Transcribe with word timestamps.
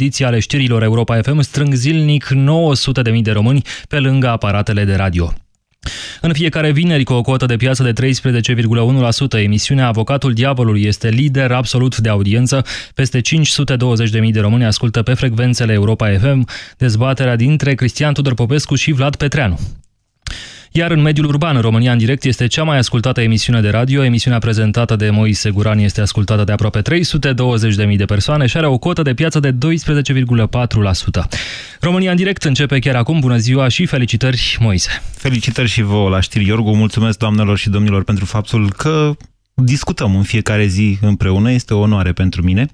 ediții 0.00 0.24
ale 0.24 0.38
știrilor 0.38 0.82
Europa 0.82 1.20
FM 1.22 1.40
strâng 1.40 1.74
zilnic 1.74 2.28
900.000 3.14 3.20
de 3.22 3.30
români 3.30 3.62
pe 3.88 3.98
lângă 3.98 4.28
aparatele 4.28 4.84
de 4.84 4.94
radio. 4.94 5.32
În 6.20 6.32
fiecare 6.32 6.72
vineri, 6.72 7.04
cu 7.04 7.12
o 7.12 7.22
cotă 7.22 7.46
de 7.46 7.56
piață 7.56 7.82
de 7.82 8.06
13,1%, 8.06 9.42
emisiunea 9.42 9.86
Avocatul 9.86 10.32
Diavolului 10.32 10.82
este 10.82 11.08
lider 11.08 11.52
absolut 11.52 11.96
de 11.98 12.08
audiență. 12.08 12.64
Peste 12.94 13.20
520.000 13.20 14.30
de 14.30 14.40
români 14.40 14.64
ascultă 14.64 15.02
pe 15.02 15.14
frecvențele 15.14 15.72
Europa 15.72 16.18
FM 16.18 16.48
dezbaterea 16.76 17.36
dintre 17.36 17.74
Cristian 17.74 18.12
Tudor 18.12 18.34
Popescu 18.34 18.74
și 18.74 18.92
Vlad 18.92 19.16
Petreanu. 19.16 19.58
Iar 20.76 20.90
în 20.90 21.00
mediul 21.00 21.26
urban, 21.26 21.60
România 21.60 21.92
în 21.92 21.98
direct 21.98 22.24
este 22.24 22.46
cea 22.46 22.62
mai 22.62 22.78
ascultată 22.78 23.20
emisiune 23.20 23.60
de 23.60 23.68
radio. 23.68 24.04
Emisiunea 24.04 24.38
prezentată 24.38 24.96
de 24.96 25.10
Moise 25.10 25.50
Guran 25.50 25.78
este 25.78 26.00
ascultată 26.00 26.44
de 26.44 26.52
aproape 26.52 26.82
320.000 27.90 27.96
de 27.96 28.04
persoane 28.04 28.46
și 28.46 28.56
are 28.56 28.66
o 28.66 28.78
cotă 28.78 29.02
de 29.02 29.14
piață 29.14 29.40
de 29.40 29.52
12,4%. 29.52 29.56
România 31.80 32.10
în 32.10 32.16
direct 32.16 32.44
începe 32.44 32.78
chiar 32.78 32.94
acum. 32.94 33.20
Bună 33.20 33.36
ziua 33.36 33.68
și 33.68 33.86
felicitări, 33.86 34.56
Moise! 34.60 35.02
Felicitări 35.10 35.68
și 35.68 35.82
vouă 35.82 36.08
la 36.08 36.20
știri, 36.20 36.46
Iorgu. 36.46 36.74
Mulțumesc, 36.74 37.18
doamnelor 37.18 37.58
și 37.58 37.68
domnilor, 37.68 38.04
pentru 38.04 38.24
faptul 38.24 38.72
că 38.72 39.16
discutăm 39.54 40.16
în 40.16 40.22
fiecare 40.22 40.66
zi 40.66 40.98
împreună, 41.00 41.50
este 41.50 41.74
o 41.74 41.78
onoare 41.78 42.12
pentru 42.12 42.42
mine. 42.42 42.66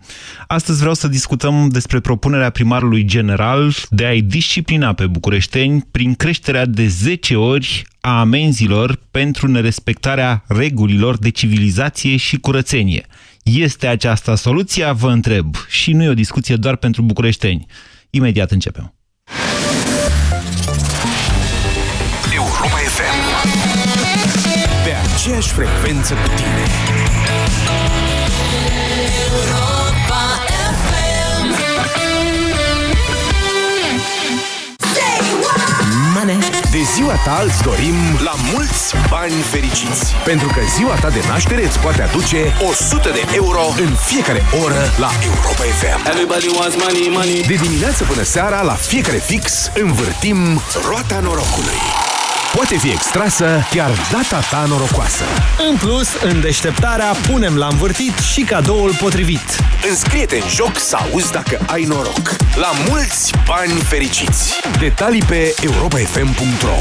Astăzi 0.46 0.78
vreau 0.78 0.94
să 0.94 1.08
discutăm 1.08 1.68
despre 1.68 2.00
propunerea 2.00 2.50
primarului 2.50 3.04
general 3.04 3.74
de 3.90 4.04
a-i 4.04 4.22
disciplina 4.22 4.92
pe 4.92 5.06
bucureșteni 5.06 5.86
prin 5.90 6.14
creșterea 6.14 6.66
de 6.66 6.86
10 6.86 7.34
ori 7.36 7.90
a 8.04 8.20
amenzilor 8.20 9.00
pentru 9.10 9.48
nerespectarea 9.48 10.44
regulilor 10.46 11.18
de 11.18 11.30
civilizație 11.30 12.16
și 12.16 12.36
curățenie. 12.36 13.06
Este 13.42 13.86
aceasta 13.86 14.34
soluția? 14.34 14.92
Vă 14.92 15.10
întreb. 15.10 15.54
Și 15.68 15.92
nu 15.92 16.02
e 16.02 16.08
o 16.08 16.14
discuție 16.14 16.56
doar 16.56 16.76
pentru 16.76 17.02
bucureșteni. 17.02 17.66
Imediat 18.10 18.50
începem. 18.50 18.94
Europa 22.34 22.76
FM 22.96 23.44
Pe 24.84 24.92
aceeași 25.14 25.48
frecvență 25.48 26.14
cu 26.14 26.28
tine 26.36 27.21
De 36.72 36.82
ziua 36.94 37.14
ta 37.24 37.42
îți 37.46 37.62
dorim 37.62 37.94
la 38.24 38.34
mulți 38.52 38.94
bani 39.08 39.32
fericiți. 39.32 40.14
Pentru 40.24 40.48
că 40.48 40.60
ziua 40.76 40.94
ta 40.94 41.10
de 41.10 41.22
naștere 41.28 41.64
îți 41.64 41.78
poate 41.78 42.02
aduce 42.02 42.54
100 42.68 43.08
de 43.08 43.24
euro 43.34 43.60
în 43.78 43.94
fiecare 43.94 44.42
oră 44.64 44.92
la 44.98 45.10
Europa 45.24 45.64
FM 45.80 46.08
Everybody 46.10 46.48
wants 46.58 46.76
money, 46.76 47.08
money. 47.10 47.44
De 47.46 47.54
dimineață 47.54 48.04
până 48.04 48.22
seara, 48.22 48.62
la 48.62 48.74
fiecare 48.74 49.16
fix, 49.16 49.70
învârtim 49.74 50.60
roata 50.88 51.20
norocului 51.20 52.11
Poate 52.54 52.76
fi 52.78 52.90
extrasă 52.90 53.46
chiar 53.70 53.90
data 54.10 54.40
ta 54.50 54.64
norocoasă 54.68 55.24
În 55.70 55.76
plus, 55.76 56.08
în 56.22 56.40
deșteptarea 56.40 57.12
punem 57.30 57.56
la 57.56 57.66
învârtit 57.66 58.18
și 58.18 58.40
cadoul 58.40 58.94
potrivit. 59.00 59.58
Înscrie-te 59.90 60.36
în 60.36 60.48
joc 60.48 60.78
să 60.78 60.96
auzi 60.96 61.32
dacă 61.32 61.58
ai 61.66 61.84
noroc. 61.84 62.36
La 62.54 62.70
mulți 62.88 63.32
bani 63.46 63.72
fericiți! 63.72 64.52
Detalii 64.78 65.22
pe 65.22 65.54
europafm.ro 65.62 66.76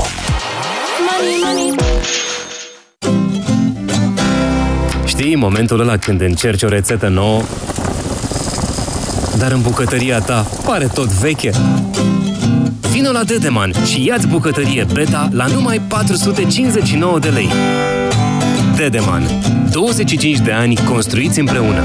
Știi 5.05 5.35
momentul 5.35 5.79
ăla 5.79 5.97
când 5.97 6.21
încerci 6.21 6.63
o 6.63 6.67
rețetă 6.67 7.07
nouă, 7.07 7.41
dar 9.37 9.51
în 9.51 9.61
bucătăria 9.61 10.19
ta 10.19 10.47
pare 10.65 10.87
tot 10.87 11.07
veche? 11.07 11.51
Vino 13.11 13.23
la 13.23 13.29
Dedeman 13.33 13.73
și 13.85 14.05
ia-ți 14.05 14.27
bucătărie 14.27 14.85
Beta 14.93 15.29
la 15.31 15.45
numai 15.45 15.81
459 15.87 17.19
de 17.19 17.29
lei. 17.29 17.49
Dedeman. 18.75 19.23
25 19.71 20.39
de 20.39 20.51
ani 20.51 20.75
construiți 20.75 21.39
împreună. 21.39 21.81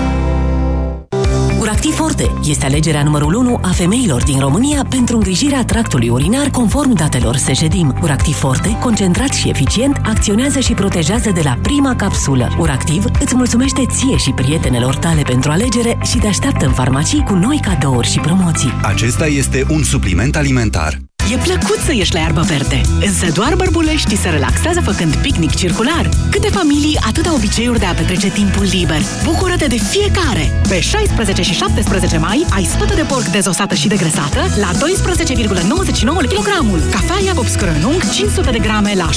Uractiv 1.60 1.94
Forte 1.94 2.30
este 2.48 2.64
alegerea 2.64 3.02
numărul 3.02 3.34
1 3.34 3.60
a 3.62 3.68
femeilor 3.68 4.22
din 4.24 4.38
România 4.38 4.86
pentru 4.90 5.16
îngrijirea 5.16 5.64
tractului 5.64 6.08
urinar 6.08 6.50
conform 6.50 6.92
datelor 6.92 7.36
Sejedim. 7.36 7.98
Uractiv 8.02 8.34
Forte, 8.34 8.78
concentrat 8.80 9.32
și 9.32 9.48
eficient, 9.48 10.00
acționează 10.04 10.60
și 10.60 10.72
protejează 10.72 11.30
de 11.30 11.40
la 11.44 11.58
prima 11.62 11.96
capsulă. 11.96 12.48
Uractiv 12.58 13.04
îți 13.20 13.34
mulțumește 13.34 13.82
ție 13.90 14.16
și 14.16 14.30
prietenelor 14.30 14.96
tale 14.96 15.22
pentru 15.22 15.50
alegere 15.50 15.98
și 16.02 16.18
te 16.18 16.26
așteaptă 16.26 16.66
în 16.66 16.72
farmacii 16.72 17.24
cu 17.24 17.34
noi 17.34 17.60
cadouri 17.62 18.10
și 18.10 18.18
promoții. 18.18 18.72
Acesta 18.82 19.26
este 19.26 19.64
un 19.68 19.82
supliment 19.82 20.36
alimentar. 20.36 21.05
E 21.32 21.36
plăcut 21.36 21.78
să 21.84 21.92
ieși 21.94 22.12
la 22.12 22.18
iarbă 22.18 22.40
verde, 22.40 22.80
însă 23.00 23.26
doar 23.32 23.54
bărbuleștii 23.54 24.16
se 24.16 24.28
relaxează 24.28 24.80
făcând 24.80 25.16
picnic 25.16 25.54
circular. 25.54 26.08
Câte 26.30 26.48
familii, 26.48 26.98
atâta 27.06 27.34
obiceiuri 27.34 27.78
de 27.78 27.84
a 27.84 27.92
petrece 27.94 28.28
timpul 28.28 28.66
liber. 28.70 29.00
Bucură-te 29.24 29.66
de 29.66 29.76
fiecare! 29.76 30.50
Pe 30.68 30.80
16 30.80 31.42
și 31.42 31.52
17 31.52 32.18
mai 32.18 32.46
ai 32.50 32.64
spătă 32.64 32.94
de 32.94 33.02
porc 33.02 33.24
dezosată 33.24 33.74
și 33.74 33.88
degresată 33.88 34.40
la 34.60 34.70
12,99 34.72 36.26
kg. 36.32 36.48
Cafea 36.90 37.20
Iacob 37.24 37.46
Scrănung 37.46 38.10
500 38.10 38.50
de 38.50 38.58
grame 38.58 38.92
la 38.94 39.08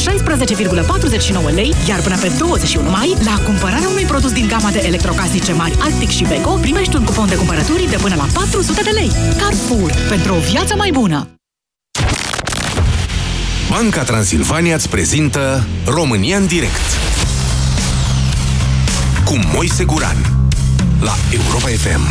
16,49 1.50 1.54
lei, 1.54 1.74
iar 1.88 2.00
până 2.00 2.18
pe 2.18 2.32
21 2.38 2.90
mai, 2.90 3.16
la 3.24 3.44
cumpărarea 3.46 3.90
unui 3.90 4.04
produs 4.04 4.32
din 4.32 4.48
gama 4.48 4.70
de 4.72 4.84
electrocasnice 4.86 5.54
mari 5.54 5.78
Arctic 5.80 6.10
și 6.10 6.24
Beko, 6.24 6.50
primești 6.50 6.96
un 6.96 7.04
cupon 7.04 7.28
de 7.28 7.36
cumpărături 7.36 7.90
de 7.90 7.98
până 8.02 8.16
la 8.16 8.28
400 8.34 8.82
de 8.82 8.90
lei. 8.90 9.12
Carrefour. 9.38 9.94
Pentru 10.10 10.34
o 10.34 10.40
viață 10.40 10.76
mai 10.78 10.92
bună! 10.92 11.39
Banca 13.70 14.04
Transilvania 14.04 14.76
îți 14.76 14.90
prezintă 14.90 15.68
România 15.86 16.38
în 16.38 16.48
direct 16.48 16.98
cu 19.26 19.40
Moise 19.54 19.84
Guran 19.84 20.18
la 21.02 21.14
Europa 21.32 21.68
FM. 21.68 22.02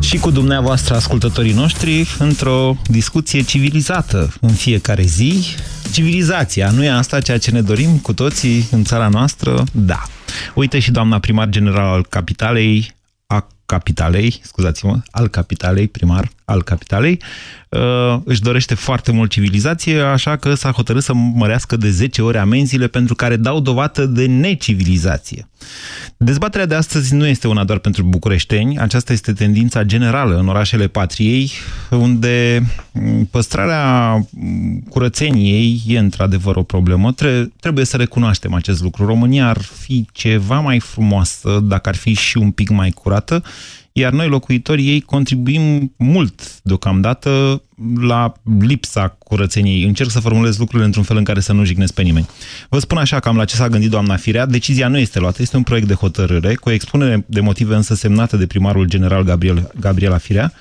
Și 0.00 0.18
cu 0.18 0.30
dumneavoastră, 0.30 0.94
ascultătorii 0.94 1.52
noștri, 1.52 2.16
într-o 2.18 2.76
discuție 2.86 3.42
civilizată 3.42 4.34
în 4.40 4.52
fiecare 4.52 5.02
zi. 5.02 5.44
Civilizația, 5.92 6.70
nu 6.70 6.84
e 6.84 6.90
asta 6.90 7.20
ceea 7.20 7.38
ce 7.38 7.50
ne 7.50 7.62
dorim 7.62 7.98
cu 7.98 8.12
toții 8.12 8.68
în 8.70 8.84
țara 8.84 9.08
noastră? 9.08 9.64
Da. 9.72 10.02
Uite 10.54 10.78
și 10.78 10.90
doamna 10.90 11.18
primar 11.18 11.48
general 11.48 11.86
al 11.86 12.06
Capitalei, 12.08 12.94
a 13.26 13.46
Capitalei, 13.66 14.40
scuzați-mă, 14.42 15.00
al 15.10 15.28
Capitalei, 15.28 15.88
primar 15.88 16.30
al 16.48 16.62
Capitalei, 16.62 17.20
uh, 17.68 18.20
își 18.24 18.40
dorește 18.40 18.74
foarte 18.74 19.12
mult 19.12 19.30
civilizație, 19.30 20.00
așa 20.00 20.36
că 20.36 20.54
s-a 20.54 20.70
hotărât 20.70 21.02
să 21.02 21.12
mărească 21.14 21.76
de 21.76 21.90
10 21.90 22.22
ori 22.22 22.38
amenziile 22.38 22.86
pentru 22.86 23.14
care 23.14 23.36
dau 23.36 23.60
dovadă 23.60 24.06
de 24.06 24.26
necivilizație. 24.26 25.48
Dezbaterea 26.16 26.66
de 26.66 26.74
astăzi 26.74 27.14
nu 27.14 27.26
este 27.26 27.48
una 27.48 27.64
doar 27.64 27.78
pentru 27.78 28.02
bucureșteni, 28.02 28.78
aceasta 28.78 29.12
este 29.12 29.32
tendința 29.32 29.82
generală 29.82 30.38
în 30.38 30.48
orașele 30.48 30.86
patriei, 30.86 31.50
unde 31.90 32.66
păstrarea 33.30 34.26
curățeniei 34.88 35.82
e 35.86 35.98
într-adevăr 35.98 36.56
o 36.56 36.62
problemă. 36.62 37.12
Tre 37.12 37.50
trebuie 37.60 37.84
să 37.84 37.96
recunoaștem 37.96 38.54
acest 38.54 38.82
lucru. 38.82 39.06
România 39.06 39.48
ar 39.48 39.60
fi 39.60 40.06
ceva 40.12 40.60
mai 40.60 40.80
frumoasă 40.80 41.60
dacă 41.62 41.88
ar 41.88 41.96
fi 41.96 42.14
și 42.14 42.38
un 42.38 42.50
pic 42.50 42.68
mai 42.68 42.90
curată, 42.90 43.42
iar 43.98 44.12
noi, 44.12 44.28
locuitorii 44.28 44.88
ei, 44.88 45.00
contribuim 45.00 45.94
mult 45.96 46.60
deocamdată 46.62 47.62
la 48.00 48.32
lipsa 48.60 49.08
curățeniei. 49.18 49.84
Încerc 49.84 50.10
să 50.10 50.20
formulez 50.20 50.58
lucrurile 50.58 50.86
într-un 50.86 51.04
fel 51.04 51.16
în 51.16 51.24
care 51.24 51.40
să 51.40 51.52
nu 51.52 51.64
jignesc 51.64 51.94
pe 51.94 52.02
nimeni. 52.02 52.28
Vă 52.68 52.78
spun 52.78 52.98
așa 52.98 53.20
cam 53.20 53.36
la 53.36 53.44
ce 53.44 53.54
s-a 53.54 53.68
gândit 53.68 53.90
doamna 53.90 54.16
Firea. 54.16 54.46
Decizia 54.46 54.88
nu 54.88 54.98
este 54.98 55.18
luată, 55.18 55.42
este 55.42 55.56
un 55.56 55.62
proiect 55.62 55.86
de 55.86 55.94
hotărâre, 55.94 56.54
cu 56.54 56.68
o 56.68 56.72
expunere 56.72 57.24
de 57.26 57.40
motive 57.40 57.74
însă 57.74 57.94
semnată 57.94 58.36
de 58.36 58.46
primarul 58.46 58.86
general 58.86 59.22
Gabriel, 59.22 59.70
Gabriela 59.80 60.18
Firea, 60.18 60.52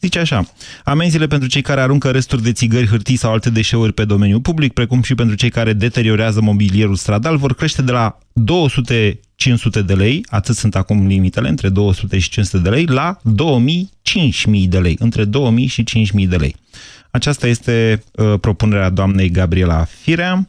Zice 0.00 0.18
așa, 0.18 0.44
amenziile 0.84 1.26
pentru 1.26 1.48
cei 1.48 1.62
care 1.62 1.80
aruncă 1.80 2.10
resturi 2.10 2.42
de 2.42 2.52
țigări, 2.52 2.86
hârtii 2.86 3.16
sau 3.16 3.32
alte 3.32 3.50
deșeuri 3.50 3.92
pe 3.92 4.04
domeniul 4.04 4.40
public, 4.40 4.72
precum 4.72 5.02
și 5.02 5.14
pentru 5.14 5.34
cei 5.34 5.50
care 5.50 5.72
deteriorează 5.72 6.40
mobilierul 6.40 6.96
stradal, 6.96 7.36
vor 7.36 7.54
crește 7.54 7.82
de 7.82 7.92
la 7.92 8.18
200 8.32 9.20
500 9.36 9.82
de 9.82 9.94
lei, 9.94 10.24
atât 10.28 10.56
sunt 10.56 10.76
acum 10.76 11.06
limitele, 11.06 11.48
între 11.48 11.68
200 11.68 12.18
și 12.18 12.28
500 12.28 12.62
de 12.62 12.68
lei, 12.68 12.84
la 12.84 13.18
2000 13.22 13.90
5000 14.02 14.66
de 14.66 14.78
lei, 14.78 14.96
între 14.98 15.24
2000 15.24 15.66
și 15.66 15.84
5000 15.84 16.26
de 16.26 16.36
lei. 16.36 16.56
Aceasta 17.10 17.46
este 17.46 18.02
uh, 18.12 18.34
propunerea 18.40 18.90
doamnei 18.90 19.30
Gabriela 19.30 19.86
Firea 20.00 20.48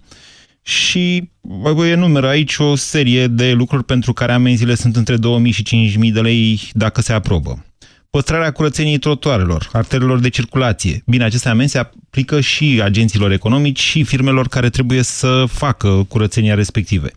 și 0.62 1.30
vă 1.42 1.86
enumer 1.86 2.24
aici 2.24 2.58
o 2.58 2.76
serie 2.76 3.28
de 3.28 3.52
lucruri 3.52 3.84
pentru 3.84 4.14
care 4.14 4.32
amenziile 4.32 4.76
sunt 4.76 4.96
între 4.96 5.18
2000 5.18 5.52
și 5.52 5.64
5000 5.64 6.12
de 6.12 6.22
lei 6.22 6.70
dacă 6.74 7.02
se 7.02 7.14
aprobă 7.14 7.66
păstrarea 8.10 8.52
curățeniei 8.52 8.98
trotuarelor, 8.98 9.70
arterelor 9.72 10.20
de 10.20 10.30
circulație. 10.30 11.04
Bine, 11.06 11.24
aceste 11.24 11.50
amenzi 11.50 11.72
se 11.72 11.78
aplică 11.78 12.40
și 12.40 12.82
agenților 12.84 13.32
economici 13.32 13.80
și 13.80 14.04
firmelor 14.04 14.48
care 14.48 14.70
trebuie 14.70 15.02
să 15.02 15.46
facă 15.48 16.06
curățenia 16.08 16.56
respective. 16.56 17.12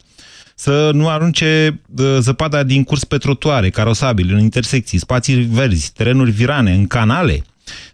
să 0.54 0.90
nu 0.94 1.08
arunce 1.08 1.81
uh, 1.96 2.16
zăpada 2.19 2.62
din 2.62 2.84
curs 2.84 3.04
pe 3.04 3.16
trotuare, 3.16 3.70
carosabili, 3.70 4.32
în 4.32 4.38
intersecții, 4.38 4.98
spații 4.98 5.34
verzi, 5.34 5.92
terenuri 5.92 6.31
virane, 6.31 6.75
în 6.75 6.87
canale, 6.87 7.44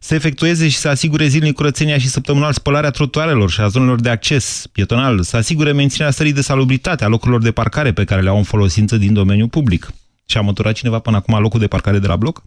să 0.01 0.15
efectueze 0.15 0.69
și 0.69 0.77
să 0.77 0.89
asigure 0.89 1.27
zilnic 1.27 1.55
curățenia 1.55 1.99
și 1.99 2.09
săptămânal 2.09 2.53
spălarea 2.53 2.91
trotuarelor 2.91 3.51
și 3.51 3.61
a 3.61 3.69
zonelor 3.69 4.01
de 4.01 4.09
acces 4.09 4.67
pietonal, 4.73 5.23
să 5.23 5.37
asigure 5.37 5.73
menținerea 5.73 6.13
stării 6.13 6.33
de 6.33 6.41
salubritate 6.41 7.05
a 7.05 7.09
locurilor 7.09 7.43
de 7.43 7.53
parcare 7.53 7.93
pe 7.93 8.05
care 8.05 8.23
le 8.23 8.29
au 8.29 8.37
în 8.37 8.43
folosință 8.43 8.97
din 8.97 9.13
domeniul 9.13 9.49
public. 9.49 9.91
Și 10.29 10.37
a 10.37 10.41
măturat 10.41 10.75
cineva 10.75 10.99
până 10.99 11.17
acum 11.17 11.41
locul 11.41 11.61
de 11.61 11.67
parcare 11.67 11.99
de 11.99 12.07
la 12.07 12.17
bloc? 12.17 12.43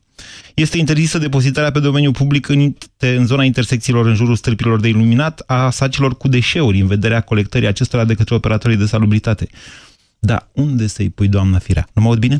Este 0.53 0.77
interzisă 0.77 1.17
depozitarea 1.17 1.71
pe 1.71 1.79
domeniul 1.79 2.13
public 2.13 2.47
în, 2.47 2.75
în 2.97 3.25
zona 3.25 3.43
intersecțiilor 3.43 4.05
în 4.05 4.15
jurul 4.15 4.35
stâlpilor 4.35 4.79
de 4.79 4.87
iluminat 4.87 5.43
a 5.45 5.69
sacilor 5.69 6.17
cu 6.17 6.27
deșeuri 6.27 6.79
în 6.79 6.87
vederea 6.87 7.21
colectării 7.21 7.67
acestora 7.67 8.05
de 8.05 8.13
către 8.13 8.35
operatorii 8.35 8.77
de 8.77 8.85
salubritate. 8.85 9.47
Da, 10.19 10.47
unde 10.51 10.87
să-i 10.87 11.09
pui, 11.09 11.27
doamna 11.27 11.59
Firea? 11.59 11.87
Nu 11.93 12.01
mă 12.01 12.07
aud 12.07 12.19
bine? 12.19 12.37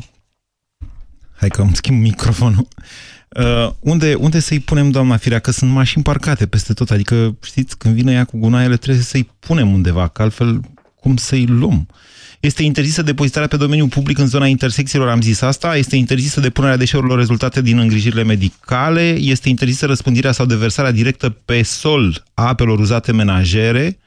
Hai 1.36 1.48
că 1.48 1.62
îmi 1.62 1.76
schimb 1.76 2.00
microfonul. 2.00 2.68
Uh, 3.36 3.70
unde, 3.80 4.14
unde 4.14 4.38
să-i 4.38 4.60
punem, 4.60 4.90
doamna 4.90 5.16
Firea? 5.16 5.38
Că 5.38 5.50
sunt 5.50 5.70
mașini 5.70 6.02
parcate 6.02 6.46
peste 6.46 6.72
tot. 6.72 6.90
Adică, 6.90 7.36
știți, 7.44 7.78
când 7.78 7.94
vine 7.94 8.12
ea 8.12 8.24
cu 8.24 8.38
gunoaiele, 8.38 8.76
trebuie 8.76 9.04
să-i 9.04 9.30
punem 9.38 9.72
undeva, 9.72 10.08
că 10.08 10.22
altfel 10.22 10.60
cum 11.00 11.16
să-i 11.16 11.46
luăm? 11.46 11.86
Este 12.40 12.62
interzisă 12.62 13.02
depozitarea 13.02 13.48
pe 13.48 13.56
domeniul 13.56 13.88
public 13.88 14.18
în 14.18 14.26
zona 14.26 14.46
intersecțiilor, 14.46 15.08
am 15.08 15.20
zis 15.20 15.40
asta. 15.40 15.76
Este 15.76 15.96
interzisă 15.96 16.40
depunerea 16.40 16.76
deșeurilor 16.76 17.18
rezultate 17.18 17.62
din 17.62 17.78
îngrijirile 17.78 18.22
medicale. 18.22 19.16
Este 19.18 19.48
interzisă 19.48 19.86
răspândirea 19.86 20.32
sau 20.32 20.46
deversarea 20.46 20.90
directă 20.90 21.28
pe 21.44 21.62
sol 21.62 22.24
a 22.34 22.46
apelor 22.46 22.78
uzate 22.78 23.12
menajere. 23.12 23.98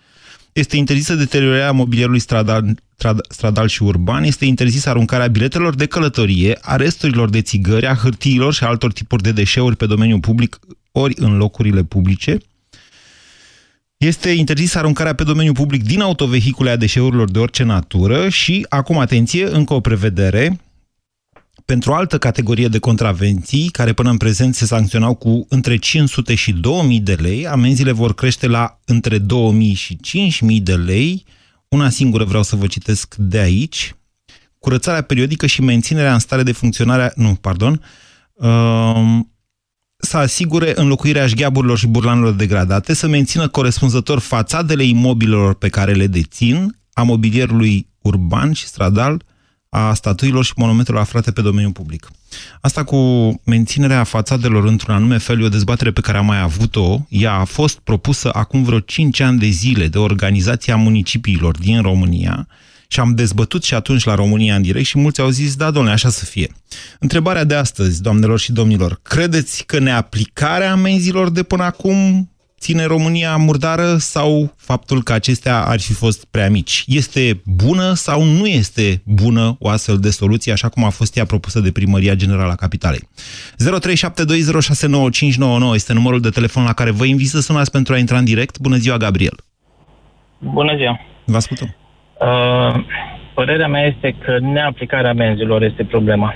Este 0.53 0.77
interzisă 0.77 1.15
deteriorarea 1.15 1.71
mobilierului 1.71 2.19
stradal, 2.19 2.75
stradal 3.29 3.67
și 3.67 3.83
urban. 3.83 4.23
Este 4.23 4.45
interzisă 4.45 4.89
aruncarea 4.89 5.27
biletelor 5.27 5.75
de 5.75 5.85
călătorie, 5.85 6.57
a 6.61 6.75
resturilor 6.75 7.29
de 7.29 7.41
țigări, 7.41 7.87
a 7.87 7.95
hârtiilor 7.95 8.53
și 8.53 8.63
altor 8.63 8.93
tipuri 8.93 9.23
de 9.23 9.31
deșeuri 9.31 9.75
pe 9.75 9.85
domeniul 9.85 10.19
public 10.19 10.59
ori 10.91 11.13
în 11.17 11.37
locurile 11.37 11.83
publice. 11.83 12.37
Este 13.97 14.29
interzisă 14.29 14.77
aruncarea 14.77 15.15
pe 15.15 15.23
domeniul 15.23 15.53
public 15.53 15.83
din 15.83 16.01
autovehicule 16.01 16.69
a 16.69 16.75
deșeurilor 16.75 17.31
de 17.31 17.39
orice 17.39 17.63
natură 17.63 18.29
și, 18.29 18.65
acum 18.69 18.97
atenție, 18.97 19.55
încă 19.55 19.73
o 19.73 19.79
prevedere, 19.79 20.59
pentru 21.65 21.91
o 21.91 21.93
altă 21.93 22.17
categorie 22.17 22.67
de 22.67 22.79
contravenții, 22.79 23.69
care 23.69 23.93
până 23.93 24.09
în 24.09 24.17
prezent 24.17 24.55
se 24.55 24.65
sancționau 24.65 25.15
cu 25.15 25.45
între 25.49 25.77
500 25.77 26.35
și 26.35 26.51
2000 26.51 26.99
de 26.99 27.13
lei, 27.13 27.47
amenziile 27.47 27.91
vor 27.91 28.13
crește 28.13 28.47
la 28.47 28.79
între 28.85 29.17
2000 29.17 29.73
și 29.73 29.97
5000 29.97 30.61
de 30.61 30.75
lei. 30.75 31.25
Una 31.67 31.89
singură 31.89 32.23
vreau 32.23 32.43
să 32.43 32.55
vă 32.55 32.67
citesc 32.67 33.15
de 33.15 33.39
aici. 33.39 33.95
Curățarea 34.59 35.01
periodică 35.01 35.45
și 35.45 35.61
menținerea 35.61 36.13
în 36.13 36.19
stare 36.19 36.43
de 36.43 36.51
funcționare... 36.51 37.11
Nu, 37.15 37.35
pardon. 37.41 37.81
Uh, 38.33 39.19
să 40.03 40.17
asigure 40.17 40.71
înlocuirea 40.75 41.27
șgheaburilor 41.27 41.77
și 41.77 41.87
burlanelor 41.87 42.33
degradate, 42.33 42.93
să 42.93 43.07
mențină 43.07 43.47
corespunzător 43.47 44.19
fațadele 44.19 44.83
imobilelor 44.83 45.53
pe 45.53 45.69
care 45.69 45.93
le 45.93 46.07
dețin, 46.07 46.77
a 46.93 47.03
mobilierului 47.03 47.87
urban 48.01 48.51
și 48.51 48.65
stradal, 48.65 49.23
a 49.69 49.93
statuilor 49.93 50.43
și 50.43 50.53
monumentelor 50.55 50.99
aflate 51.01 51.31
pe 51.31 51.41
domeniul 51.41 51.71
public. 51.71 52.11
Asta 52.61 52.83
cu 52.83 52.97
menținerea 53.45 54.03
fațadelor 54.03 54.65
într-un 54.65 54.95
anume 54.95 55.17
fel 55.17 55.41
e 55.41 55.45
o 55.45 55.49
dezbatere 55.49 55.91
pe 55.91 56.01
care 56.01 56.17
am 56.17 56.25
mai 56.25 56.41
avut-o. 56.41 56.99
Ea 57.09 57.33
a 57.33 57.43
fost 57.43 57.79
propusă 57.79 58.29
acum 58.33 58.63
vreo 58.63 58.79
5 58.79 59.19
ani 59.19 59.39
de 59.39 59.47
zile 59.47 59.87
de 59.87 59.97
Organizația 59.97 60.75
Municipiilor 60.75 61.57
din 61.57 61.81
România 61.81 62.47
și 62.93 62.99
am 62.99 63.15
dezbătut 63.15 63.63
și 63.63 63.73
atunci 63.73 64.03
la 64.03 64.15
România 64.15 64.55
în 64.55 64.61
direct 64.61 64.85
și 64.85 64.99
mulți 64.99 65.21
au 65.21 65.29
zis, 65.29 65.55
da, 65.55 65.71
domnule, 65.71 65.93
așa 65.93 66.09
să 66.09 66.25
fie. 66.25 66.49
Întrebarea 66.99 67.43
de 67.43 67.53
astăzi, 67.53 68.01
doamnelor 68.01 68.39
și 68.39 68.51
domnilor, 68.51 68.99
credeți 69.01 69.65
că 69.65 69.79
neaplicarea 69.79 70.71
amenzilor 70.71 71.29
de 71.29 71.43
până 71.43 71.63
acum 71.63 72.29
ține 72.59 72.85
România 72.85 73.35
murdară 73.35 73.97
sau 73.97 74.53
faptul 74.57 75.03
că 75.03 75.13
acestea 75.13 75.65
ar 75.65 75.79
fi 75.79 75.93
fost 75.93 76.25
prea 76.25 76.49
mici? 76.49 76.83
Este 76.87 77.41
bună 77.45 77.93
sau 77.93 78.23
nu 78.23 78.45
este 78.45 79.01
bună 79.05 79.55
o 79.59 79.69
astfel 79.69 79.97
de 79.97 80.09
soluție, 80.09 80.51
așa 80.51 80.69
cum 80.69 80.83
a 80.83 80.89
fost 80.89 81.17
ea 81.17 81.25
propusă 81.25 81.59
de 81.59 81.71
Primăria 81.71 82.15
Generală 82.15 82.51
a 82.51 82.55
Capitalei? 82.55 83.09
0372069599 85.69 85.73
este 85.73 85.93
numărul 85.93 86.21
de 86.21 86.29
telefon 86.29 86.63
la 86.63 86.73
care 86.73 86.91
vă 86.91 87.05
invit 87.05 87.29
să 87.29 87.41
sunați 87.41 87.71
pentru 87.71 87.93
a 87.93 87.97
intra 87.97 88.17
în 88.17 88.25
direct. 88.25 88.59
Bună 88.59 88.77
ziua, 88.77 88.97
Gabriel! 88.97 89.43
Bună 90.39 90.75
ziua! 90.75 90.99
Vă 91.25 91.35
ascultăm! 91.35 91.75
Uh, 92.23 92.83
părerea 93.33 93.67
mea 93.67 93.85
este 93.85 94.15
că 94.23 94.37
neaplicarea 94.39 95.09
amenzilor 95.09 95.61
este 95.61 95.83
problema. 95.83 96.35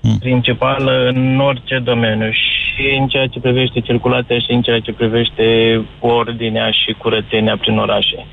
Hmm. 0.00 0.18
Principală 0.18 1.08
în 1.14 1.38
orice 1.40 1.78
domeniu 1.78 2.30
și 2.30 2.96
în 2.98 3.08
ceea 3.08 3.26
ce 3.26 3.40
privește 3.40 3.80
circulația 3.80 4.38
și 4.38 4.52
în 4.52 4.62
ceea 4.62 4.80
ce 4.80 4.92
privește 4.92 5.80
ordinea 6.00 6.70
și 6.70 6.92
curățenia 6.92 7.56
prin 7.56 7.78
orașe. 7.78 8.26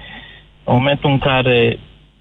În 0.64 0.74
momentul 0.76 1.10
în 1.10 1.18
care 1.18 1.80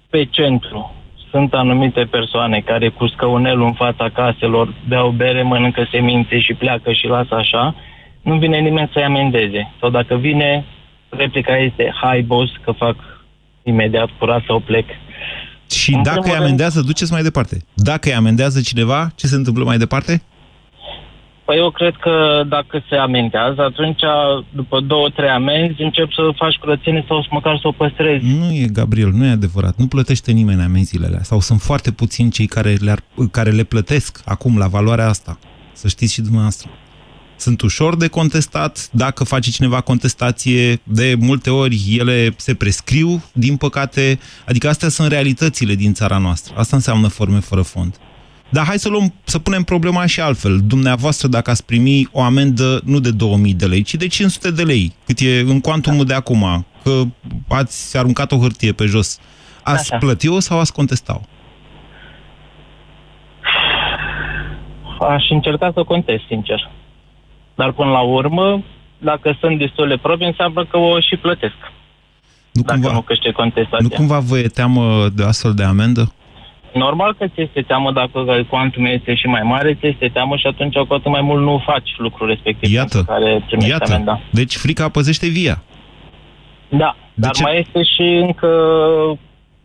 pe 0.09 0.25
centru 0.29 0.93
sunt 1.29 1.53
anumite 1.53 2.03
persoane 2.03 2.59
care 2.59 2.89
cu 2.89 3.07
scăunelul 3.07 3.65
în 3.65 3.73
fața 3.73 4.09
caselor 4.09 4.73
beau 4.87 5.09
bere, 5.09 5.41
mănâncă 5.41 5.87
semințe 5.91 6.39
și 6.39 6.53
pleacă 6.53 6.91
și 6.91 7.07
lasă 7.07 7.35
așa, 7.35 7.75
nu 8.21 8.35
vine 8.35 8.57
nimeni 8.57 8.89
să-i 8.93 9.03
amendeze. 9.03 9.71
Sau 9.79 9.89
dacă 9.89 10.15
vine, 10.15 10.65
replica 11.09 11.57
este, 11.57 11.93
hai 12.01 12.21
boss, 12.21 12.51
că 12.63 12.71
fac 12.71 12.95
imediat 13.65 14.09
curat 14.19 14.43
sau 14.47 14.59
plec. 14.59 14.85
Și 15.71 15.93
În 15.93 16.03
dacă 16.03 16.17
îi 16.17 16.23
primul 16.23 16.39
amendează, 16.39 16.81
duceți 16.81 17.11
mai 17.11 17.23
departe. 17.23 17.57
Dacă 17.73 18.09
îi 18.09 18.15
amendează 18.15 18.61
cineva, 18.61 19.11
ce 19.15 19.27
se 19.27 19.35
întâmplă 19.35 19.63
mai 19.63 19.77
departe? 19.77 20.21
Păi 21.45 21.57
eu 21.57 21.71
cred 21.71 21.95
că 21.95 22.43
dacă 22.47 22.83
se 22.89 22.95
amendează, 22.95 23.61
atunci 23.61 24.01
după 24.49 24.79
două, 24.79 25.09
trei 25.09 25.29
amenzi 25.29 25.81
încep 25.81 26.11
să 26.11 26.21
faci 26.35 26.55
curățenie 26.55 27.05
sau 27.07 27.25
măcar 27.29 27.57
să 27.61 27.67
o 27.67 27.71
păstrezi. 27.71 28.25
Nu 28.25 28.51
e, 28.51 28.67
Gabriel, 28.67 29.11
nu 29.11 29.25
e 29.25 29.29
adevărat. 29.29 29.75
Nu 29.77 29.87
plătește 29.87 30.31
nimeni 30.31 30.61
amenziile 30.61 31.05
alea. 31.05 31.23
Sau 31.23 31.39
sunt 31.39 31.61
foarte 31.61 31.91
puțini 31.91 32.29
cei 32.29 32.45
care 32.45 32.73
le, 32.73 32.95
care 33.31 33.49
le 33.49 33.63
plătesc 33.63 34.21
acum 34.25 34.57
la 34.57 34.67
valoarea 34.67 35.07
asta. 35.07 35.39
Să 35.71 35.87
știți 35.87 36.13
și 36.13 36.21
dumneavoastră. 36.21 36.69
Sunt 37.35 37.61
ușor 37.61 37.95
de 37.97 38.07
contestat. 38.07 38.89
Dacă 38.91 39.23
face 39.23 39.51
cineva 39.51 39.81
contestație, 39.81 40.79
de 40.83 41.15
multe 41.19 41.49
ori 41.49 41.95
ele 41.99 42.33
se 42.37 42.53
prescriu, 42.53 43.23
din 43.33 43.57
păcate. 43.57 44.19
Adică 44.47 44.67
astea 44.67 44.89
sunt 44.89 45.07
realitățile 45.07 45.75
din 45.75 45.93
țara 45.93 46.17
noastră. 46.17 46.53
Asta 46.57 46.75
înseamnă 46.75 47.07
forme 47.07 47.39
fără 47.39 47.61
fond. 47.61 47.95
Dar 48.49 48.65
hai 48.65 48.79
să, 48.79 48.89
luăm, 48.89 49.13
să 49.23 49.39
punem 49.39 49.63
problema 49.63 50.05
și 50.05 50.21
altfel. 50.21 50.61
Dumneavoastră, 50.63 51.27
dacă 51.27 51.49
ați 51.49 51.65
primi 51.65 52.07
o 52.11 52.21
amendă 52.21 52.81
nu 52.83 52.99
de 52.99 53.11
2000 53.11 53.53
de 53.53 53.65
lei, 53.65 53.81
ci 53.81 53.95
de 53.95 54.07
500 54.07 54.51
de 54.51 54.63
lei, 54.63 54.93
cât 55.05 55.19
e 55.19 55.39
în 55.39 55.59
cuantumul 55.59 56.05
de 56.05 56.13
acum, 56.13 56.65
că 56.83 57.01
ați 57.47 57.97
aruncat 57.97 58.31
o 58.31 58.37
hârtie 58.37 58.71
pe 58.71 58.85
jos, 58.85 59.19
ați 59.63 59.91
Așa. 59.91 59.97
plăti-o 59.97 60.39
sau 60.39 60.59
ați 60.59 60.73
contesta-o? 60.73 61.21
Aș 65.05 65.29
încerca 65.29 65.71
să 65.73 65.83
contest, 65.83 66.23
sincer. 66.27 66.69
Dar 67.55 67.71
până 67.71 67.89
la 67.89 68.01
urmă, 68.01 68.63
dacă 68.97 69.37
sunt 69.39 69.57
destule 69.57 69.97
probe, 69.97 70.25
înseamnă 70.25 70.65
că 70.65 70.77
o 70.77 70.99
și 70.99 71.15
plătesc. 71.15 71.71
Nu 72.51 72.61
Dacă 72.61 72.79
cumva, 72.79 72.93
nu 72.93 73.01
câștig 73.01 73.33
contestația. 73.33 73.87
nu 73.89 73.95
cumva 73.95 74.19
vă 74.19 74.37
e 74.37 74.47
teamă 74.47 75.07
de 75.15 75.23
astfel 75.23 75.53
de 75.53 75.63
amendă? 75.63 76.13
Normal 76.73 77.15
că 77.17 77.27
ți 77.27 77.41
este 77.41 77.61
teamă 77.61 77.91
dacă 77.91 78.45
cuantum 78.49 78.85
este 78.85 79.15
și 79.15 79.27
mai 79.27 79.41
mare, 79.43 79.73
ți 79.73 79.85
este 79.85 80.07
teamă 80.07 80.35
și 80.35 80.47
atunci 80.47 80.77
cu 80.77 80.93
atât 80.93 81.11
mai 81.11 81.21
mult 81.21 81.43
nu 81.43 81.61
faci 81.65 81.89
lucrul 81.97 82.27
respectiv 82.27 82.71
Iată, 82.71 82.87
pentru 82.93 83.13
care 83.13 83.43
primești 83.45 83.71
iată. 83.71 83.93
amenda. 83.93 84.21
Deci 84.31 84.55
frica 84.55 84.89
păzește 84.89 85.27
via. 85.27 85.63
Da, 86.69 86.95
dar 87.13 87.31
ce? 87.31 87.41
mai 87.41 87.59
este 87.59 87.83
și 87.83 88.21
încă 88.27 88.47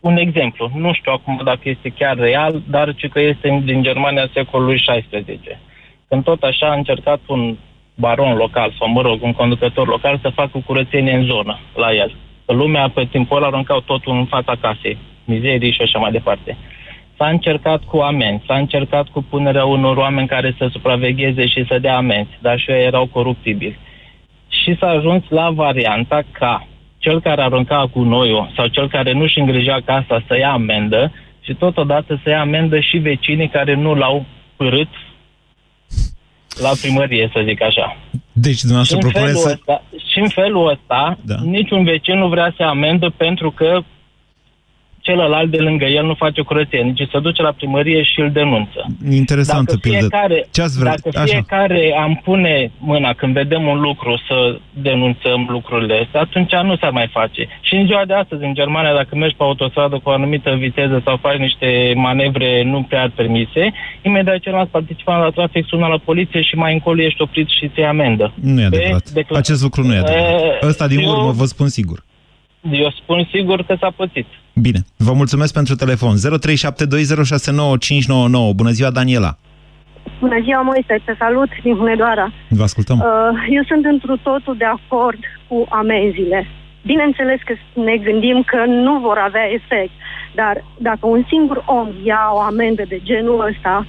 un 0.00 0.16
exemplu. 0.16 0.70
Nu 0.75 0.92
știu 0.92 1.12
acum 1.12 1.40
dacă 1.44 1.61
este 1.62 1.88
chiar 1.99 2.16
real, 2.16 2.62
dar 2.68 2.94
ci 2.94 3.09
că 3.09 3.20
este 3.20 3.62
din 3.64 3.82
Germania 3.82 4.30
secolului 4.35 4.82
XVI. 4.87 5.40
Când 6.09 6.25
tot 6.25 6.42
așa 6.42 6.66
a 6.66 6.75
încercat 6.75 7.20
un 7.26 7.56
baron 8.00 8.37
local, 8.37 8.75
sau 8.78 8.88
mă 8.88 9.00
rog, 9.00 9.23
un 9.23 9.33
conducător 9.33 9.87
local 9.88 10.19
să 10.23 10.28
facă 10.28 10.62
curățenie 10.66 11.14
în 11.14 11.25
zonă 11.25 11.59
la 11.75 11.95
el. 11.95 12.14
Că 12.47 12.52
lumea 12.52 12.88
pe 12.88 13.04
timpul 13.11 13.37
ăla 13.37 13.47
aruncau 13.47 13.80
totul 13.80 14.12
în 14.16 14.25
fața 14.25 14.54
casei, 14.61 14.99
mizerii 15.25 15.73
și 15.73 15.83
așa 15.83 15.99
mai 15.99 16.11
departe. 16.11 16.57
S-a 17.16 17.28
încercat 17.28 17.83
cu 17.85 17.97
amenzi, 17.99 18.45
s-a 18.47 18.57
încercat 18.57 19.09
cu 19.09 19.25
punerea 19.30 19.64
unor 19.64 19.97
oameni 19.97 20.28
care 20.28 20.54
să 20.59 20.69
supravegheze 20.73 21.47
și 21.47 21.64
să 21.69 21.78
dea 21.78 21.97
amenzi, 21.97 22.30
dar 22.40 22.59
și 22.59 22.71
ei 22.71 22.85
erau 22.85 23.07
coruptibili. 23.07 23.78
Și 24.49 24.76
s-a 24.78 24.88
ajuns 24.88 25.23
la 25.28 25.50
varianta 25.50 26.23
ca 26.33 26.66
cel 26.99 27.21
care 27.21 27.42
arunca 27.42 27.88
cu 27.92 28.02
noiul 28.02 28.52
sau 28.57 28.66
cel 28.66 28.88
care 28.88 29.12
nu-și 29.12 29.38
îngrija 29.38 29.78
casa 29.85 30.23
să 30.26 30.37
ia 30.38 30.52
amendă 30.52 31.12
și 31.40 31.54
totodată 31.54 32.21
să 32.23 32.30
ia 32.30 32.40
amendă 32.40 32.80
și 32.80 32.97
vecinii 32.99 33.49
care 33.49 33.75
nu 33.75 33.95
l-au 33.95 34.25
părât 34.57 34.88
la 36.61 36.71
primărie, 36.81 37.31
să 37.33 37.43
zic 37.47 37.62
așa. 37.62 37.97
Deci 38.33 38.55
Și 38.57 38.61
dumneavoastră 38.61 38.97
în, 38.97 39.02
felul 39.02 39.12
propuneți 39.12 39.43
să... 39.43 39.49
ăsta, 39.49 39.83
și 40.12 40.19
în 40.19 40.29
felul 40.29 40.69
ăsta, 40.69 41.19
Da. 41.23 41.35
da. 41.35 41.40
niciun 41.45 41.85
vecin 41.85 42.19
nu 42.19 42.29
vrea 42.29 42.49
să 42.57 42.62
ia 42.62 42.69
amendă 42.69 43.12
pentru 43.17 43.50
că 43.50 43.81
celălalt 45.00 45.50
de 45.50 45.57
lângă 45.59 45.85
el 45.85 46.04
nu 46.04 46.14
face 46.14 46.40
curățenie, 46.42 46.92
ci 46.92 47.09
se 47.12 47.19
duce 47.21 47.42
la 47.42 47.52
primărie 47.52 48.02
și 48.02 48.21
îl 48.21 48.30
denunță. 48.30 48.87
Interesantă 49.11 49.64
dacă 49.75 49.78
pildă. 49.83 49.99
fiecare, 49.99 50.47
Ce 50.52 50.62
ați 50.62 50.78
vrea? 50.78 50.95
Dacă 50.95 51.19
Așa. 51.19 51.25
fiecare 51.33 51.95
am 52.00 52.21
pune 52.25 52.71
mâna 52.78 53.12
când 53.12 53.33
vedem 53.33 53.66
un 53.66 53.80
lucru 53.80 54.23
să 54.28 54.59
denunțăm 54.73 55.47
lucrurile 55.49 56.00
astea, 56.04 56.21
atunci 56.21 56.52
nu 56.62 56.76
s-ar 56.76 56.90
mai 56.90 57.09
face. 57.12 57.47
Și 57.61 57.75
în 57.75 57.87
ziua 57.87 58.02
de 58.07 58.14
astăzi, 58.14 58.45
în 58.45 58.54
Germania, 58.54 58.92
dacă 58.95 59.16
mergi 59.16 59.37
pe 59.37 59.42
autostradă 59.42 59.97
cu 60.02 60.09
o 60.09 60.12
anumită 60.12 60.50
viteză 60.59 61.00
sau 61.04 61.16
faci 61.16 61.37
niște 61.38 61.92
manevre 61.97 62.62
nu 62.62 62.83
prea 62.88 63.12
permise, 63.14 63.73
imediat 64.02 64.38
celălalt 64.38 64.69
participant 64.69 65.23
la 65.23 65.30
trafic 65.30 65.66
sună 65.69 65.87
la 65.87 65.99
poliție 65.99 66.42
și 66.42 66.54
mai 66.54 66.73
încolo 66.73 67.02
ești 67.02 67.23
oprit 67.23 67.49
și 67.49 67.69
ți 67.75 67.80
amendă. 67.80 68.33
Nu 68.42 68.61
e 68.61 68.69
Pe 68.69 68.76
adevărat. 68.76 69.11
decla- 69.11 69.37
Acest 69.37 69.62
lucru 69.62 69.83
nu 69.83 69.95
e 69.95 69.99
adevărat. 69.99 70.40
E, 70.62 70.66
Ăsta 70.66 70.87
din 70.88 70.99
eu- 70.99 71.11
urmă 71.11 71.30
vă 71.30 71.45
spun 71.45 71.69
sigur. 71.69 72.04
Eu 72.71 72.90
spun 73.02 73.28
sigur 73.33 73.62
că 73.62 73.76
s-a 73.80 73.92
pățit. 73.97 74.26
Bine, 74.61 74.81
vă 74.97 75.12
mulțumesc 75.12 75.52
pentru 75.52 75.75
telefon. 75.75 76.14
0372069599. 76.17 76.21
Bună 78.55 78.71
ziua, 78.71 78.90
Daniela. 78.90 79.37
Bună 80.21 80.38
ziua, 80.43 80.61
Moise, 80.61 80.95
te 81.05 81.14
salut 81.19 81.49
din 81.62 81.75
Hunedoara. 81.76 82.33
Vă 82.49 82.62
ascultăm. 82.62 82.99
Uh, 82.99 83.05
eu 83.57 83.62
sunt 83.71 83.85
întru 83.85 84.17
totul 84.17 84.57
de 84.57 84.64
acord 84.64 85.19
cu 85.49 85.67
amenziile. 85.69 86.47
Bineînțeles 86.85 87.40
că 87.45 87.55
ne 87.81 87.97
gândim 87.97 88.43
că 88.47 88.64
nu 88.67 88.99
vor 88.99 89.19
avea 89.29 89.47
efect, 89.59 89.93
dar 90.35 90.64
dacă 90.79 91.07
un 91.07 91.25
singur 91.29 91.62
om 91.67 91.88
ia 92.05 92.31
o 92.33 92.40
amendă 92.40 92.83
de 92.88 93.00
genul 93.02 93.47
ăsta, 93.50 93.87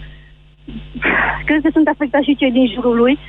cred 1.47 1.61
că 1.61 1.69
sunt 1.71 1.87
afectați 1.87 2.25
și 2.25 2.35
cei 2.35 2.51
din 2.51 2.67
jurul 2.73 2.95
lui 2.95 3.19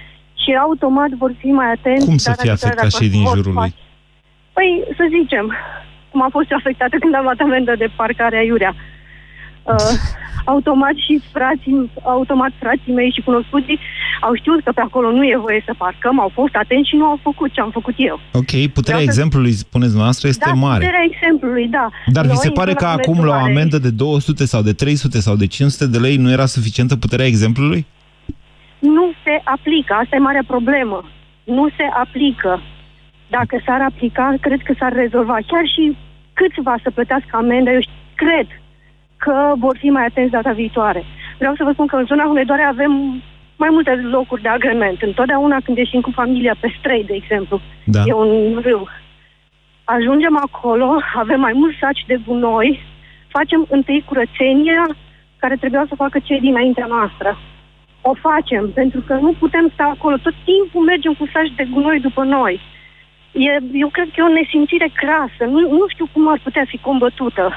și 0.42 0.50
automat 0.66 1.10
vor 1.22 1.32
fi 1.38 1.46
mai 1.46 1.70
atenți. 1.76 2.06
Cum 2.06 2.16
să 2.16 2.28
data 2.28 2.42
fie 2.42 2.50
viitoare 2.50 2.74
afectați 2.74 2.92
dacă 2.92 3.04
cei 3.04 3.14
din 3.16 3.22
vor 3.22 3.36
jurul 3.36 3.52
lui? 3.52 3.62
face. 3.62 3.74
Păi, 4.56 4.70
să 4.98 5.04
zicem, 5.18 5.44
cum 6.12 6.22
a 6.22 6.28
fost 6.36 6.50
eu 6.50 6.56
afectată 6.60 6.96
când 7.00 7.14
am 7.14 7.22
luat 7.28 7.40
amendă 7.46 7.72
de 7.82 7.88
parcare 8.00 8.36
aiurea. 8.36 8.72
Uh, 9.72 9.92
automat 10.44 10.94
și 11.04 11.14
frații, 11.32 11.90
automat 12.02 12.52
frații 12.58 12.92
mei 12.92 13.10
și 13.16 13.20
cunoscuții 13.28 13.78
au 14.20 14.34
știut 14.34 14.60
că 14.64 14.72
pe 14.72 14.80
acolo 14.80 15.10
nu 15.10 15.22
e 15.24 15.36
voie 15.46 15.62
să 15.66 15.74
parcăm, 15.78 16.20
au 16.20 16.30
fost 16.34 16.54
atenți 16.54 16.88
și 16.88 16.96
nu 16.96 17.04
au 17.04 17.18
făcut 17.22 17.52
ce 17.52 17.60
am 17.60 17.70
făcut 17.70 17.94
eu. 17.96 18.20
Ok, 18.32 18.44
puterea 18.50 18.70
Vreau 18.82 18.98
să- 18.98 19.10
exemplului, 19.12 19.52
spuneți 19.52 19.96
noastră, 19.96 20.28
este 20.28 20.44
da, 20.48 20.52
mare. 20.66 20.78
puterea 20.84 21.04
exemplului, 21.12 21.66
da. 21.68 21.88
Dar 22.06 22.22
vi 22.22 22.28
Noi, 22.28 22.36
se 22.44 22.46
în 22.48 22.52
pare 22.60 22.72
zona 22.78 22.80
că 22.82 22.98
acum 22.98 23.14
la 23.14 23.20
o 23.20 23.22
Hunedoarei, 23.22 23.52
amendă 23.54 23.78
de 23.78 23.90
200 23.90 24.44
sau 24.44 24.62
de 24.62 24.72
300 24.72 25.20
sau 25.20 25.34
de 25.36 25.46
500 25.46 25.86
de 25.86 25.98
lei 25.98 26.16
nu 26.16 26.30
era 26.30 26.46
suficientă 26.46 26.96
puterea 26.96 27.26
exemplului? 27.26 27.86
Nu 28.78 29.12
se 29.24 29.40
aplică, 29.44 29.92
asta 30.02 30.16
e 30.16 30.18
marea 30.28 30.44
problemă. 30.46 31.04
Nu 31.44 31.68
se 31.76 31.84
aplică. 32.02 32.62
Dacă 33.36 33.54
s-ar 33.66 33.80
aplica, 33.90 34.34
cred 34.40 34.60
că 34.62 34.72
s-ar 34.78 34.92
rezolva. 34.92 35.36
Chiar 35.50 35.66
și 35.74 35.96
câțiva 36.32 36.74
să 36.82 36.90
plătească 36.90 37.32
amendă, 37.36 37.70
eu 37.70 37.80
ș- 37.80 38.14
cred 38.14 38.46
că 39.16 39.34
vor 39.64 39.76
fi 39.82 39.88
mai 39.90 40.04
atenți 40.06 40.30
data 40.38 40.52
viitoare. 40.52 41.02
Vreau 41.38 41.54
să 41.56 41.64
vă 41.64 41.72
spun 41.72 41.86
că 41.86 41.96
în 41.96 42.04
zona 42.04 42.24
Hunedoare 42.24 42.62
avem 42.62 42.92
mai 43.56 43.68
multe 43.70 43.92
locuri 44.16 44.42
de 44.42 44.48
agrement. 44.48 45.02
Întotdeauna 45.02 45.56
când 45.64 45.76
ieșim 45.76 46.00
cu 46.00 46.10
familia 46.20 46.54
pe 46.60 46.68
străi, 46.78 47.04
de 47.06 47.14
exemplu, 47.14 47.60
Da. 47.84 48.02
e 48.06 48.12
un 48.12 48.58
râu. 48.66 48.88
Ajungem 49.84 50.36
acolo, 50.46 50.88
avem 51.22 51.40
mai 51.40 51.52
mulți 51.54 51.78
saci 51.80 52.04
de 52.06 52.16
gunoi, 52.26 52.80
facem 53.28 53.66
întâi 53.76 54.04
curățenia 54.08 54.84
care 55.36 55.56
trebuia 55.56 55.84
să 55.88 55.94
facă 55.94 56.18
cei 56.18 56.40
dinaintea 56.40 56.86
noastră. 56.86 57.38
O 58.00 58.12
facem, 58.14 58.70
pentru 58.80 59.00
că 59.06 59.14
nu 59.14 59.32
putem 59.38 59.70
sta 59.72 59.84
acolo. 59.94 60.16
Tot 60.16 60.34
timpul 60.44 60.82
mergem 60.84 61.12
cu 61.18 61.24
saci 61.32 61.52
de 61.56 61.66
gunoi 61.72 62.00
după 62.00 62.22
noi. 62.24 62.60
E, 63.32 63.50
eu 63.72 63.88
cred 63.88 64.06
că 64.08 64.14
e 64.18 64.22
o 64.30 64.32
nesimțire 64.40 64.88
crasă. 64.94 65.42
Nu, 65.52 65.60
nu 65.60 65.84
știu 65.92 66.08
cum 66.12 66.28
ar 66.28 66.40
putea 66.42 66.64
fi 66.68 66.78
combătută. 66.78 67.52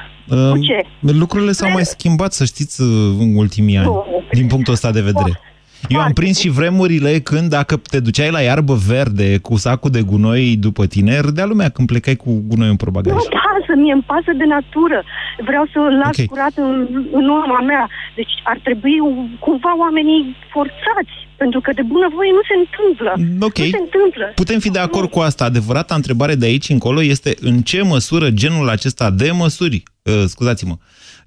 Cu 0.52 0.60
ce? 0.60 0.86
Lucrurile 1.00 1.52
s-au 1.52 1.72
mai 1.72 1.86
schimbat, 1.86 2.34
să 2.34 2.46
știți, 2.46 2.82
în 3.20 3.36
ultimii 3.36 3.78
ani, 3.78 3.86
Nu. 3.88 4.06
din 4.32 4.48
punctul 4.48 4.74
ăsta 4.74 4.92
de 4.92 5.02
vedere. 5.02 5.40
Eu 5.88 6.00
am 6.00 6.12
prins 6.12 6.40
și 6.40 6.50
vremurile 6.50 7.20
când 7.20 7.50
dacă 7.50 7.82
te 7.90 8.00
duceai 8.00 8.32
la 8.32 8.40
iarbă 8.40 8.76
verde 8.88 9.38
cu 9.38 9.56
sacul 9.58 9.92
de 9.92 10.02
gunoi 10.02 10.56
după 10.60 10.86
tine, 10.86 11.20
râdea 11.20 11.46
lumea 11.46 11.70
când 11.70 11.88
plecai 11.88 12.16
cu 12.16 12.44
gunoi 12.48 12.70
în 12.70 12.76
probagaj. 12.76 13.14
Nu 13.14 13.24
pasă, 13.30 13.72
mie 13.82 13.94
îmi 13.94 14.06
pasă 14.12 14.32
de 14.38 14.46
natură. 14.46 15.04
Vreau 15.48 15.66
să 15.74 15.80
las 16.02 16.08
Ok. 16.08 16.14
okay. 16.14 16.26
curat 16.26 16.56
în, 16.56 16.88
în 17.20 17.26
urma 17.30 17.60
mea. 17.62 17.90
Deci 18.16 18.34
ar 18.44 18.60
trebui 18.64 18.98
cumva 19.40 19.78
oamenii 19.78 20.36
forțați. 20.52 21.16
Pentru 21.38 21.60
că 21.62 21.72
de 21.74 21.82
bunăvoie 21.82 22.32
nu 22.32 22.44
se 22.50 22.56
întâmplă. 22.64 23.12
Ok. 23.48 23.58
Nu 23.58 23.78
se 23.78 23.84
întâmplă. 23.86 24.32
Putem 24.36 24.60
fi 24.60 24.72
de 24.72 24.80
acord 24.80 25.10
cu 25.10 25.20
asta. 25.20 25.44
Adevărata 25.46 25.96
întrebare 25.96 26.36
de 26.36 26.46
aici 26.46 26.70
încolo 26.70 27.02
este 27.04 27.34
în 27.42 27.58
ce 27.62 27.82
măsură 27.84 28.30
genul 28.30 28.70
acesta 28.70 29.10
de 29.12 29.32
măsuri, 29.32 29.84
uh, 30.04 30.24
scuzați-mă, 30.26 30.76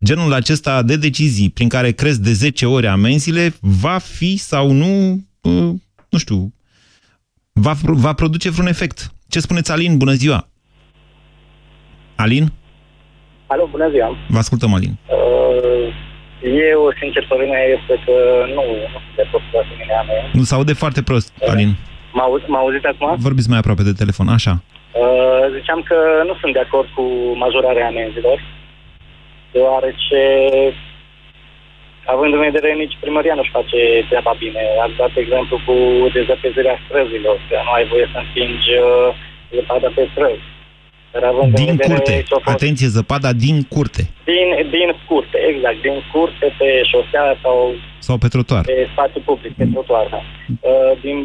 genul 0.04 0.32
acesta 0.32 0.82
de 0.82 0.96
decizii 0.96 1.50
prin 1.50 1.68
care 1.68 1.90
cresc 1.90 2.18
de 2.18 2.32
10 2.32 2.66
ori 2.66 2.86
amenziile 2.86 3.52
va 3.60 3.98
fi 3.98 4.36
sau 4.36 4.70
nu, 4.70 5.18
uh, 5.40 5.70
nu 6.08 6.18
știu, 6.18 6.52
va, 7.52 7.72
va 7.82 8.12
produce 8.12 8.50
vreun 8.50 8.68
efect. 8.68 9.10
Ce 9.28 9.40
spuneți, 9.40 9.72
Alin? 9.72 9.96
Bună 9.96 10.12
ziua! 10.12 10.48
Alin? 12.16 12.52
Alo, 13.46 13.68
bună 13.70 13.88
ziua. 13.90 14.16
Vă 14.28 14.38
ascultăm, 14.38 14.74
Alin. 14.74 14.96
Uh, 15.06 15.94
Eu, 16.72 16.80
sincer, 17.00 17.26
părerea 17.28 17.52
mea 17.52 17.64
este 17.76 17.94
că 18.04 18.14
nu, 18.56 18.64
nu 18.92 18.98
sunt 19.04 19.14
de 19.16 19.22
acord 19.26 19.44
cu 19.50 19.56
asemenea 19.64 20.02
mea. 20.08 20.22
Nu 20.32 20.44
se 20.48 20.54
aude 20.54 20.72
foarte 20.82 21.02
prost, 21.02 21.28
Alin. 21.50 21.70
M-au 22.12 22.62
auzit 22.64 22.84
acum? 22.84 23.08
Vorbiți 23.26 23.48
mai 23.48 23.58
aproape 23.58 23.82
de 23.82 23.98
telefon, 24.02 24.28
așa. 24.38 24.54
Uh, 25.02 25.44
ziceam 25.56 25.80
că 25.90 25.96
nu 26.28 26.34
sunt 26.40 26.52
de 26.52 26.62
acord 26.66 26.88
cu 26.96 27.04
majorarea 27.44 27.86
amenzilor, 27.92 28.38
deoarece, 29.52 30.20
având 32.14 32.32
în 32.34 32.40
vedere, 32.48 32.72
nici 32.72 32.96
primăria 33.00 33.34
nu-și 33.34 33.56
face 33.58 33.80
treaba 34.08 34.34
bine. 34.38 34.62
Ați 34.84 34.96
dat 35.02 35.12
exemplu 35.16 35.56
cu 35.66 35.74
dezăpezirea 36.18 36.76
străzilor, 36.84 37.36
că 37.48 37.56
nu 37.66 37.70
ai 37.78 37.86
voie 37.92 38.06
să 38.12 38.18
împingi 38.20 38.70
uh, 38.84 39.08
zăpada 39.54 39.88
pe 39.94 40.08
străzi. 40.12 40.46
Dar 41.12 41.22
având 41.32 41.48
în 41.48 41.54
Din 41.64 41.66
vedere 41.76 41.88
curte. 41.94 42.12
ce 42.28 42.34
a 42.34 42.40
fost 42.44 42.54
Atenție, 42.56 42.86
zăpada 42.98 43.30
din 43.46 43.56
curte. 43.74 44.02
din, 44.32 44.48
din 44.76 44.88
curte, 45.08 45.38
exact, 45.52 45.78
din 45.86 45.96
curte 46.12 46.46
pe 46.58 46.68
șosea 46.90 47.26
sau 47.42 47.56
Sau 48.06 48.16
pe 48.22 48.28
trotuar. 48.34 48.62
pe 48.70 48.88
spațiu 48.92 49.20
public, 49.30 49.52
pe 49.60 49.64
trotuar. 49.72 50.06
Da. 50.14 50.20
Uh, 50.70 50.92
Din 51.06 51.18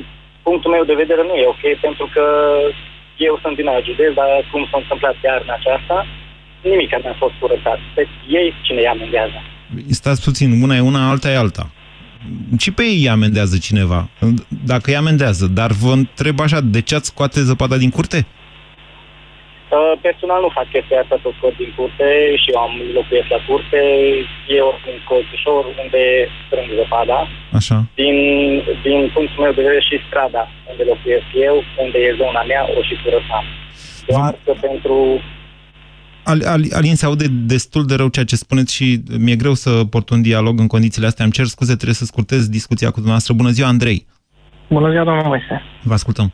punctul 0.48 0.72
meu 0.72 0.84
de 0.84 1.00
vedere 1.04 1.24
nu 1.30 1.34
e 1.36 1.46
ok, 1.56 1.64
pentru 1.86 2.06
că 2.14 2.24
eu 3.18 3.40
sunt 3.44 3.56
din 3.56 3.68
Argidez, 3.68 4.12
dar 4.14 4.30
cum 4.52 4.68
s-a 4.72 4.78
întâmplat 4.84 5.16
iarna 5.24 5.54
aceasta, 5.60 5.98
nimic 6.64 6.92
nu 7.04 7.10
a 7.10 7.16
fost 7.18 7.34
curățat. 7.40 7.80
Pe 7.96 8.08
ei 8.28 8.54
cine 8.62 8.80
îi 8.80 8.88
amendează? 8.88 9.38
Stați 9.90 10.24
puțin, 10.24 10.62
una 10.62 10.76
e 10.76 10.80
una, 10.80 11.10
alta 11.10 11.32
e 11.32 11.38
alta. 11.38 11.72
Și 12.58 12.72
pe 12.72 12.84
ei 12.84 12.98
îi 13.02 13.10
amendează 13.10 13.58
cineva, 13.58 14.10
dacă 14.66 14.90
îi 14.90 14.96
amendează. 14.96 15.46
Dar 15.48 15.72
vă 15.72 15.92
întreb 15.92 16.40
așa, 16.40 16.60
de 16.62 16.82
ce 16.82 16.96
ați 16.96 17.08
scoate 17.08 17.40
zăpada 17.42 17.78
din 17.78 17.90
curte? 17.90 18.26
Uh, 19.76 19.94
Personal 20.08 20.42
nu 20.42 20.56
fac 20.58 20.68
chestia 20.76 21.00
asta 21.02 21.16
să 21.22 21.28
o 21.28 21.36
scot 21.38 21.56
din 21.62 21.72
curte 21.78 22.10
și 22.42 22.48
eu 22.54 22.60
am 22.68 22.74
locuiesc 22.98 23.30
la 23.36 23.42
curte, 23.48 23.82
e 24.56 24.62
un 24.92 24.98
colțișor 25.10 25.64
unde 25.84 26.04
strâng 26.46 26.70
zăpada. 26.80 27.20
Așa. 27.60 27.78
Din, 28.02 28.18
din 28.88 29.00
punctul 29.16 29.42
meu 29.44 29.54
de 29.54 29.62
vedere 29.62 29.82
și 29.90 30.06
strada 30.08 30.44
unde 30.70 30.84
locuiesc 30.92 31.30
eu, 31.48 31.56
unde 31.84 31.98
e 32.08 32.20
zona 32.22 32.44
mea, 32.52 32.64
o 32.78 32.80
și 32.88 32.96
curățam. 33.04 33.46
Doar 34.12 34.34
că 34.46 34.52
pentru 34.68 34.98
Al, 35.08 35.20
Al, 35.20 35.43
Alin, 36.72 36.96
se 36.96 37.06
aude 37.06 37.26
destul 37.28 37.86
de 37.86 37.96
rău 37.96 38.08
ceea 38.08 38.26
ce 38.26 38.36
spuneți 38.36 38.74
și 38.76 39.04
mi-e 39.20 39.36
greu 39.36 39.54
să 39.54 39.84
port 39.90 40.10
un 40.10 40.22
dialog 40.22 40.60
în 40.60 40.68
condițiile 40.68 41.08
astea. 41.08 41.24
Îmi 41.24 41.34
cer 41.34 41.46
scuze, 41.46 41.74
trebuie 41.74 41.96
să 41.96 42.06
scurtez 42.06 42.50
discuția 42.50 42.88
cu 42.88 42.94
dumneavoastră. 42.94 43.34
Bună 43.34 43.50
ziua, 43.50 43.68
Andrei! 43.68 44.06
Bună 44.70 44.92
ziua, 44.92 45.04
domnul 45.04 45.24
Moise. 45.24 45.62
Vă 45.82 45.94
ascultăm. 45.94 46.32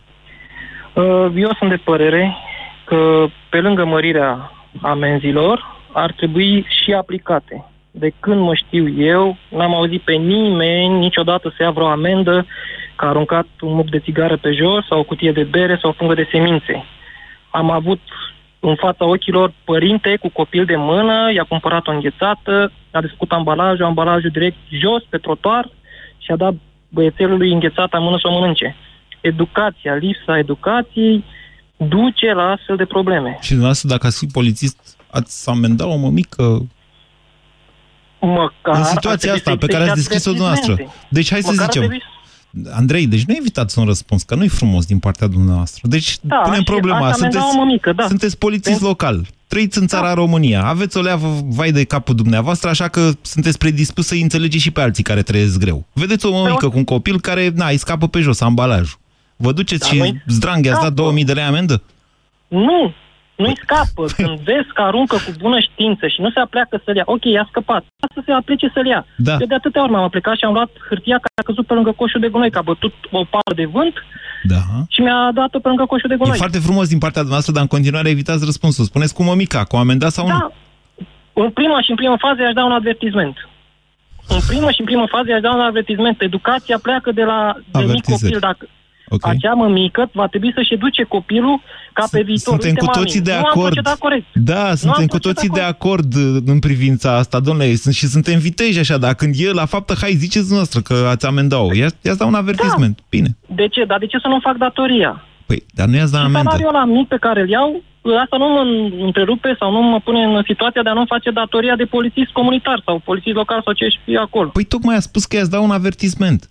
Uh, 0.93 1.03
Eu 1.35 1.55
sunt 1.57 1.69
de 1.69 1.75
părere 1.75 2.35
că 2.85 3.25
pe 3.49 3.59
lângă 3.59 3.85
mărirea 3.85 4.51
amenzilor 4.81 5.77
ar 5.93 6.11
trebui 6.11 6.65
și 6.83 6.93
aplicate. 6.93 7.65
De 7.91 8.11
când 8.19 8.39
mă 8.41 8.55
știu 8.55 9.03
eu, 9.03 9.37
n-am 9.49 9.73
auzit 9.73 10.01
pe 10.01 10.13
nimeni 10.13 10.97
niciodată 10.97 11.53
să 11.57 11.63
ia 11.63 11.71
vreo 11.71 11.87
amendă 11.87 12.45
că 12.95 13.05
a 13.05 13.07
aruncat 13.07 13.47
un 13.61 13.73
muc 13.73 13.89
de 13.89 13.99
țigară 13.99 14.37
pe 14.37 14.51
jos 14.51 14.85
sau 14.85 14.99
o 14.99 15.03
cutie 15.03 15.31
de 15.31 15.43
bere 15.43 15.77
sau 15.81 15.89
o 15.89 15.93
fungă 15.93 16.13
de 16.13 16.27
semințe. 16.31 16.85
Am 17.49 17.71
avut 17.71 18.01
în 18.59 18.75
fața 18.75 19.05
ochilor 19.05 19.53
părinte 19.63 20.17
cu 20.21 20.29
copil 20.29 20.65
de 20.65 20.75
mână, 20.75 21.31
i-a 21.33 21.43
cumpărat 21.43 21.87
o 21.87 21.91
înghețată, 21.91 22.71
a 22.91 23.01
desfăcut 23.01 23.31
ambalajul, 23.31 23.85
ambalajul 23.85 24.29
direct 24.29 24.57
jos 24.69 25.03
pe 25.09 25.17
trotuar 25.17 25.69
și 26.17 26.31
a 26.31 26.35
dat 26.35 26.53
băiețelului 26.89 27.53
înghețata 27.53 27.97
în 27.97 28.03
mână 28.03 28.17
să 28.21 28.27
o 28.27 28.39
mănânce. 28.39 28.75
Educația, 29.21 29.93
lipsa 29.93 30.37
educației 30.37 31.23
duce 31.77 32.33
la 32.33 32.51
astfel 32.51 32.75
de 32.75 32.85
probleme. 32.85 33.37
Și 33.41 33.47
dumneavoastră, 33.47 33.89
dacă 33.89 34.07
ați 34.07 34.17
fi 34.17 34.31
polițist, 34.31 34.97
ați 35.11 35.49
amenda 35.49 35.87
o 35.87 35.95
mămică 35.95 36.67
Măcar 38.21 38.75
în 38.75 38.81
ar 38.81 38.85
situația 38.85 39.17
trebui 39.17 39.37
asta 39.37 39.51
să 39.51 39.57
pe 39.57 39.67
care 39.67 39.83
ați 39.83 39.91
existe 39.91 40.13
descris-o 40.13 40.31
dumneavoastră. 40.31 40.71
avertismente. 40.71 41.07
Deci 41.09 41.29
hai 41.31 41.41
să 41.41 41.51
Măcar 41.51 41.65
ar 41.65 41.71
zicem, 41.71 41.87
trebui 41.87 42.03
Andrei, 42.71 43.07
deci 43.07 43.23
nu 43.25 43.35
evitați 43.37 43.79
un 43.79 43.85
răspuns, 43.85 44.23
că 44.23 44.35
nu-i 44.35 44.47
frumos 44.47 44.85
din 44.85 44.99
partea 44.99 45.27
dumneavoastră. 45.27 45.87
Deci 45.87 46.17
Da, 46.21 46.35
punem 46.35 46.57
și 46.59 46.63
problema. 46.63 46.97
aș 46.97 47.13
amenda 47.13 47.39
Sunteți, 47.39 47.55
o 47.55 47.57
mămică, 47.57 47.93
da. 47.93 48.05
sunteți 48.07 48.37
polițist 48.37 48.81
local. 48.81 49.25
Trăiți 49.47 49.77
în 49.77 49.87
țara 49.87 50.13
România, 50.13 50.63
aveți 50.65 50.97
o 50.97 51.01
leavă 51.01 51.39
vai 51.43 51.71
de 51.71 51.83
capul 51.83 52.15
dumneavoastră, 52.15 52.69
așa 52.69 52.87
că 52.87 53.11
sunteți 53.21 53.57
predispus 53.57 54.05
să 54.07 54.15
înțelegeți 54.21 54.63
și 54.63 54.71
pe 54.71 54.81
alții 54.81 55.03
care 55.03 55.21
trăiesc 55.21 55.57
greu. 55.59 55.85
Vedeți 55.93 56.25
o 56.25 56.31
mămică 56.31 56.69
cu 56.69 56.77
un 56.77 56.83
copil 56.83 57.19
care, 57.21 57.51
na, 57.55 57.67
îi 57.69 57.77
scapă 57.77 58.07
pe 58.07 58.19
jos 58.19 58.41
ambalajul. 58.41 58.97
Vă 59.35 59.51
duceți 59.51 59.81
Da, 59.81 59.87
și 59.87 59.97
noi- 59.97 60.23
zdrang, 60.27 60.65
i-ați 60.65 60.81
dat 60.81 60.93
2000 60.93 61.23
de 61.25 61.33
lei 61.33 61.43
amendă? 61.43 61.81
Nu, 62.47 62.93
nu-i 63.41 63.57
scapă. 63.63 64.03
Când 64.19 64.35
vezi 64.49 64.69
că 64.75 64.81
aruncă 64.81 65.15
cu 65.25 65.31
bună 65.43 65.59
știință 65.67 66.07
și 66.13 66.21
nu 66.21 66.29
se 66.35 66.39
apleacă 66.39 66.81
să-l 66.85 66.95
ia, 66.95 67.03
ok, 67.15 67.23
i-a 67.25 67.45
scăpat. 67.51 67.83
Să 68.15 68.21
se 68.25 68.31
aplece 68.31 68.71
să-l 68.73 68.85
ia. 68.93 69.01
Da. 69.27 69.35
Eu 69.43 69.47
de 69.47 69.55
atâtea 69.55 69.81
ori 69.83 69.91
m-am 69.91 70.03
aplicat 70.09 70.35
și 70.37 70.45
am 70.45 70.53
luat 70.53 70.69
hârtia 70.89 71.17
care 71.23 71.37
a 71.41 71.47
căzut 71.49 71.65
pe 71.67 71.73
lângă 71.73 71.91
coșul 71.91 72.19
de 72.19 72.27
gunoi, 72.33 72.51
că 72.51 72.57
a 72.57 72.61
bătut 72.71 72.93
o 73.11 73.23
pară 73.33 73.53
de 73.55 73.65
vânt 73.65 73.95
Da. 74.53 74.61
și 74.93 74.99
mi-a 75.01 75.31
dat-o 75.33 75.59
pe 75.59 75.67
lângă 75.67 75.85
coșul 75.85 76.09
de 76.09 76.13
E 76.13 76.21
gunoi. 76.21 76.37
foarte 76.37 76.59
frumos 76.67 76.87
din 76.93 76.97
partea 77.03 77.21
dumneavoastră, 77.25 77.53
dar 77.53 77.63
în 77.67 77.73
continuare 77.75 78.09
evitați 78.09 78.45
răspunsul. 78.45 78.85
Spuneți 78.85 79.13
cu 79.13 79.23
mămica, 79.23 79.63
cu 79.63 79.75
amendat 79.75 80.11
sau 80.11 80.25
nu? 80.27 80.37
Da. 80.37 80.51
În 81.43 81.49
prima 81.49 81.81
și 81.81 81.89
în 81.89 81.95
prima 81.95 82.17
fază 82.25 82.41
i-aș 82.41 82.53
da 82.53 82.65
un 82.65 82.71
avertisment. 82.81 83.35
În 84.27 84.39
prima 84.47 84.69
și 84.71 84.79
în 84.79 84.85
prima 84.85 85.05
fază 85.09 85.29
i-aș 85.29 85.41
da 85.41 85.53
un 85.53 85.61
avertisment. 85.71 86.21
Educația 86.21 86.77
pleacă 86.81 87.11
de 87.11 87.23
la 87.23 87.53
de 87.55 87.79
mic 87.79 87.89
Avertizări. 87.89 88.21
copil. 88.33 88.39
Dacă 88.39 88.67
Ok. 89.09 89.27
acea 89.27 89.53
mămică 89.53 90.09
va 90.13 90.27
trebui 90.27 90.51
să-și 90.55 90.73
educe 90.73 91.03
copilul 91.03 91.61
ca 91.93 92.05
pe 92.11 92.21
viitor. 92.21 92.53
Suntem 92.53 92.69
Uite, 92.69 92.79
cu 92.79 92.85
mami, 92.85 92.97
toții 92.97 93.21
de 93.21 93.31
nu 93.31 93.37
am 93.37 93.43
acord. 93.45 93.65
procedat 93.65 93.97
corect. 93.97 94.25
Da, 94.33 94.75
suntem 94.75 95.01
am 95.01 95.05
cu 95.05 95.17
procedat 95.17 95.33
toții 95.35 95.49
de 95.49 95.61
acord 95.61 96.15
uh, 96.15 96.37
în 96.45 96.59
privința 96.59 97.15
asta, 97.17 97.39
domnule, 97.39 97.75
sunt 97.75 97.93
și 97.93 98.05
suntem 98.07 98.39
viteji 98.39 98.79
așa, 98.79 98.97
dar 98.97 99.13
când 99.13 99.33
e 99.37 99.51
la 99.51 99.65
faptă, 99.65 99.93
hai, 100.01 100.11
ziceți 100.13 100.53
noastră 100.53 100.79
că 100.81 101.07
ați 101.09 101.25
amendat-o. 101.25 101.73
Ia- 101.73 101.95
I-ați 102.01 102.17
dat 102.17 102.27
un 102.27 102.33
avertisment. 102.33 102.95
Da. 102.97 103.03
Bine. 103.09 103.27
De 103.55 103.67
ce? 103.67 103.83
Dar 103.85 103.97
de 103.99 104.05
ce 104.05 104.17
să 104.21 104.27
nu 104.27 104.39
fac 104.41 104.57
datoria? 104.57 105.23
Păi, 105.45 105.63
dar 105.73 105.87
nu 105.87 105.95
i-ați 105.95 106.11
dat 106.11 106.19
Și 106.21 106.25
amendă. 106.25 106.49
salariul 106.49 106.75
ăla 106.75 106.85
mic 106.85 107.07
pe 107.07 107.17
care 107.19 107.41
îl 107.41 107.49
iau, 107.49 107.83
asta 108.23 108.37
nu 108.37 108.47
mă 108.47 108.61
întrerupe 109.05 109.55
sau 109.59 109.71
nu 109.71 109.81
mă 109.81 109.99
pune 109.99 110.23
în 110.23 110.41
situația 110.45 110.81
de 110.83 110.89
a 110.89 110.93
nu 110.93 111.05
face 111.07 111.29
datoria 111.31 111.75
de 111.75 111.83
polițist 111.85 112.31
comunitar 112.31 112.81
sau 112.85 113.01
polițist 113.05 113.35
local 113.35 113.61
sau 113.63 113.73
ce 113.73 113.85
și 113.87 113.99
fie 114.05 114.17
acolo. 114.17 114.49
Păi 114.49 114.63
tocmai 114.63 114.95
a 114.95 114.99
spus 114.99 115.25
că 115.25 115.35
i-ați 115.35 115.49
dat 115.49 115.61
un 115.61 115.71
avertisment. 115.71 116.49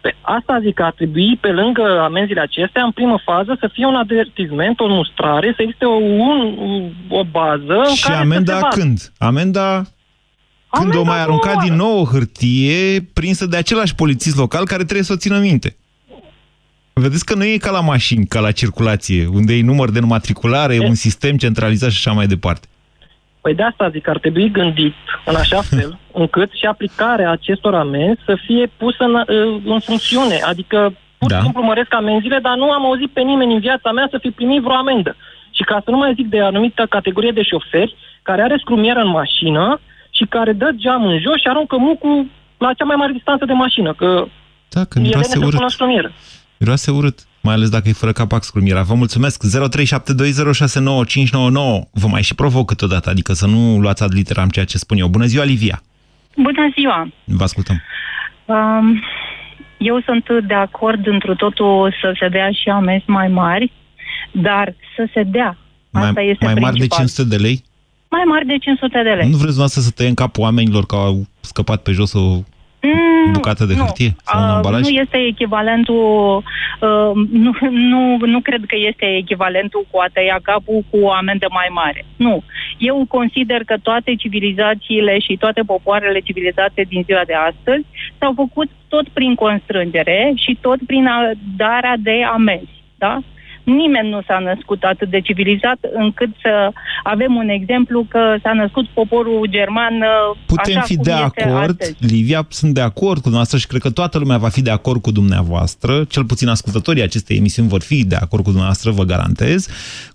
Pe 0.00 0.14
asta 0.22 0.60
zic 0.62 0.74
că 0.74 0.82
ar 0.82 0.92
trebui, 0.92 1.38
pe 1.40 1.48
lângă 1.48 2.00
amenziile 2.00 2.40
acestea, 2.40 2.84
în 2.84 2.90
primă 2.90 3.20
fază, 3.24 3.56
să 3.60 3.70
fie 3.72 3.86
un 3.86 3.94
avertisment, 3.94 4.80
o 4.80 4.88
mustrare, 4.88 5.52
să 5.56 5.62
existe 5.62 5.84
o, 5.84 5.96
un, 6.30 6.38
o 7.08 7.24
bază 7.24 7.76
în 7.88 7.94
Și 7.94 8.02
care 8.02 8.14
să 8.14 8.20
amenda 8.20 8.54
se 8.54 8.60
vadă. 8.60 8.76
când? 8.76 9.12
Amenda 9.18 9.84
când 10.70 10.94
o 10.94 11.02
mai 11.02 11.20
arunca 11.20 11.54
din 11.62 11.74
nou 11.74 12.00
o 12.00 12.04
hârtie 12.04 13.08
prinsă 13.12 13.46
de 13.46 13.56
același 13.56 13.94
polițist 13.94 14.36
local 14.36 14.64
care 14.64 14.82
trebuie 14.82 15.04
să 15.04 15.12
o 15.12 15.16
țină 15.16 15.38
minte. 15.38 15.76
Vedeți 16.92 17.24
că 17.24 17.34
nu 17.34 17.44
e 17.44 17.56
ca 17.56 17.70
la 17.70 17.80
mașini, 17.80 18.26
ca 18.26 18.40
la 18.40 18.52
circulație, 18.52 19.26
unde 19.26 19.54
e 19.54 19.62
număr 19.62 19.90
de 19.90 19.98
înmatriculare, 19.98 20.78
un 20.78 20.94
sistem 20.94 21.36
centralizat 21.36 21.90
și 21.90 22.08
așa 22.08 22.16
mai 22.16 22.26
departe. 22.26 22.66
Păi 23.40 23.54
de 23.54 23.62
asta 23.62 23.88
zic 23.88 24.02
că 24.02 24.10
ar 24.10 24.18
trebui 24.18 24.50
gândit 24.50 24.94
în 25.24 25.34
așa 25.34 25.60
fel 25.76 25.98
încât 26.12 26.50
și 26.52 26.66
aplicarea 26.66 27.30
acestor 27.30 27.74
amenzi 27.74 28.20
să 28.24 28.36
fie 28.46 28.70
pusă 28.76 29.04
în, 29.04 29.22
în 29.64 29.78
funcțiune. 29.80 30.38
Adică 30.44 30.94
pur 31.18 31.30
și 31.30 31.36
Da. 31.36 31.42
simplu 31.42 31.62
măresc 31.62 31.94
amenziile, 31.94 32.38
dar 32.42 32.56
nu 32.56 32.70
am 32.70 32.84
auzit 32.84 33.10
pe 33.10 33.20
nimeni 33.20 33.54
în 33.54 33.60
viața 33.60 33.92
mea 33.92 34.06
să 34.10 34.18
fi 34.18 34.30
primit 34.30 34.60
vreo 34.62 34.74
amendă. 34.74 35.16
Și 35.50 35.62
ca 35.62 35.80
să 35.84 35.90
nu 35.90 35.96
mai 35.96 36.12
zic 36.14 36.26
de 36.28 36.40
anumită 36.40 36.86
categorie 36.90 37.30
de 37.30 37.42
șoferi 37.42 37.96
care 38.22 38.42
are 38.42 38.56
scrumieră 38.60 39.00
în 39.00 39.08
mașină 39.10 39.80
și 40.10 40.24
care 40.24 40.52
dă 40.52 40.70
geam 40.76 41.04
în 41.06 41.18
jos 41.20 41.34
și 41.40 41.46
aruncă 41.48 41.76
mucul 41.76 42.26
la 42.58 42.72
cea 42.72 42.84
mai 42.84 42.96
mare 42.96 43.12
distanță 43.12 43.44
de 43.44 43.52
mașină, 43.52 43.94
că 43.94 44.24
Da, 44.68 44.84
că 44.84 44.98
ele 44.98 45.06
miroase 45.06 45.28
ne 45.28 45.32
se 45.34 45.38
pun 45.38 45.46
urât. 45.46 45.60
la 45.60 45.68
scrumieră. 45.68 46.12
Miroase 46.58 46.90
urât, 46.90 47.18
mai 47.42 47.54
ales 47.54 47.68
dacă 47.68 47.88
e 47.88 47.92
fără 47.92 48.12
capac 48.12 48.42
scrumiera. 48.42 48.82
Vă 48.82 48.94
mulțumesc. 48.94 49.44
0372069599. 49.44 49.48
Vă 51.92 52.06
mai 52.10 52.22
și 52.22 52.34
provoc 52.34 52.66
câteodată, 52.66 53.10
adică 53.10 53.32
să 53.32 53.46
nu 53.46 53.78
luați 53.78 54.02
ad 54.02 54.14
literam 54.14 54.48
ceea 54.48 54.64
ce 54.64 54.78
spun 54.78 54.98
eu. 54.98 55.08
Bună 55.08 55.24
ziua, 55.24 55.44
Livia. 55.44 55.82
Bună 56.36 56.70
ziua! 56.78 57.08
Vă 57.24 57.42
ascultăm. 57.42 57.82
Um, 58.44 59.02
eu 59.78 60.00
sunt 60.00 60.46
de 60.46 60.54
acord 60.54 61.06
întru 61.06 61.34
totul 61.34 61.94
să 62.00 62.16
se 62.18 62.28
dea 62.28 62.50
și 62.50 62.68
amenzi 62.68 63.04
mai 63.06 63.28
mari, 63.28 63.72
dar 64.32 64.74
să 64.96 65.08
se 65.14 65.22
dea. 65.22 65.56
Asta 65.90 66.10
mai 66.14 66.28
este 66.28 66.44
mai 66.44 66.54
mari 66.54 66.78
de 66.78 66.78
principal. 66.78 66.98
500 66.98 67.28
de 67.28 67.36
lei? 67.36 67.64
Mai 68.08 68.22
mari 68.26 68.46
de 68.46 68.58
500 68.58 69.02
de 69.02 69.08
lei. 69.08 69.14
Nu 69.14 69.36
vreți 69.40 69.56
dumneavoastră 69.56 69.80
să 69.80 69.90
tăiem 69.90 70.14
capul 70.14 70.42
oamenilor 70.42 70.86
că 70.86 70.94
au 70.94 71.26
scăpat 71.40 71.82
pe 71.82 71.92
jos 71.92 72.12
o 72.12 72.42
Mm, 72.82 73.32
bucată 73.32 73.64
de 73.64 73.74
nu. 73.74 73.82
hârtie 73.84 74.14
sau 74.24 74.40
un 74.42 74.48
Uh, 74.48 74.54
ambalaj? 74.54 74.80
Nu 74.82 74.88
este 74.88 75.18
echivalentul, 75.18 76.36
uh, 76.80 77.12
nu, 77.32 77.50
nu, 77.70 78.16
nu 78.26 78.40
cred 78.40 78.62
că 78.66 78.76
este 78.88 79.06
echivalentul 79.16 79.86
cu 79.90 79.98
a 79.98 80.06
tăia 80.12 80.38
capul 80.42 80.84
cu 80.90 80.96
o 80.98 81.10
amendă 81.10 81.46
mai 81.50 81.68
mare. 81.72 82.04
Nu. 82.16 82.42
Eu 82.78 83.04
consider 83.08 83.60
că 83.64 83.76
toate 83.82 84.14
civilizațiile 84.14 85.18
și 85.18 85.36
toate 85.36 85.62
popoarele 85.66 86.18
civilizate 86.20 86.84
din 86.88 87.02
ziua 87.06 87.22
de 87.26 87.34
astăzi 87.34 87.84
s-au 88.18 88.32
făcut 88.36 88.70
tot 88.88 89.08
prin 89.08 89.34
constrângere 89.34 90.32
și 90.36 90.58
tot 90.60 90.78
prin 90.86 91.06
a- 91.06 91.30
darea 91.56 91.94
de 91.98 92.22
amenzi. 92.32 92.82
Da? 92.98 93.18
Nimeni 93.76 94.08
nu 94.08 94.20
s-a 94.26 94.38
născut 94.38 94.82
atât 94.82 95.08
de 95.10 95.20
civilizat 95.20 95.78
încât 95.92 96.28
să 96.42 96.72
avem 97.02 97.34
un 97.34 97.48
exemplu 97.48 98.06
că 98.08 98.36
s-a 98.42 98.52
născut 98.52 98.88
poporul 98.88 99.46
german 99.50 99.94
uh, 99.94 100.36
Putem 100.46 100.76
așa 100.76 100.86
fi 100.86 100.94
cum 100.94 101.04
de 101.04 101.10
este 101.10 101.42
acord, 101.42 101.76
astăzi. 101.80 101.94
Livia, 101.98 102.46
sunt 102.48 102.74
de 102.74 102.80
acord 102.80 103.14
cu 103.14 103.28
dumneavoastră 103.30 103.58
și 103.58 103.66
cred 103.66 103.80
că 103.80 103.90
toată 103.90 104.18
lumea 104.18 104.38
va 104.38 104.48
fi 104.48 104.62
de 104.62 104.70
acord 104.70 105.00
cu 105.02 105.10
dumneavoastră, 105.10 106.04
cel 106.08 106.24
puțin 106.24 106.48
ascultătorii 106.48 107.02
acestei 107.02 107.36
emisiuni 107.36 107.68
vor 107.68 107.82
fi 107.82 108.04
de 108.04 108.16
acord 108.16 108.42
cu 108.42 108.48
dumneavoastră, 108.48 108.90
vă 108.90 109.04
garantez, 109.04 109.68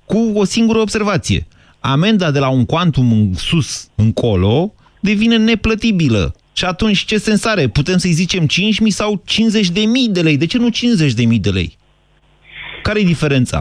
cu 0.06 0.32
o 0.34 0.44
singură 0.44 0.80
observație. 0.80 1.48
Amenda 1.80 2.32
de 2.32 2.40
la 2.40 2.50
un 2.50 2.66
quantum 2.66 3.12
în 3.12 3.34
sus 3.34 3.88
încolo 3.96 4.74
devine 5.00 5.38
neplătibilă. 5.38 6.36
Și 6.54 6.66
atunci 6.66 7.06
ce 7.06 7.18
sens 7.18 7.46
are? 7.46 7.68
Putem 7.68 7.98
să-i 7.98 8.12
zicem 8.12 8.44
5.000 8.44 8.48
sau 8.88 9.24
50.000 9.28 9.74
de 10.10 10.22
lei? 10.22 10.38
De 10.38 10.46
ce 10.46 10.58
nu 10.58 10.70
50.000 10.70 11.40
de 11.40 11.50
lei? 11.50 11.78
Care 12.88 13.00
e 13.00 13.04
diferența? 13.04 13.60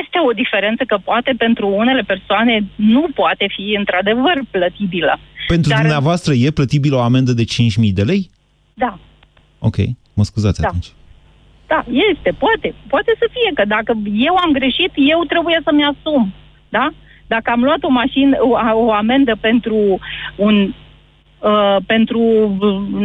Este 0.00 0.18
o 0.28 0.32
diferență 0.32 0.82
că 0.86 0.96
poate 1.04 1.32
pentru 1.38 1.66
unele 1.68 2.02
persoane 2.02 2.64
nu 2.76 3.04
poate 3.14 3.46
fi 3.56 3.74
într-adevăr 3.78 4.36
plătibilă. 4.50 5.18
Pentru 5.48 5.70
Dar- 5.70 5.78
dumneavoastră 5.80 6.32
e 6.34 6.50
plătibilă 6.50 6.96
o 6.96 7.00
amendă 7.00 7.32
de 7.32 7.44
5.000 7.44 7.92
de 7.92 8.02
lei? 8.02 8.30
Da, 8.74 8.98
Ok, 9.58 9.76
mă 10.14 10.24
scuzați 10.24 10.60
Da. 10.60 10.66
atunci. 10.66 10.86
da, 11.66 11.84
este, 12.10 12.30
poate. 12.44 12.74
Poate 12.88 13.12
să 13.18 13.26
fie 13.34 13.50
că 13.54 13.64
dacă 13.64 13.92
eu 14.28 14.34
am 14.44 14.50
greșit, 14.52 14.92
eu 14.94 15.20
trebuie 15.32 15.60
să-mi 15.64 15.84
asum. 15.92 16.32
Da? 16.68 16.88
Dacă 17.26 17.50
am 17.50 17.62
luat 17.62 17.82
o 17.82 17.88
mașină, 17.90 18.36
o, 18.40 18.50
o 18.86 18.92
amendă 18.92 19.36
pentru 19.40 19.98
un 20.36 20.74
uh, 21.38 21.76
pentru 21.86 22.20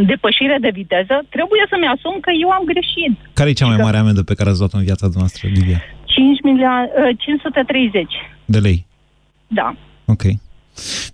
depășire 0.06 0.58
de 0.62 0.70
viteză, 0.80 1.16
trebuie 1.36 1.64
să-mi 1.70 1.92
asum 1.96 2.16
că 2.26 2.32
eu 2.44 2.50
am 2.50 2.64
greșit. 2.72 3.14
Care 3.34 3.50
e 3.50 3.60
cea 3.62 3.72
mai 3.72 3.78
mare 3.86 3.98
amendă 3.98 4.24
pe 4.24 4.34
care 4.34 4.50
ați 4.50 4.60
luat-o 4.60 4.78
în 4.78 4.84
viața 4.90 5.06
dumneavoastră, 5.12 5.48
Livia? 5.54 5.80
5 6.06 6.42
milioane, 6.44 6.90
uh, 7.10 7.18
530. 7.18 8.12
De 8.46 8.60
lei. 8.60 8.86
Da. 9.48 9.76
Ok. 10.06 10.24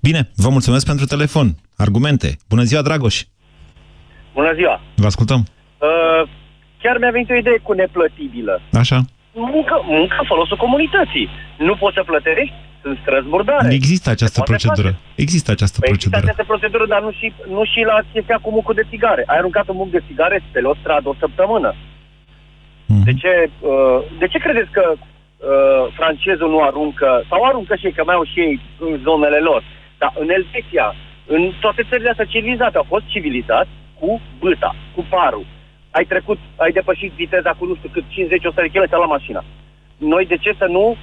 Bine, 0.02 0.22
vă 0.36 0.50
mulțumesc 0.50 0.86
pentru 0.86 1.06
telefon. 1.06 1.48
Argumente. 1.78 2.38
Bună 2.50 2.64
ziua, 2.64 2.82
Dragoș. 2.82 3.16
Bună 4.34 4.54
ziua! 4.56 4.82
Vă 4.96 5.06
ascultăm. 5.06 5.42
Uh, 5.88 6.30
chiar 6.82 6.98
mi-a 6.98 7.12
venit 7.12 7.30
o 7.30 7.36
idee 7.36 7.58
cu 7.64 7.74
neplătibilă. 7.74 8.62
Așa. 8.74 8.98
Muncă, 9.34 9.76
muncă 9.86 10.16
în 10.20 10.28
folosul 10.28 10.58
comunității. 10.58 11.30
Nu 11.58 11.76
poți 11.76 11.96
să 11.98 12.04
plătești, 12.12 12.54
sunt 12.82 12.98
străzi 13.02 13.28
murdare. 13.28 13.74
Există 13.74 14.10
această 14.10 14.40
Se 14.40 14.44
poate 14.46 14.52
procedură. 14.52 14.92
Există 15.26 15.50
această 15.52 15.78
Păi 15.80 15.90
există 15.90 16.10
procedură. 16.10 16.32
această 16.32 16.46
procedură, 16.52 16.86
dar 16.94 17.02
nu 17.08 17.12
și, 17.20 17.28
nu 17.56 17.64
și 17.72 17.82
la 17.92 17.98
chestia 18.14 18.38
cu 18.42 18.50
mucul 18.58 18.76
de 18.80 18.90
țigare. 18.92 19.24
Ai 19.32 19.38
aruncat 19.38 19.68
un 19.68 19.76
muc 19.82 19.90
de 19.90 20.04
țigare 20.08 20.38
pe 20.52 20.60
o 20.72 20.76
stradă 20.82 21.08
o 21.10 21.20
săptămână. 21.24 21.70
Mhm. 22.86 23.04
De 23.08 23.14
ce, 23.22 23.34
uh, 23.60 24.00
de 24.22 24.28
ce 24.32 24.38
credeți 24.46 24.72
că 24.78 24.86
uh, 24.94 25.84
francezul 26.00 26.50
nu 26.50 26.60
aruncă, 26.70 27.10
sau 27.30 27.40
aruncă 27.44 27.76
și 27.76 27.86
ei, 27.86 27.98
că 27.98 28.04
mai 28.06 28.16
au 28.16 28.26
și 28.32 28.40
ei 28.40 28.60
în 28.86 29.00
zonele 29.08 29.40
lor, 29.50 29.62
dar 30.02 30.12
în 30.22 30.30
Elveția, 30.38 30.88
în 31.36 31.42
toate 31.64 31.82
țările 31.90 32.10
astea 32.10 32.32
civilizate, 32.34 32.78
au 32.78 32.86
fost 32.94 33.06
civilizați 33.14 33.70
cu 34.00 34.22
bâta, 34.40 34.76
cu 34.96 35.06
parul. 35.10 35.46
Ai 35.92 36.06
trecut, 36.06 36.40
ai 36.56 36.72
depășit 36.72 37.12
viteza 37.12 37.52
cu 37.58 37.66
nu 37.66 37.76
știu 37.76 37.90
cât, 37.94 38.04
50-100 38.04 38.56
de 38.56 38.72
km 38.74 39.00
la 39.00 39.06
mașina. 39.18 39.44
Noi 39.98 40.26
de 40.26 40.38
ce 40.38 40.52
să 40.58 40.66
nu, 40.70 40.98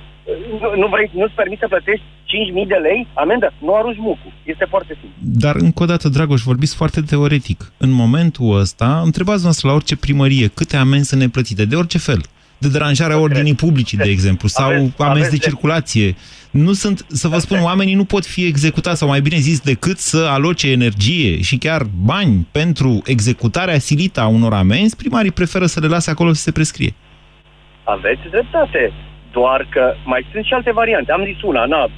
nu, 0.60 0.76
nu 0.82 0.86
vrei, 0.86 1.10
nu-ți 1.14 1.34
permiți 1.34 1.60
să 1.60 1.66
plătești 1.68 2.04
5.000 2.04 2.68
de 2.68 2.74
lei 2.74 3.06
amendă? 3.14 3.52
Nu 3.58 3.74
arunci 3.74 3.98
mucul. 3.98 4.32
Este 4.44 4.66
foarte 4.68 4.92
simplu. 5.00 5.18
Dar, 5.20 5.54
încă 5.56 5.82
o 5.82 5.86
dată, 5.86 6.08
Dragoș, 6.08 6.40
vorbiți 6.42 6.76
foarte 6.76 7.00
teoretic. 7.00 7.72
În 7.76 7.90
momentul 7.90 8.58
ăsta, 8.58 9.00
întrebați 9.04 9.42
noastră 9.42 9.68
la 9.68 9.74
orice 9.74 9.96
primărie 9.96 10.46
câte 10.46 10.76
amenzi 10.76 11.08
sunt 11.08 11.20
neplătite, 11.20 11.64
de 11.64 11.76
orice 11.76 11.98
fel. 11.98 12.20
De 12.58 12.68
deranjarea 12.68 13.18
ordinii 13.18 13.54
publice, 13.54 13.96
de 13.96 14.08
exemplu, 14.08 14.48
sau 14.48 14.64
Aveți- 14.66 14.80
amenzi 14.80 14.96
de 14.96 15.04
aveți 15.26 15.30
de- 15.30 15.36
circulație. 15.48 16.14
Nu 16.50 16.72
sunt, 16.72 17.04
să 17.08 17.28
vă 17.28 17.38
spun, 17.38 17.58
oamenii 17.62 17.94
nu 17.94 18.04
pot 18.04 18.24
fi 18.26 18.44
executați, 18.46 18.98
sau 18.98 19.08
mai 19.08 19.20
bine 19.20 19.36
zis, 19.36 19.60
decât 19.60 19.98
să 19.98 20.26
aloce 20.30 20.70
energie 20.70 21.40
și 21.40 21.56
chiar 21.58 21.82
bani 22.04 22.46
pentru 22.52 23.02
executarea 23.04 23.78
silită 23.78 24.20
a 24.20 24.26
unor 24.26 24.52
amenzi, 24.52 24.96
primarii 24.96 25.30
preferă 25.32 25.66
să 25.66 25.80
le 25.80 25.86
lase 25.86 26.10
acolo 26.10 26.32
să 26.32 26.42
se 26.42 26.52
prescrie. 26.52 26.94
Aveți 27.84 28.20
dreptate. 28.30 28.92
Doar 29.38 29.66
că 29.74 29.94
mai 30.04 30.26
sunt 30.32 30.44
și 30.44 30.52
alte 30.54 30.72
variante. 30.72 31.12
Am 31.12 31.24
zis 31.30 31.42
una, 31.42 31.64
na, 31.64 31.80
m- 31.86 31.90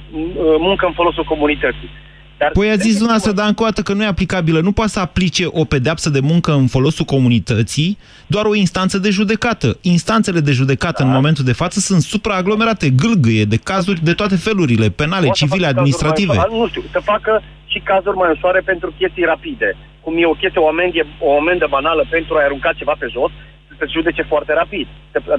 muncă 0.67 0.85
în 0.85 0.93
folosul 0.99 1.23
comunității. 1.23 1.89
Dar 2.37 2.51
Păi 2.51 2.69
a 2.69 2.75
zis 2.75 2.91
dumneavoastră, 2.97 3.31
dar 3.31 3.47
încă 3.47 3.61
o 3.63 3.65
dată 3.65 3.81
că 3.81 3.93
nu 3.93 4.03
e 4.03 4.05
aplicabilă. 4.15 4.59
Nu 4.59 4.71
poate 4.71 4.91
să 4.91 4.99
aplice 4.99 5.45
o 5.61 5.63
pedeapsă 5.65 6.09
de 6.09 6.19
muncă 6.31 6.51
în 6.61 6.67
folosul 6.67 7.05
comunității 7.05 7.97
doar 8.27 8.45
o 8.45 8.55
instanță 8.55 8.97
de 8.97 9.09
judecată. 9.09 9.77
Instanțele 9.81 10.39
de 10.39 10.51
judecată 10.51 11.03
în 11.03 11.09
momentul 11.17 11.43
de 11.45 11.53
față 11.61 11.79
sunt 11.79 12.01
supraaglomerate, 12.01 12.89
gâlgâie 12.89 13.43
de 13.43 13.57
cazuri 13.69 14.03
de 14.03 14.13
toate 14.13 14.35
felurile, 14.35 14.87
penale, 14.89 15.25
Poate 15.25 15.37
să 15.39 15.45
civile, 15.45 15.65
facă 15.65 15.77
administrative. 15.77 16.33
cazuri 16.33 16.51
Mai, 16.51 16.59
nu 16.61 16.67
știu, 16.67 16.83
să 16.91 16.99
facă 17.13 17.41
și 17.71 17.79
cazuri 17.91 18.17
mai 18.21 18.29
ușoare 18.35 18.61
pentru 18.71 18.93
chestii 18.99 19.23
rapide. 19.33 19.69
Cum 20.03 20.13
e 20.17 20.25
o 20.25 20.39
chestie, 20.41 20.61
o 20.61 20.67
amendă, 20.67 21.01
o 21.19 21.31
amendă 21.41 21.65
banală 21.69 22.03
pentru 22.09 22.31
a 22.35 22.43
arunca 22.43 22.71
ceva 22.79 22.95
pe 22.99 23.07
jos, 23.15 23.31
să 23.79 23.83
se 23.85 23.95
judece 23.97 24.23
foarte 24.31 24.53
rapid. 24.61 24.87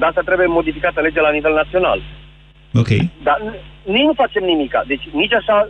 De 0.01 0.05
asta 0.11 0.23
trebuie 0.25 0.47
modificată 0.59 1.01
legea 1.01 1.21
la 1.29 1.31
nivel 1.39 1.55
național. 1.63 1.99
Ok. 2.75 2.89
Dar 3.29 3.39
n- 3.47 3.61
nici 3.95 4.09
nu 4.11 4.13
facem 4.23 4.45
nimica. 4.53 4.85
Deci 4.87 5.05
nici 5.13 5.33
așa, 5.41 5.69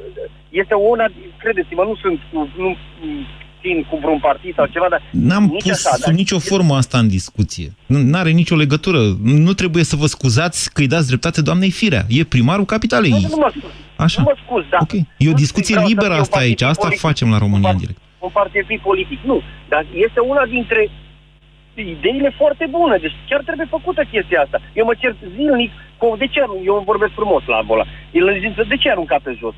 este 0.48 0.74
una, 0.74 1.06
credeți-mă, 1.42 1.82
nu 1.90 1.94
sunt, 2.02 2.18
cu, 2.32 2.38
nu 2.62 2.68
mm, 3.02 3.24
țin 3.60 3.86
cu 3.90 3.96
vreun 4.02 4.18
partid 4.18 4.54
sau 4.54 4.66
ceva, 4.66 4.86
dar 4.90 5.02
N-am 5.10 5.44
nici 5.44 5.62
pus 5.62 5.70
așa. 5.86 5.94
sub 5.94 6.04
Dar 6.04 6.14
nicio 6.14 6.38
formă 6.38 6.74
asta 6.76 6.98
în 6.98 7.08
discuție. 7.08 7.68
Nu 7.86 8.18
are 8.18 8.30
nicio 8.30 8.56
legătură. 8.56 8.98
Nu 9.22 9.52
trebuie 9.52 9.84
să 9.84 9.96
vă 9.96 10.06
scuzați 10.06 10.72
că 10.72 10.80
îi 10.80 10.86
dați 10.94 11.06
dreptate 11.06 11.42
doamnei 11.42 11.70
Firea. 11.70 12.02
E 12.08 12.24
primarul 12.24 12.64
capitalei. 12.64 13.10
nu, 13.10 13.18
nu 13.30 13.36
mă 13.36 13.52
scuz. 13.56 13.70
Așa. 13.96 14.22
Nu 14.22 14.28
mă 14.32 14.36
scuz, 14.44 14.64
da. 14.70 14.78
Ok. 14.80 14.92
E 15.16 15.28
o 15.30 15.32
discuție 15.44 15.74
vreau 15.74 15.88
să 15.88 15.92
liberă 15.92 16.12
fie 16.12 16.20
un 16.20 16.26
asta 16.26 16.36
partid 16.36 16.50
aici. 16.50 16.62
Asta 16.62 16.82
politic. 16.86 17.04
facem 17.06 17.30
la 17.30 17.38
România 17.38 17.70
în 17.70 17.76
direct. 17.76 17.98
un 18.18 18.30
partid 18.32 18.80
politic. 18.82 19.18
Nu, 19.30 19.42
dar 19.68 19.82
este 20.06 20.20
una 20.20 20.44
dintre 20.56 20.90
ideile 21.88 22.30
foarte 22.36 22.66
bune. 22.70 22.96
Deci 22.96 23.16
chiar 23.28 23.40
trebuie 23.40 23.66
făcută 23.76 24.02
chestia 24.10 24.40
asta. 24.40 24.60
Eu 24.72 24.84
mă 24.84 24.94
cer 24.98 25.14
zilnic 25.34 25.72
cu... 25.96 26.14
De 26.18 26.26
ce 26.26 26.40
arunc? 26.42 26.60
Eu 26.64 26.82
vorbesc 26.86 27.12
frumos 27.12 27.42
la 27.46 27.62
bola. 27.62 27.84
El 28.10 28.28
îmi 28.28 28.38
zice, 28.38 28.62
de 28.62 28.76
ce 28.76 28.90
arunca 28.90 29.16
pe 29.22 29.36
jos 29.38 29.54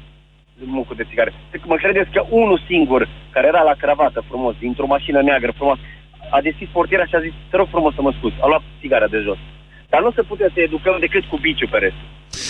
mucul 0.65 0.97
de 0.97 1.09
țigare? 1.09 1.33
Mă 1.65 1.77
credeți 1.77 2.11
că 2.11 2.25
unul 2.29 2.63
singur, 2.67 3.09
care 3.31 3.47
era 3.47 3.63
la 3.63 3.75
cravată 3.79 4.25
frumos, 4.29 4.55
dintr-o 4.59 4.87
mașină 4.87 5.23
neagră 5.23 5.53
frumos, 5.57 5.79
a 6.31 6.41
deschis 6.41 6.69
portiera 6.73 7.07
și 7.07 7.15
a 7.15 7.21
zis, 7.21 7.33
te 7.51 7.57
rog 7.57 7.69
frumos 7.69 7.95
să 7.95 8.03
mă 8.03 8.13
scuzi, 8.19 8.35
a 8.41 8.47
luat 8.47 8.63
țigara 8.81 9.07
de 9.07 9.19
jos. 9.19 9.39
Dar 9.89 10.03
nu 10.03 10.13
se 10.13 10.23
putea 10.23 10.49
să 10.55 10.61
educăm 10.61 10.97
decât 11.01 11.25
cu 11.25 11.37
biciu 11.37 11.69
pe 11.71 11.79
rest. 11.79 12.01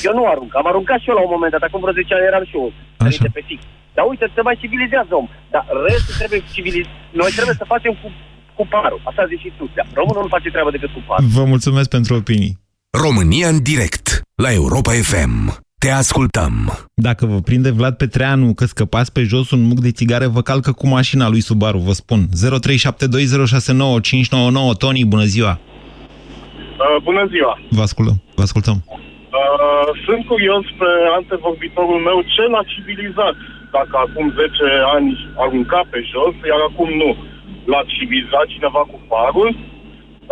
Eu 0.02 0.14
nu 0.18 0.24
arunc. 0.26 0.56
Am 0.56 0.66
aruncat 0.66 1.00
și 1.00 1.08
eu 1.08 1.14
la 1.14 1.24
un 1.26 1.34
moment 1.34 1.52
dat. 1.52 1.62
Acum 1.62 1.80
vreo 1.80 1.92
10 1.92 2.14
ani 2.14 2.30
eram 2.30 2.44
și 2.44 2.56
eu 2.56 2.72
Așa. 2.98 3.24
pe 3.32 3.42
fix. 3.48 3.60
Dar 3.94 4.04
uite, 4.08 4.26
se 4.34 4.42
mai 4.42 4.56
civilizează 4.62 5.12
om. 5.20 5.28
Dar 5.50 5.64
restul 5.88 6.14
trebuie 6.20 6.42
civiliz... 6.54 6.86
Noi 7.20 7.30
trebuie 7.36 7.60
să 7.62 7.72
facem 7.74 7.92
cu, 8.00 8.06
cu 8.56 8.66
parul. 8.70 9.00
Așa 9.10 9.26
zici 9.26 9.40
și 9.40 9.52
tu. 9.58 9.70
Da. 9.74 9.82
Românul 10.00 10.22
nu 10.22 10.28
face 10.28 10.50
treabă 10.50 10.70
decât 10.70 10.90
cu 10.96 11.02
parul. 11.06 11.26
Vă 11.36 11.44
mulțumesc 11.44 11.88
pentru 11.88 12.14
opinii. 12.14 12.58
România 13.04 13.48
în 13.48 13.62
direct 13.62 14.06
la 14.44 14.52
Europa 14.52 14.92
FM. 15.10 15.34
Te 15.82 15.90
ascultăm. 15.90 16.54
Dacă 16.94 17.26
vă 17.26 17.38
prinde 17.48 17.70
Vlad 17.70 17.96
Petreanu 17.96 18.54
că 18.54 18.64
scăpați 18.64 19.12
pe 19.12 19.22
jos 19.22 19.50
un 19.50 19.62
muc 19.70 19.78
de 19.86 19.90
țigare, 19.90 20.26
vă 20.26 20.42
calcă 20.50 20.72
cu 20.72 20.86
mașina 20.96 21.26
lui 21.28 21.42
Subaru, 21.48 21.78
vă 21.78 21.92
spun. 21.92 22.20
0372069599. 22.20 22.24
Tony, 24.78 25.04
bună 25.04 25.24
ziua! 25.34 25.54
Uh, 26.82 26.96
bună 27.08 27.22
ziua! 27.32 27.52
Vă 27.78 27.82
ascultăm. 27.88 28.16
Vă 28.38 28.42
ascultăm. 28.42 28.76
Uh, 28.86 28.98
sunt 30.06 30.22
curios 30.32 30.64
pe 30.80 30.90
antevorbitorul 31.18 32.00
meu 32.08 32.18
ce 32.34 32.42
l-a 32.52 32.64
civilizat 32.72 33.36
dacă 33.76 33.94
acum 34.06 34.26
10 34.30 34.36
ani 34.96 35.08
arunca 35.44 35.80
pe 35.92 35.98
jos, 36.12 36.34
iar 36.50 36.60
acum 36.68 36.88
nu. 37.02 37.10
L-a 37.70 37.82
civilizat 37.94 38.46
cineva 38.54 38.82
cu 38.90 38.98
farul. 39.08 39.50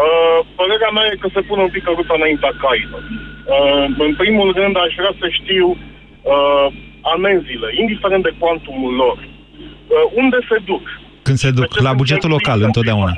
Uh, 0.05 0.39
părerea 0.59 0.93
mea 0.97 1.07
e 1.13 1.23
că 1.23 1.29
se 1.35 1.47
pune 1.49 1.63
un 1.63 1.73
pic 1.75 1.83
căruța 1.85 2.15
înaintea 2.17 2.53
cailor. 2.65 3.03
Uh, 3.11 3.85
în 4.07 4.13
primul 4.23 4.49
rând 4.59 4.75
aș 4.77 4.93
vrea 5.01 5.15
să 5.21 5.27
știu 5.39 5.67
uh, 5.71 6.67
amenziile, 7.15 7.69
indiferent 7.83 8.23
de 8.23 8.33
cuantumul 8.39 8.95
lor. 8.95 9.17
Uh, 9.19 10.05
unde 10.23 10.39
se 10.49 10.57
duc? 10.65 10.85
Când 11.23 11.37
se 11.37 11.51
duc? 11.51 11.81
La 11.81 11.93
bugetul 11.93 12.31
local, 12.31 12.63
întotdeauna. 12.63 13.15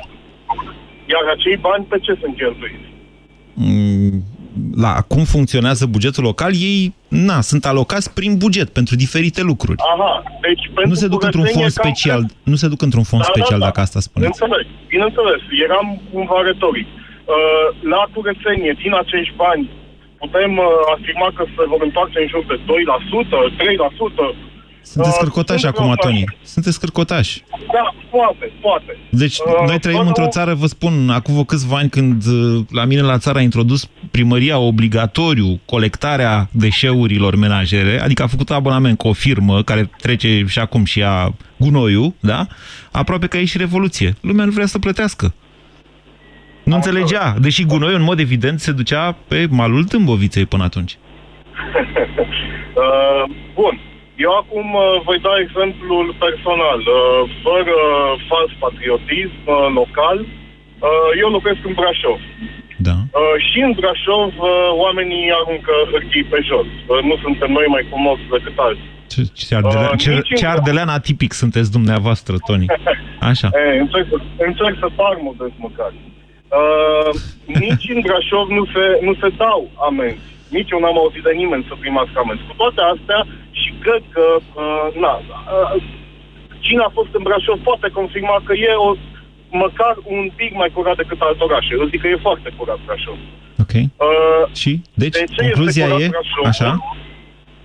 Iar 1.13 1.25
acei 1.35 1.57
bani 1.57 1.85
pe 1.89 1.97
ce 2.05 2.13
sunt 2.21 2.35
cheltuiți? 2.35 2.87
Mm, 3.53 4.23
La 4.85 4.93
cum 5.11 5.23
funcționează 5.23 5.85
bugetul 5.95 6.23
local, 6.23 6.51
ei, 6.69 6.93
na, 7.07 7.37
sunt 7.41 7.63
alocați 7.65 8.13
prin 8.13 8.37
buget 8.43 8.69
pentru 8.79 8.95
diferite 8.95 9.41
lucruri. 9.51 9.79
Aha, 9.93 10.13
deci 10.41 10.63
pentru 10.75 10.91
Nu 10.91 10.97
se 11.03 11.07
duc 11.13 11.21
într-un 11.23 11.45
curățenie 11.45 11.69
fond 11.69 11.77
cam 11.77 11.93
special, 11.93 12.21
nu 12.51 12.57
se 12.61 12.67
duc 12.73 12.81
într-un 12.87 13.07
fond 13.11 13.21
Da, 13.21 13.27
da, 13.27 13.33
special, 13.33 13.59
da. 13.59 13.65
dacă 13.65 13.79
asta 13.85 13.99
spuneți. 14.07 14.31
Înțeleg, 14.31 14.65
bineînțeles. 14.93 15.41
Eram 15.67 15.87
cumva 16.11 16.39
retoric. 16.49 16.87
Uh, 16.93 17.67
la 17.93 18.01
curățenie, 18.13 18.73
din 18.83 18.93
acești 19.03 19.33
bani, 19.43 19.65
putem 20.23 20.51
uh, 20.57 20.67
afirma 20.95 21.29
că 21.37 21.43
se 21.55 21.63
vor 21.71 21.81
întoarce 21.87 22.17
în 22.23 22.27
jur 22.33 22.43
de 22.51 22.57
2%, 22.59 22.63
3%. 23.59 24.52
Sunteți 24.83 25.13
Uh, 25.15 25.19
scârcotași 25.21 25.59
sunt 25.59 25.73
acum, 25.75 25.85
vreo- 25.85 25.95
Toni. 25.95 26.37
Sunteți 26.43 26.75
scârcotași. 26.75 27.43
Da, 27.73 27.93
poate, 28.11 28.51
poate. 28.61 28.97
Deci, 29.09 29.37
Uh, 29.37 29.67
noi 29.67 29.79
trăim 29.79 29.97
văd 29.97 30.07
într-o 30.07 30.23
o- 30.23 30.27
țară, 30.27 30.53
vă 30.53 30.65
spun, 30.65 31.09
acum 31.09 31.33
vă 31.35 31.45
câțiva 31.45 31.77
ani 31.77 31.89
când 31.89 32.25
uh, 32.25 32.65
la 32.71 32.85
mine 32.85 33.01
la 33.01 33.17
țară 33.17 33.37
a 33.37 33.41
introdus 33.41 33.89
primăria 34.11 34.57
obligatoriu 34.57 35.59
colectarea 35.65 36.47
deșeurilor 36.51 37.35
menajere, 37.35 38.01
adică 38.01 38.23
a 38.23 38.27
făcut 38.27 38.49
abonament 38.51 38.97
cu 38.97 39.07
o 39.07 39.13
firmă 39.13 39.61
care 39.63 39.89
trece 40.01 40.43
și 40.47 40.59
acum 40.59 40.83
și 40.85 41.03
a 41.03 41.33
gunoiul, 41.57 42.13
da? 42.19 42.47
Aproape 42.91 43.27
că 43.27 43.35
a 43.35 43.39
ieșit 43.39 43.59
revoluție. 43.59 44.13
Lumea 44.21 44.45
nu 44.45 44.51
vrea 44.51 44.65
să 44.65 44.79
plătească. 44.79 45.33
Nu 46.63 46.75
înțelegea, 46.75 47.35
deși 47.39 47.65
gunoiul, 47.65 47.95
în 47.99 48.03
mod 48.03 48.19
evident, 48.19 48.59
se 48.59 48.71
ducea 48.71 49.11
pe 49.27 49.47
malul 49.49 49.83
Tâmboviței 49.83 50.45
până 50.45 50.63
atunci. 50.63 50.97
Uh, 52.75 53.35
bun. 53.55 53.79
Eu 54.15 54.31
acum 54.41 54.67
uh, 54.73 54.83
voi 55.07 55.19
da 55.27 55.33
exemplul 55.45 56.05
personal. 56.25 56.79
Uh, 56.79 57.21
fără 57.45 57.75
fals 58.29 58.51
patriotism 58.65 59.41
uh, 59.45 59.67
local, 59.79 60.17
uh, 60.21 61.09
eu 61.21 61.29
locuiesc 61.35 61.61
în 61.69 61.73
Brașov. 61.79 62.19
Da. 62.87 62.95
Uh, 63.19 63.35
și 63.47 63.59
în 63.67 63.71
Brașov 63.79 64.31
uh, 64.37 64.69
oamenii 64.83 65.25
aruncă 65.39 65.73
hârtii 65.91 66.23
pe 66.31 66.39
jos. 66.49 66.67
Uh, 66.87 67.01
nu 67.09 67.15
suntem 67.25 67.51
noi 67.51 67.65
mai 67.75 67.83
frumoși 67.89 68.23
decât 68.35 68.57
alții. 68.67 68.91
Ce, 69.13 69.21
ce, 69.33 69.55
ardelean, 69.55 69.91
Uh, 69.93 69.99
ce, 70.03 70.09
nici 70.13 70.29
în- 70.29 70.35
ce 70.39 70.45
ardelean 70.47 70.89
atipic 70.89 71.31
sunteți 71.33 71.71
dumneavoastră, 71.71 72.33
Toni. 72.47 72.65
Așa. 73.31 73.49
E, 73.53 73.79
încerc, 73.79 74.07
să, 74.09 74.17
încerc 74.37 74.75
să 74.79 74.87
par 74.95 75.15
modest 75.21 75.57
măcar. 75.57 75.91
Uh, 76.59 77.09
nici 77.45 77.85
în 77.95 77.99
Brașov 78.05 78.47
nu 78.49 78.65
se, 78.73 78.83
nu 79.07 79.13
se 79.21 79.29
dau 79.37 79.69
amenzi. 79.89 80.31
Nici 80.57 80.71
eu 80.73 80.79
n-am 80.83 80.97
auzit 81.03 81.23
de 81.29 81.33
nimeni 81.41 81.67
să 81.69 81.73
primească 81.83 82.15
amenzi. 82.19 82.47
Cu 82.49 82.55
toate 82.61 82.81
astea, 82.93 83.19
și 83.61 83.69
cred 83.83 84.03
că, 84.15 84.25
uh, 84.63 84.87
na, 85.03 85.13
uh, 85.19 85.83
cine 86.65 86.81
a 86.87 86.91
fost 86.97 87.11
în 87.17 87.23
Brașov 87.27 87.57
poate 87.69 87.87
confirma 87.99 88.35
că 88.47 88.53
e 88.67 88.71
o, 88.87 88.91
măcar 89.65 89.93
un 90.15 90.23
pic 90.39 90.51
mai 90.61 90.69
curat 90.75 90.97
decât 91.01 91.19
alte 91.21 91.43
orașe. 91.49 91.71
Eu 91.79 91.85
zic 91.91 91.99
că 92.01 92.07
e 92.07 92.25
foarte 92.27 92.49
curat 92.57 92.79
Brașov. 92.85 93.17
Ok. 93.63 93.73
Uh, 93.75 94.43
Și? 94.61 94.71
Deci, 95.01 95.17
de 95.19 95.23
ce 95.35 95.41
concluzia 95.41 95.85
este 95.85 95.95
curat 95.95 96.07
e... 96.09 96.13
Brașov? 96.15 96.45
Așa? 96.51 96.71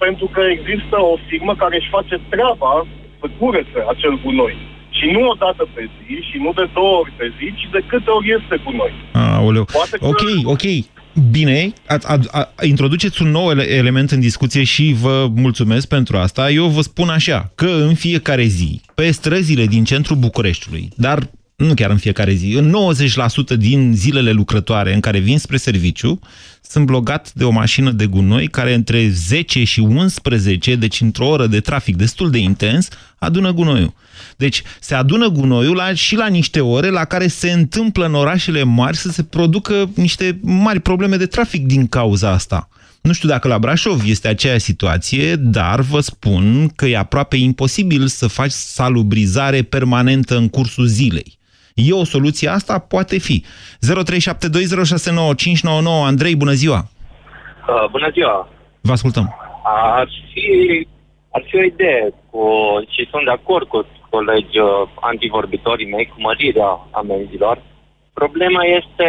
Pentru 0.05 0.27
că 0.35 0.43
există 0.57 0.97
o 1.13 1.15
firmă 1.29 1.53
care 1.63 1.75
își 1.81 1.93
face 1.97 2.17
treaba 2.33 2.73
să 3.21 3.27
curețe 3.39 3.79
acel 3.93 4.15
gunoi. 4.25 4.57
Și 4.99 5.07
nu 5.15 5.21
o 5.33 5.35
dată 5.45 5.63
pe 5.75 5.83
zi, 5.97 6.13
și 6.29 6.37
nu 6.45 6.51
de 6.59 6.67
două 6.79 6.95
ori 7.03 7.13
pe 7.21 7.27
zi, 7.39 7.47
ci 7.59 7.67
de 7.77 7.81
câte 7.91 8.11
ori 8.11 8.29
este 8.39 8.55
gunoi. 8.65 8.93
Aoleu. 9.13 9.65
Poate 9.79 9.97
că- 9.99 10.07
Ok, 10.11 10.23
ok. 10.55 10.67
Bine, 11.31 11.73
a, 11.87 11.99
a, 12.03 12.21
a, 12.31 12.49
introduceți 12.63 13.23
un 13.23 13.31
nou 13.31 13.51
ele- 13.51 13.71
element 13.71 14.11
în 14.11 14.21
discuție 14.21 14.65
și 14.65 14.97
vă 15.01 15.29
mulțumesc 15.35 15.87
pentru 15.87 16.17
asta. 16.17 16.51
Eu 16.51 16.67
vă 16.67 16.81
spun 16.81 17.09
așa, 17.09 17.53
că 17.55 17.67
în 17.67 17.95
fiecare 17.95 18.45
zi, 18.45 18.81
pe 18.95 19.11
străzile 19.11 19.67
din 19.67 19.85
centrul 19.85 20.17
Bucureștiului, 20.17 20.89
dar 20.95 21.31
nu 21.67 21.75
chiar 21.75 21.91
în 21.91 21.97
fiecare 21.97 22.33
zi, 22.33 22.53
în 22.53 22.75
90% 23.55 23.57
din 23.57 23.93
zilele 23.95 24.31
lucrătoare 24.31 24.95
în 24.95 25.01
care 25.01 25.19
vin 25.19 25.39
spre 25.39 25.57
serviciu, 25.57 26.21
sunt 26.63 26.87
blocat 26.87 27.33
de 27.33 27.45
o 27.45 27.51
mașină 27.51 27.91
de 27.91 28.07
gunoi 28.07 28.47
care 28.47 28.75
între 28.75 29.09
10 29.09 29.65
și 29.65 29.81
11, 29.81 30.75
deci 30.75 31.01
într-o 31.01 31.29
oră 31.29 31.47
de 31.47 31.61
trafic 31.61 31.97
destul 31.97 32.31
de 32.31 32.39
intens, 32.39 32.89
adună 33.19 33.53
gunoiul. 33.53 33.95
Deci 34.37 34.63
se 34.81 34.95
adună 34.95 35.29
gunoiul 35.29 35.77
la, 35.77 35.95
și 35.95 36.17
la 36.17 36.27
niște 36.27 36.61
ore 36.61 36.91
la 36.91 37.05
care 37.05 37.27
se 37.27 37.51
întâmplă 37.51 38.07
în 38.07 38.15
orașele 38.15 38.63
mari 38.63 38.97
să 38.97 39.11
se 39.11 39.23
producă 39.23 39.91
niște 39.95 40.39
mari 40.43 40.81
probleme 40.81 41.17
de 41.17 41.27
trafic 41.27 41.67
din 41.67 41.87
cauza 41.87 42.31
asta. 42.31 42.69
Nu 43.01 43.13
știu 43.13 43.29
dacă 43.29 43.49
la 43.49 43.59
Brașov 43.59 44.03
este 44.07 44.29
aceeași 44.29 44.65
situație, 44.65 45.37
dar 45.37 45.81
vă 45.81 46.01
spun 46.01 46.69
că 46.77 46.87
e 46.87 46.97
aproape 46.97 47.37
imposibil 47.37 48.07
să 48.07 48.27
faci 48.27 48.51
salubrizare 48.51 49.63
permanentă 49.63 50.37
în 50.37 50.49
cursul 50.49 50.87
zilei. 50.87 51.38
E 51.87 51.93
o 51.93 52.05
soluție 52.05 52.49
asta? 52.49 52.79
Poate 52.79 53.19
fi. 53.19 53.45
0372069599 53.45 53.49
Andrei, 56.05 56.37
bună 56.37 56.53
ziua! 56.53 56.89
Uh, 57.69 57.91
bună 57.91 58.11
ziua! 58.13 58.49
Vă 58.81 58.93
ascultăm. 58.93 59.37
Ar 59.65 60.09
fi, 60.33 60.87
ar 61.31 61.45
fi 61.49 61.57
o 61.57 61.63
idee 61.63 62.13
cu, 62.31 62.43
și 62.89 63.09
sunt 63.11 63.25
de 63.25 63.31
acord 63.31 63.69
cu 63.69 63.87
colegi 64.11 64.59
uh, 64.59 64.69
antivorbitorii 65.01 65.93
mei 65.95 66.07
cu 66.07 66.21
mărirea 66.21 66.87
amenzilor. 66.91 67.63
Problema 68.13 68.63
este 68.65 69.09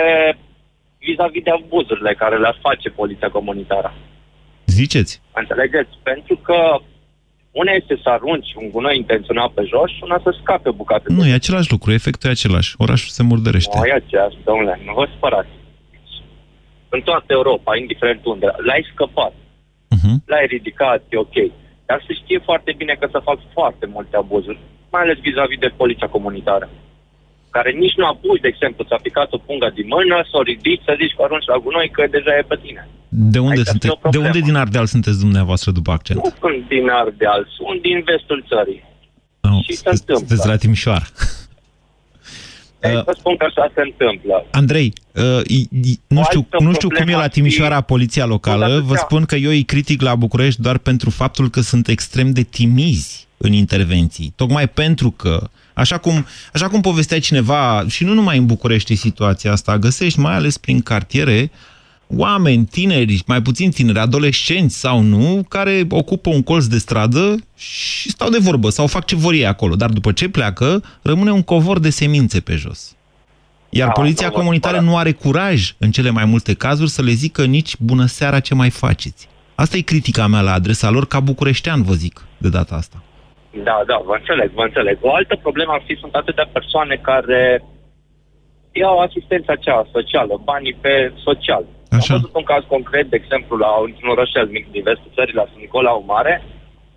vis-a-vis 1.00 1.44
de 1.44 1.52
abuzurile 1.52 2.14
care 2.14 2.38
le-ar 2.38 2.58
face 2.62 2.90
poliția 2.90 3.30
comunitară. 3.30 3.94
Ziceți? 4.66 5.22
Înțelegeți? 5.34 5.90
Pentru 6.04 6.36
că 6.36 6.80
una 7.62 7.72
este 7.82 7.96
să 8.04 8.10
arunci 8.10 8.50
un 8.62 8.68
gunoi 8.74 8.98
intenționat 9.04 9.50
pe 9.58 9.64
jos 9.72 9.90
și 9.96 10.02
una 10.08 10.20
să 10.26 10.38
scape 10.42 10.70
o 10.70 10.80
bucată 10.82 11.06
de 11.08 11.14
Nu, 11.14 11.26
e 11.26 11.42
același 11.42 11.72
lucru, 11.72 11.90
efectul 11.92 12.30
e 12.30 12.38
același. 12.38 12.70
Orașul 12.78 13.10
se 13.18 13.24
murdărește. 13.24 13.78
Nu, 13.78 13.86
e 13.86 14.02
aceeași, 14.04 14.38
domnule, 14.50 14.74
nu 14.86 14.94
vă 15.00 15.06
spărați. 15.16 15.54
În 16.96 17.02
toată 17.02 17.30
Europa, 17.40 17.78
indiferent 17.78 18.22
unde, 18.26 18.48
l-ai 18.68 18.84
scăpat. 18.92 19.34
Uh-huh. 19.96 20.16
L-ai 20.32 20.46
ridicat, 20.56 21.02
e 21.10 21.18
ok. 21.18 21.38
Dar 21.86 22.04
se 22.08 22.14
știe 22.14 22.40
foarte 22.50 22.72
bine 22.78 22.94
că 23.00 23.08
se 23.12 23.20
fac 23.30 23.40
foarte 23.58 23.86
multe 23.86 24.16
abuzuri, 24.16 24.60
mai 24.94 25.02
ales 25.02 25.18
vis-a-vis 25.28 25.60
de 25.60 25.72
poliția 25.82 26.08
comunitară. 26.16 26.70
Care 27.56 27.72
nici 27.84 27.96
nu 28.00 28.06
apuci, 28.14 28.44
de 28.46 28.52
exemplu, 28.54 28.82
ți-a 28.88 29.00
picat 29.08 29.30
o 29.34 29.38
pungă 29.48 29.68
din 29.78 29.88
mână, 29.96 30.16
să 30.30 30.36
o 30.40 30.42
ridici, 30.52 30.86
să 30.88 30.94
zici 31.02 31.14
că 31.16 31.22
arunci 31.24 31.50
la 31.54 31.58
gunoi, 31.64 31.90
că 31.96 32.04
deja 32.18 32.32
e 32.40 32.44
pe 32.52 32.58
tine. 32.64 32.82
De 33.34 33.40
unde, 33.48 33.58
Aici 33.60 33.68
ar 33.68 33.74
fi 33.74 33.80
sunte, 33.80 33.88
o 33.90 33.94
de 33.94 34.00
problemă. 34.02 34.26
unde 34.26 34.40
din 34.50 34.56
Ardeal 34.64 34.86
sunteți 34.96 35.20
dumneavoastră 35.26 35.70
după 35.80 35.92
accent? 35.98 36.20
Nu 36.24 36.32
sunt 36.44 36.60
din 36.74 36.86
Ardeal, 37.02 37.42
sunt 37.58 37.82
din 37.88 37.98
vestul 38.10 38.40
țării. 38.52 38.82
Nu, 39.50 39.58
și 39.66 39.74
se 39.74 39.90
întâmplă. 39.90 40.16
sunteți 40.28 40.48
la 40.52 40.56
Timișoara. 40.64 41.08
Uh, 42.84 43.04
vă 43.04 43.16
spun 43.18 43.38
că 43.38 43.46
așa 43.50 43.72
se 43.76 43.82
întâmplă. 43.82 44.46
Andrei, 44.52 44.94
uh, 45.16 45.42
i- 45.48 45.68
i- 45.92 46.00
nu 46.08 46.24
știu, 46.24 46.48
altă 46.52 46.64
nu 46.64 46.74
știu 46.74 46.88
cum 46.88 46.96
e 46.98 47.00
problemă 47.00 47.18
la 47.18 47.24
ar 47.24 47.30
fi- 47.30 47.34
Timișoara 47.40 47.82
poliția 47.82 48.26
locală. 48.26 48.66
Tot 48.66 48.74
Vă 48.74 48.80
atâtea. 48.80 49.04
spun 49.06 49.26
că 49.26 49.36
eu 49.36 49.50
îi 49.50 49.64
critic 49.64 50.02
la 50.02 50.16
București 50.16 50.62
doar 50.62 50.78
pentru 50.78 51.10
faptul 51.10 51.50
că 51.50 51.62
sunt 51.62 51.88
extrem 51.88 52.32
de 52.32 52.42
timizi 52.42 53.28
în 53.38 53.52
intervenții. 53.54 54.34
Tocmai 54.36 54.68
pentru 54.70 55.12
că, 55.12 55.50
așa 55.74 55.98
cum, 55.98 56.26
așa 56.54 56.68
cum 56.68 56.82
povestea 56.82 57.20
cineva, 57.20 57.86
și 57.88 58.04
nu 58.04 58.14
numai 58.14 58.38
în 58.38 58.46
București 58.46 58.94
e 58.94 58.96
situația 58.96 59.52
asta, 59.52 59.78
găsești 59.78 60.20
mai 60.20 60.34
ales 60.34 60.58
prin 60.58 60.82
cartiere 60.82 61.52
oameni 62.16 62.66
tineri, 62.66 63.24
mai 63.26 63.42
puțin 63.42 63.72
tineri, 63.72 64.00
adolescenți 64.00 64.80
sau 64.80 65.02
nu, 65.02 65.46
care 65.50 65.86
ocupă 65.90 66.30
un 66.30 66.44
colț 66.44 66.66
de 66.66 66.78
stradă 66.78 67.36
și 67.56 68.10
stau 68.10 68.30
de 68.30 68.38
vorbă 68.38 68.70
sau 68.70 68.88
fac 68.88 69.06
ce 69.06 69.16
vor 69.16 69.34
ei 69.34 69.46
acolo. 69.46 69.76
Dar 69.76 69.90
după 69.90 70.12
ce 70.12 70.30
pleacă, 70.30 70.84
rămâne 71.02 71.32
un 71.32 71.42
covor 71.42 71.80
de 71.80 71.90
semințe 71.90 72.40
pe 72.40 72.56
jos. 72.56 72.94
Iar 73.70 73.88
Da, 73.88 73.94
poliția 73.94 74.28
da, 74.28 74.32
vă 74.34 74.40
comunitară 74.40 74.76
spărat. 74.76 74.92
nu 74.92 74.98
are 74.98 75.12
curaj, 75.12 75.74
în 75.78 75.92
cele 75.92 76.10
mai 76.10 76.26
multe 76.26 76.54
cazuri, 76.54 76.90
să 76.90 77.02
le 77.02 77.12
zică 77.12 77.46
nici 77.46 77.76
bună 77.80 78.06
seara 78.06 78.40
ce 78.40 78.54
mai 78.54 78.70
faceți. 78.70 79.28
Asta 79.56 79.78
e 79.78 79.82
critica 79.82 80.28
mea 80.28 80.42
la 80.42 80.54
adresa 80.54 80.90
lor, 80.90 81.08
ca 81.08 81.20
bucureștean, 81.20 81.84
vă 81.84 81.94
zic, 81.94 82.26
de 82.38 82.50
data 82.50 82.76
asta. 82.76 83.04
Da, 83.52 83.84
da, 83.86 84.02
vă 84.06 84.16
înțeleg, 84.16 84.50
vă 84.52 84.64
înțeleg. 84.64 84.98
O 85.02 85.14
altă 85.14 85.36
problemă 85.36 85.72
ar 85.72 85.84
fi, 85.86 85.96
sunt 85.96 86.16
atâtea 86.16 86.48
persoane 86.52 86.96
care 86.96 87.64
iau 88.72 89.00
asistența 89.00 89.54
aceea 89.54 89.88
socială, 89.92 90.42
banii 90.44 90.74
pe 90.82 91.14
social. 91.26 91.66
Așa. 91.90 92.14
Am 92.14 92.20
văzut 92.20 92.36
un 92.36 92.44
caz 92.44 92.64
concret, 92.68 93.10
de 93.10 93.16
exemplu, 93.16 93.58
la 93.58 93.72
un 93.72 93.94
un 94.04 94.10
orășel 94.10 94.48
mic 94.48 94.72
din 94.72 94.84
vestul 94.84 95.12
țării, 95.16 95.40
la 95.40 95.46
Sfânt 95.46 95.62
Nicolau 95.62 96.04
Mare. 96.08 96.44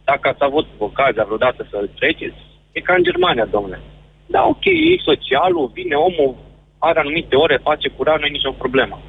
Dacă 0.04 0.28
ați 0.28 0.42
avut 0.48 0.66
ocazia 0.78 1.24
vreodată 1.24 1.66
să-l 1.70 1.90
treceți, 1.98 2.40
e 2.72 2.80
ca 2.80 2.94
în 2.94 3.02
Germania, 3.02 3.44
domnule. 3.44 3.80
Da, 4.26 4.42
ok, 4.46 4.64
e 4.64 5.08
socialul, 5.10 5.70
vine 5.74 5.94
omul, 5.94 6.34
are 6.78 6.98
anumite 6.98 7.34
ore, 7.36 7.56
face 7.62 7.88
curat, 7.88 8.18
nu 8.18 8.26
e 8.26 8.38
nicio 8.38 8.60
problemă. 8.62 9.00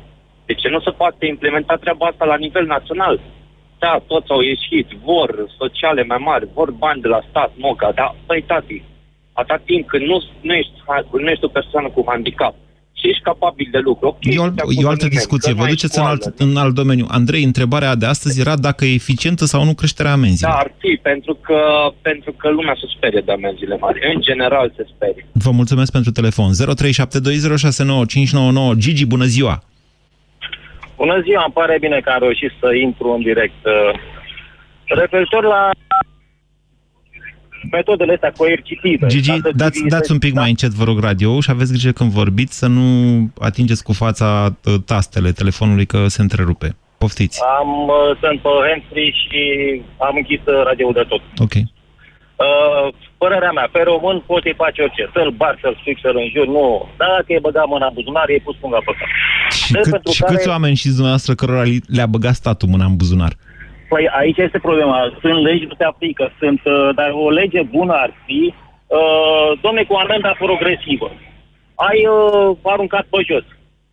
De 0.46 0.54
ce 0.54 0.68
nu 0.70 0.80
se 0.80 0.92
poate 0.92 1.26
implementa 1.26 1.76
treaba 1.76 2.06
asta 2.08 2.26
la 2.26 2.36
nivel 2.36 2.66
național? 2.66 3.20
Da, 3.84 3.94
toți 4.12 4.30
au 4.36 4.42
ieșit, 4.52 4.88
vor 5.10 5.30
sociale 5.62 6.02
mai 6.12 6.22
mari, 6.30 6.46
vor 6.58 6.70
bani 6.84 7.02
de 7.06 7.10
la 7.16 7.22
stat, 7.30 7.52
moga, 7.66 7.90
dar, 8.00 8.10
păi, 8.28 8.42
tati, 8.52 8.78
atâta 9.40 9.58
timp 9.70 9.84
când 9.92 10.04
nu, 10.12 10.18
nu, 10.48 10.54
ești, 10.62 10.74
nu 11.24 11.30
ești 11.34 11.46
o 11.50 11.56
persoană 11.58 11.88
cu 11.96 12.02
handicap 12.12 12.56
și 13.00 13.06
ești 13.12 13.24
capabil 13.30 13.68
de 13.72 13.78
lucru, 13.88 14.04
ok, 14.08 14.18
E 14.22 14.38
o, 14.40 14.46
nu 14.46 14.52
te 14.52 14.62
acuză 14.62 14.80
e 14.82 14.86
o 14.86 14.90
altă 14.94 15.04
nimeni, 15.08 15.20
discuție. 15.20 15.50
că 15.52 15.56
nu 15.56 15.60
Vă 15.62 15.66
ai 15.68 15.74
duceți 15.76 15.98
în 16.00 16.06
alt, 16.06 16.22
școală. 16.22 16.52
în 16.52 16.58
alt 16.64 16.74
domeniu. 16.82 17.06
Andrei, 17.20 17.44
întrebarea 17.44 17.96
de 17.96 18.06
astăzi 18.06 18.40
era 18.44 18.56
dacă 18.68 18.86
e 18.86 18.94
eficientă 18.94 19.46
sau 19.46 19.64
nu 19.64 19.74
creșterea 19.74 20.12
Da, 20.12 20.18
amenzilor. 20.18 20.54
ar 20.64 20.72
fi, 20.82 20.92
pentru 21.10 21.34
că, 21.46 21.60
pentru 22.02 22.32
că 22.32 22.50
lumea 22.50 22.76
se 22.82 22.86
sperie 22.98 23.22
de 23.26 23.32
amenziile 23.32 23.78
mari. 23.78 24.00
În 24.16 24.22
general 24.22 24.74
se 24.78 24.84
sperie. 24.96 25.26
Vă 25.32 25.52
mulțumesc 25.52 25.92
pentru 25.92 26.12
telefon. 26.12 26.52
0372069599. 26.54 28.78
Gigi, 28.78 29.06
bună 29.06 29.26
ziua! 29.26 29.64
Bună 31.04 31.22
ziua, 31.22 31.44
îmi 31.46 31.54
pare 31.54 31.78
bine 31.80 32.00
că 32.00 32.10
am 32.10 32.20
reușit 32.20 32.52
să 32.60 32.68
intru 32.86 33.08
în 33.12 33.22
direct. 33.22 33.62
Uh, 33.66 34.00
Referitor 35.02 35.44
la 35.44 35.70
metodele 37.72 38.14
astea 38.14 38.32
coercitive. 38.38 39.08
Gigi, 39.08 39.30
ca 39.30 39.36
să 39.42 39.52
dați, 39.56 39.78
civilizezi- 39.78 39.90
dați 39.90 40.12
un 40.12 40.20
pic 40.20 40.34
mai 40.34 40.50
încet, 40.50 40.70
vă 40.70 40.84
rog, 40.84 41.00
radio 41.00 41.40
și 41.40 41.50
aveți 41.52 41.72
grijă 41.72 41.92
când 41.92 42.12
vorbiți 42.12 42.58
să 42.58 42.68
nu 42.68 42.88
atingeți 43.40 43.84
cu 43.84 43.94
fața 43.94 44.30
uh, 44.66 44.74
tastele 44.86 45.32
telefonului 45.32 45.86
că 45.86 46.08
se 46.08 46.22
întrerupe. 46.22 46.76
Poftiți. 46.98 47.42
Am, 47.60 47.70
uh, 47.88 48.18
sunt 48.22 48.42
pe 48.42 48.50
hands 48.68 48.88
și 49.22 49.42
am 49.98 50.16
închis 50.16 50.40
uh, 50.46 50.64
radioul 50.64 50.94
de 50.94 51.06
tot. 51.08 51.22
Ok. 51.38 51.54
Uh, 51.56 52.94
părerea 53.24 53.52
mea, 53.58 53.68
pe 53.76 53.82
român 53.92 54.18
poți 54.30 54.44
să-i 54.46 54.60
faci 54.64 54.80
orice. 54.86 55.04
Să-l 55.16 55.32
bagi, 55.42 55.62
să-l 55.64 55.76
strici, 55.80 56.04
să-l 56.06 56.18
înjuri, 56.24 56.50
nu. 56.58 56.66
Dacă 56.98 57.30
e 57.34 57.46
băgat 57.48 57.68
mâna 57.74 57.88
în 57.90 57.96
buzunar, 57.98 58.28
e 58.30 58.46
pus 58.48 58.56
punga 58.62 58.80
pe 58.88 58.92
cap. 59.00 59.10
Și, 59.58 59.72
Deci 59.72 59.82
cât, 59.84 59.92
pentru 59.96 60.12
și 60.12 60.22
care- 60.22 60.34
câți 60.34 60.50
oameni 60.54 60.80
știți 60.82 60.98
dumneavoastră 61.00 61.34
cărora 61.40 61.64
li- 61.72 61.88
le-a 61.98 62.10
băgat 62.16 62.36
statul 62.42 62.72
mâna 62.74 62.86
în 62.92 62.96
buzunar? 63.02 63.34
Păi 63.92 64.04
aici 64.22 64.38
este 64.48 64.60
problema. 64.68 64.98
Sunt 65.24 65.40
legi, 65.48 65.66
nu 65.70 65.76
se 65.78 65.84
aplică. 65.94 66.24
Sunt, 66.42 66.62
uh, 66.66 66.90
dar 67.00 67.10
o 67.26 67.30
lege 67.40 67.62
bună 67.78 67.94
ar 68.06 68.12
fi, 68.26 68.42
uh, 68.98 69.50
domne, 69.66 69.84
cu 69.90 69.94
amenda 70.04 70.32
progresivă. 70.44 71.10
Ai 71.90 72.00
uh, 72.16 72.58
aruncat 72.74 73.06
pe 73.14 73.20
jos. 73.30 73.46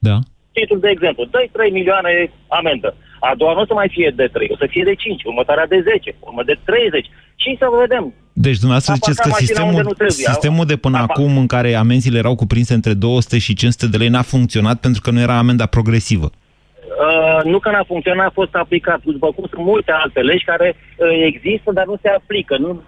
Da. 0.08 0.16
Titlul 0.52 0.80
de 0.80 0.90
exemplu, 0.96 1.22
dai 1.24 1.50
3 1.52 1.70
milioane 1.78 2.12
amendă. 2.48 2.90
A 3.20 3.30
doua 3.40 3.52
nu 3.52 3.60
o 3.60 3.66
să 3.66 3.74
mai 3.74 3.88
fie 3.96 4.10
de 4.16 4.26
3, 4.32 4.48
o 4.52 4.56
să 4.56 4.66
fie 4.68 4.84
de 4.84 4.94
5, 4.94 5.22
următoarea 5.24 5.66
de 5.66 5.80
10, 5.90 6.14
urmă 6.20 6.42
de 6.42 6.56
30. 6.64 7.06
Și 7.42 7.56
să 7.58 7.66
vedem. 7.80 8.14
Deci 8.46 8.58
dumneavoastră 8.62 8.92
A 8.92 8.96
ziceți 9.00 9.16
parcat 9.16 9.38
că 9.38 9.40
mașina 9.40 9.64
unde 9.64 9.76
sistemul, 9.76 9.82
nu 9.82 9.94
trebuie. 10.00 10.30
sistemul 10.32 10.66
de 10.66 10.76
până 10.76 10.98
A- 10.98 11.00
acum 11.00 11.36
în 11.36 11.46
care 11.46 11.74
amenziile 11.74 12.18
erau 12.18 12.34
cuprinse 12.34 12.74
între 12.74 12.94
200 12.94 13.38
și 13.38 13.54
500 13.54 13.86
de 13.86 13.96
lei 13.96 14.08
n-a 14.08 14.22
funcționat 14.22 14.80
pentru 14.80 15.00
că 15.00 15.10
nu 15.10 15.20
era 15.20 15.36
amenda 15.38 15.66
progresivă. 15.66 16.30
Uh, 16.30 17.44
nu 17.44 17.58
că 17.58 17.70
n-a 17.70 17.84
funcționat, 17.86 18.26
a 18.26 18.38
fost 18.40 18.54
aplicat. 18.54 19.00
După 19.04 19.32
cum 19.32 19.46
sunt 19.50 19.64
multe 19.64 19.92
alte 19.92 20.20
legi 20.20 20.44
care 20.44 20.76
uh, 20.76 21.08
există, 21.30 21.72
dar 21.72 21.86
nu 21.86 21.96
se 22.02 22.08
aplică. 22.08 22.56
Nu... 22.58 22.82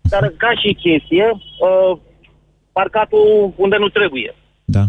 Dar 0.00 0.32
ca 0.36 0.50
și 0.60 0.78
chestie, 0.84 1.26
uh, 1.32 1.98
parcatul 2.72 3.52
unde 3.56 3.76
nu 3.76 3.88
trebuie. 3.88 4.34
Da. 4.64 4.84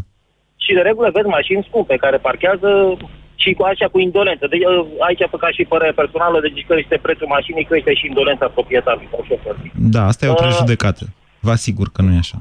Și 0.56 0.74
de 0.74 0.80
regulă 0.80 1.10
vezi 1.14 1.28
mașini 1.28 1.66
scumpe 1.68 1.96
care 1.96 2.18
parchează 2.18 2.98
și 3.42 3.50
cu 3.58 3.64
așa 3.72 3.88
cu 3.94 4.00
indolență. 4.08 4.46
Deci, 4.54 4.66
uh, 4.72 5.06
aici, 5.08 5.24
ca 5.44 5.50
și 5.58 5.72
părere 5.74 6.00
personală, 6.02 6.38
deci 6.42 6.66
crește 6.70 6.96
prețul 7.06 7.34
mașinii, 7.36 7.70
crește 7.70 7.94
și 8.00 8.06
indolența 8.12 8.48
proprietarului 8.56 9.12
sau 9.12 9.26
șoferului. 9.28 9.72
Da, 9.96 10.02
asta 10.12 10.26
e 10.26 10.30
o 10.30 10.38
Uh, 10.38 10.44
prejudecată. 10.46 11.04
Vă 11.46 11.52
asigur 11.52 11.88
că 11.96 12.02
nu 12.02 12.12
e 12.14 12.24
așa. 12.26 12.40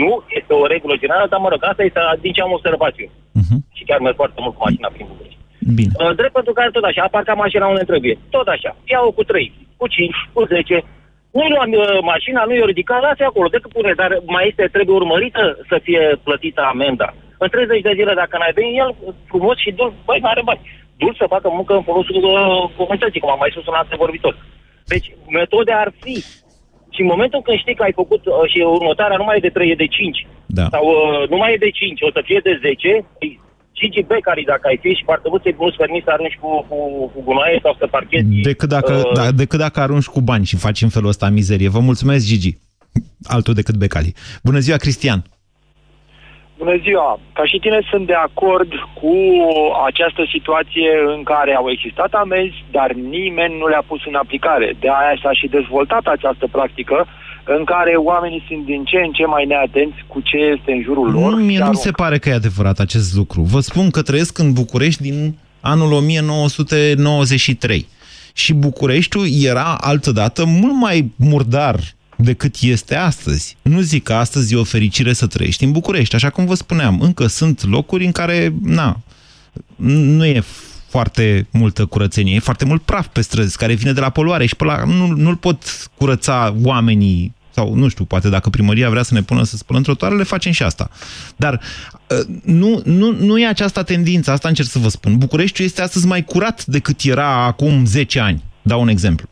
Nu 0.00 0.12
este 0.38 0.52
o 0.62 0.66
regulă 0.74 0.94
generală, 1.02 1.26
dar 1.32 1.40
mă 1.40 1.48
rog, 1.48 1.60
asta 1.70 1.82
este 1.82 2.00
din 2.24 2.32
ce 2.32 2.40
am 2.42 2.52
observat 2.58 2.94
eu. 3.04 3.10
Uh-huh. 3.40 3.58
Și 3.76 3.82
chiar 3.88 4.00
merg 4.00 4.16
foarte 4.22 4.38
mult 4.42 4.54
cu 4.54 4.62
mașina 4.66 4.88
prin 4.94 5.06
București. 5.10 5.38
Bine. 5.78 5.92
Uh, 5.94 6.14
drept 6.18 6.34
pentru 6.38 6.52
care 6.52 6.70
tot 6.70 6.84
așa, 6.84 7.02
a 7.02 7.16
parcat 7.16 7.36
mașina 7.44 7.66
unde 7.66 7.84
trebuie. 7.90 8.14
Tot 8.36 8.46
așa. 8.54 8.70
Ia-o 8.92 9.10
cu 9.18 9.22
3, 9.22 9.52
cu 9.76 9.86
5, 9.86 10.14
cu 10.32 10.42
10. 10.44 10.84
Nu 11.36 11.44
lua 11.52 11.64
uh, 11.66 11.98
mașina, 12.12 12.40
nu 12.44 12.54
i-o 12.54 12.70
ridica, 12.72 12.96
lasă 13.06 13.22
acolo, 13.24 13.48
decât 13.48 13.72
pune, 13.72 13.92
dar 14.00 14.10
mai 14.34 14.44
este, 14.48 14.68
trebuie 14.72 14.96
urmărită 14.96 15.42
să 15.68 15.76
fie 15.82 16.02
plătită 16.26 16.60
amenda. 16.72 17.14
În 17.44 17.48
30 17.48 17.86
de 17.88 17.92
zile, 17.98 18.12
dacă 18.22 18.34
n-ai 18.38 18.56
venit, 18.58 18.74
el 18.82 18.90
frumos 19.30 19.56
și 19.64 19.70
dul, 19.78 19.90
băi, 20.06 20.18
nu 20.22 20.28
are 20.32 20.42
bani. 20.48 20.62
Dul 21.00 21.14
să 21.20 21.32
facă 21.34 21.46
muncă 21.58 21.72
în 21.76 21.84
folosul 21.90 22.16
uh, 22.30 22.62
comunității, 22.78 23.20
cum 23.22 23.30
am 23.34 23.40
mai 23.42 23.52
spus 23.54 23.66
un 23.70 23.78
alt 23.80 23.90
vorbitor. 24.04 24.34
Deci, 24.92 25.06
metode 25.40 25.72
ar 25.82 25.90
fi. 26.02 26.14
Și 26.94 27.00
în 27.04 27.10
momentul 27.14 27.40
când 27.46 27.58
știi 27.58 27.78
că 27.78 27.82
ai 27.86 27.98
făcut 28.02 28.22
uh, 28.26 28.34
și 28.52 28.58
următoarea 28.78 29.16
nu 29.20 29.26
mai 29.26 29.36
e 29.38 29.46
de 29.46 29.54
3, 29.56 29.70
e 29.70 29.82
de 29.84 29.86
5, 29.86 30.26
Da. 30.58 30.66
sau 30.74 30.84
uh, 30.96 31.28
nu 31.32 31.36
mai 31.42 31.52
e 31.54 31.64
de 31.66 31.70
5, 31.70 32.00
o 32.08 32.10
să 32.16 32.20
fie 32.28 32.40
de 32.48 32.54
10, 32.62 33.04
îi- 33.22 33.40
Gigi 33.78 34.02
Becari, 34.10 34.44
dacă 34.52 34.64
ai 34.68 34.78
fi 34.82 34.90
și 34.98 35.04
parcă 35.04 35.28
nu 35.32 35.38
ți 35.38 35.54
nu-ți 35.58 35.76
permis 35.82 36.02
să 36.04 36.10
arunci 36.10 36.38
cu, 36.40 36.48
cu, 36.68 36.76
cu 37.14 37.20
gunoaie 37.28 37.58
sau 37.62 37.74
să 37.78 37.86
parchezi... 37.86 38.24
Decât 38.50 38.68
dacă, 38.68 38.92
uh, 39.06 39.12
da, 39.14 39.30
decât 39.42 39.58
dacă 39.58 39.80
arunci 39.80 40.04
cu 40.14 40.20
bani 40.20 40.44
și 40.44 40.56
faci 40.56 40.82
în 40.82 40.88
felul 40.88 41.08
ăsta 41.08 41.28
mizerie. 41.28 41.68
Vă 41.68 41.78
mulțumesc, 41.78 42.26
Gigi. 42.26 42.52
Altul 43.24 43.54
decât 43.54 43.74
Becali. 43.76 44.14
Bună 44.42 44.58
ziua, 44.58 44.76
Cristian. 44.76 45.22
Bună 46.62 46.78
ziua! 46.86 47.10
Ca 47.38 47.44
și 47.50 47.58
tine 47.64 47.80
sunt 47.90 48.04
de 48.12 48.18
acord 48.28 48.70
cu 49.00 49.16
această 49.90 50.22
situație 50.34 50.90
în 51.16 51.22
care 51.32 51.52
au 51.60 51.66
existat 51.74 52.12
amenzi, 52.24 52.58
dar 52.76 52.90
nimeni 53.16 53.54
nu 53.60 53.66
le-a 53.72 53.84
pus 53.90 54.00
în 54.10 54.16
aplicare. 54.22 54.68
De 54.82 54.88
aia 54.88 55.14
s-a 55.22 55.32
și 55.40 55.46
dezvoltat 55.56 56.04
această 56.16 56.46
practică 56.56 56.98
în 57.56 57.64
care 57.72 57.92
oamenii 58.10 58.44
sunt 58.48 58.64
din 58.64 58.82
ce 58.90 58.98
în 59.06 59.12
ce 59.18 59.26
mai 59.26 59.44
neatenți 59.52 59.98
cu 60.12 60.18
ce 60.20 60.36
este 60.36 60.70
în 60.72 60.82
jurul 60.82 61.06
lor. 61.10 61.30
Nu, 61.32 61.36
mie 61.36 61.52
și 61.52 61.58
nu 61.58 61.62
aruncă. 61.62 61.86
se 61.86 61.90
pare 62.02 62.18
că 62.18 62.28
e 62.28 62.42
adevărat 62.42 62.78
acest 62.78 63.14
lucru. 63.20 63.40
Vă 63.40 63.60
spun 63.60 63.90
că 63.90 64.02
trăiesc 64.02 64.38
în 64.38 64.52
București 64.52 65.02
din 65.02 65.18
anul 65.60 65.92
1993. 65.92 67.86
Și 68.34 68.54
Bucureștiul 68.54 69.26
era 69.52 69.76
altădată 69.80 70.44
mult 70.44 70.76
mai 70.80 71.10
murdar, 71.16 71.76
decât 72.22 72.56
este 72.60 72.94
astăzi. 72.94 73.56
Nu 73.62 73.80
zic 73.80 74.02
că 74.02 74.14
astăzi 74.14 74.54
e 74.54 74.56
o 74.56 74.64
fericire 74.64 75.12
să 75.12 75.26
trăiești 75.26 75.64
în 75.64 75.72
București, 75.72 76.14
așa 76.14 76.30
cum 76.30 76.46
vă 76.46 76.54
spuneam. 76.54 77.00
Încă 77.00 77.26
sunt 77.26 77.68
locuri 77.68 78.04
în 78.04 78.12
care, 78.12 78.54
na, 78.62 79.00
nu 79.76 80.24
e 80.24 80.42
foarte 80.88 81.46
multă 81.50 81.84
curățenie, 81.84 82.34
e 82.34 82.38
foarte 82.38 82.64
mult 82.64 82.82
praf 82.82 83.06
pe 83.06 83.20
străzi 83.20 83.56
care 83.56 83.74
vine 83.74 83.92
de 83.92 84.00
la 84.00 84.10
poluare 84.10 84.46
și 84.46 84.56
pe 84.56 84.64
la, 84.64 84.84
nu, 84.84 85.06
nu-l 85.06 85.36
pot 85.36 85.90
curăța 85.94 86.54
oamenii 86.62 87.34
sau 87.54 87.74
nu 87.74 87.88
știu, 87.88 88.04
poate 88.04 88.28
dacă 88.28 88.50
primăria 88.50 88.90
vrea 88.90 89.02
să 89.02 89.14
ne 89.14 89.22
pună 89.22 89.44
să 89.44 89.56
spălăm 89.56 89.82
trotuarele, 89.82 90.22
facem 90.22 90.52
și 90.52 90.62
asta. 90.62 90.90
Dar 91.36 91.60
uh, 92.08 92.40
nu, 92.42 92.82
nu, 92.84 93.12
nu 93.12 93.38
e 93.38 93.46
această 93.46 93.82
tendință, 93.82 94.30
asta 94.30 94.48
încerc 94.48 94.68
să 94.68 94.78
vă 94.78 94.88
spun. 94.88 95.18
Bucureștiul 95.18 95.66
este 95.66 95.82
astăzi 95.82 96.06
mai 96.06 96.24
curat 96.24 96.64
decât 96.64 97.00
era 97.00 97.44
acum 97.44 97.84
10 97.84 98.20
ani. 98.20 98.42
Dau 98.62 98.80
un 98.80 98.88
exemplu. 98.88 99.28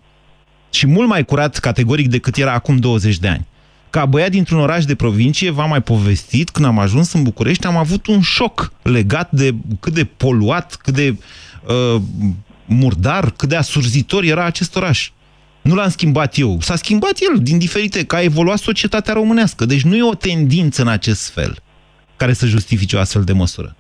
Și 0.71 0.87
mult 0.87 1.09
mai 1.09 1.25
curat 1.25 1.59
categoric 1.59 2.09
decât 2.09 2.37
era 2.37 2.53
acum 2.53 2.77
20 2.77 3.19
de 3.19 3.29
ani. 3.29 3.47
Ca 3.91 4.07
băiat 4.07 4.31
dintr-un 4.31 4.61
oraș 4.61 4.85
de 4.85 4.95
provincie, 4.95 5.51
v-am 5.51 5.69
mai 5.69 5.83
povestit, 5.83 6.51
când 6.51 6.67
am 6.67 6.79
ajuns 6.79 7.13
în 7.13 7.23
București, 7.23 7.67
am 7.67 7.77
avut 7.77 8.07
un 8.07 8.21
șoc 8.21 8.73
legat 8.83 9.31
de 9.31 9.55
cât 9.81 9.93
de 9.93 10.05
poluat, 10.05 10.75
cât 10.75 10.95
de 10.95 11.17
uh, 11.67 12.03
murdar, 12.65 13.31
cât 13.31 13.49
de 13.49 13.57
asurzitor 13.57 14.25
era 14.25 14.45
acest 14.45 14.77
oraș. 14.77 15.11
Nu 15.63 15.75
l-am 15.75 15.91
schimbat 15.91 16.39
eu. 16.39 16.61
S-a 16.61 16.77
schimbat 16.77 17.19
el 17.31 17.43
din 17.43 17.59
diferite, 17.59 18.05
că 18.05 18.17
a 18.17 18.23
evoluat 18.23 18.59
societatea 18.59 19.15
românească. 19.15 19.65
Deci 19.65 19.83
nu 19.83 19.97
e 19.97 20.03
o 20.03 20.15
tendință 20.15 20.83
în 20.83 20.89
acest 20.89 21.29
fel 21.29 21.63
care 22.17 22.33
să 22.33 22.47
justifice 22.47 22.97
o 22.97 22.99
astfel 22.99 23.25
de 23.25 23.33
măsură. 23.33 23.77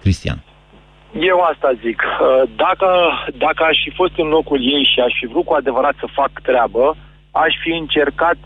Cristian. 0.00 0.44
Eu 1.20 1.40
asta 1.40 1.72
zic. 1.84 2.02
Uh, 2.02 2.42
Dacă, 2.56 2.88
dacă 3.34 3.64
aș 3.64 3.78
fi 3.84 3.90
fost 3.90 4.12
în 4.16 4.28
locul 4.28 4.58
ei 4.60 4.88
și 4.92 5.00
aș 5.00 5.12
fi 5.20 5.26
vrut 5.26 5.44
cu 5.44 5.54
adevărat 5.54 5.94
să 6.00 6.06
fac 6.12 6.30
treabă, 6.42 6.96
aș 7.30 7.54
fi 7.62 7.70
încercat 7.70 8.36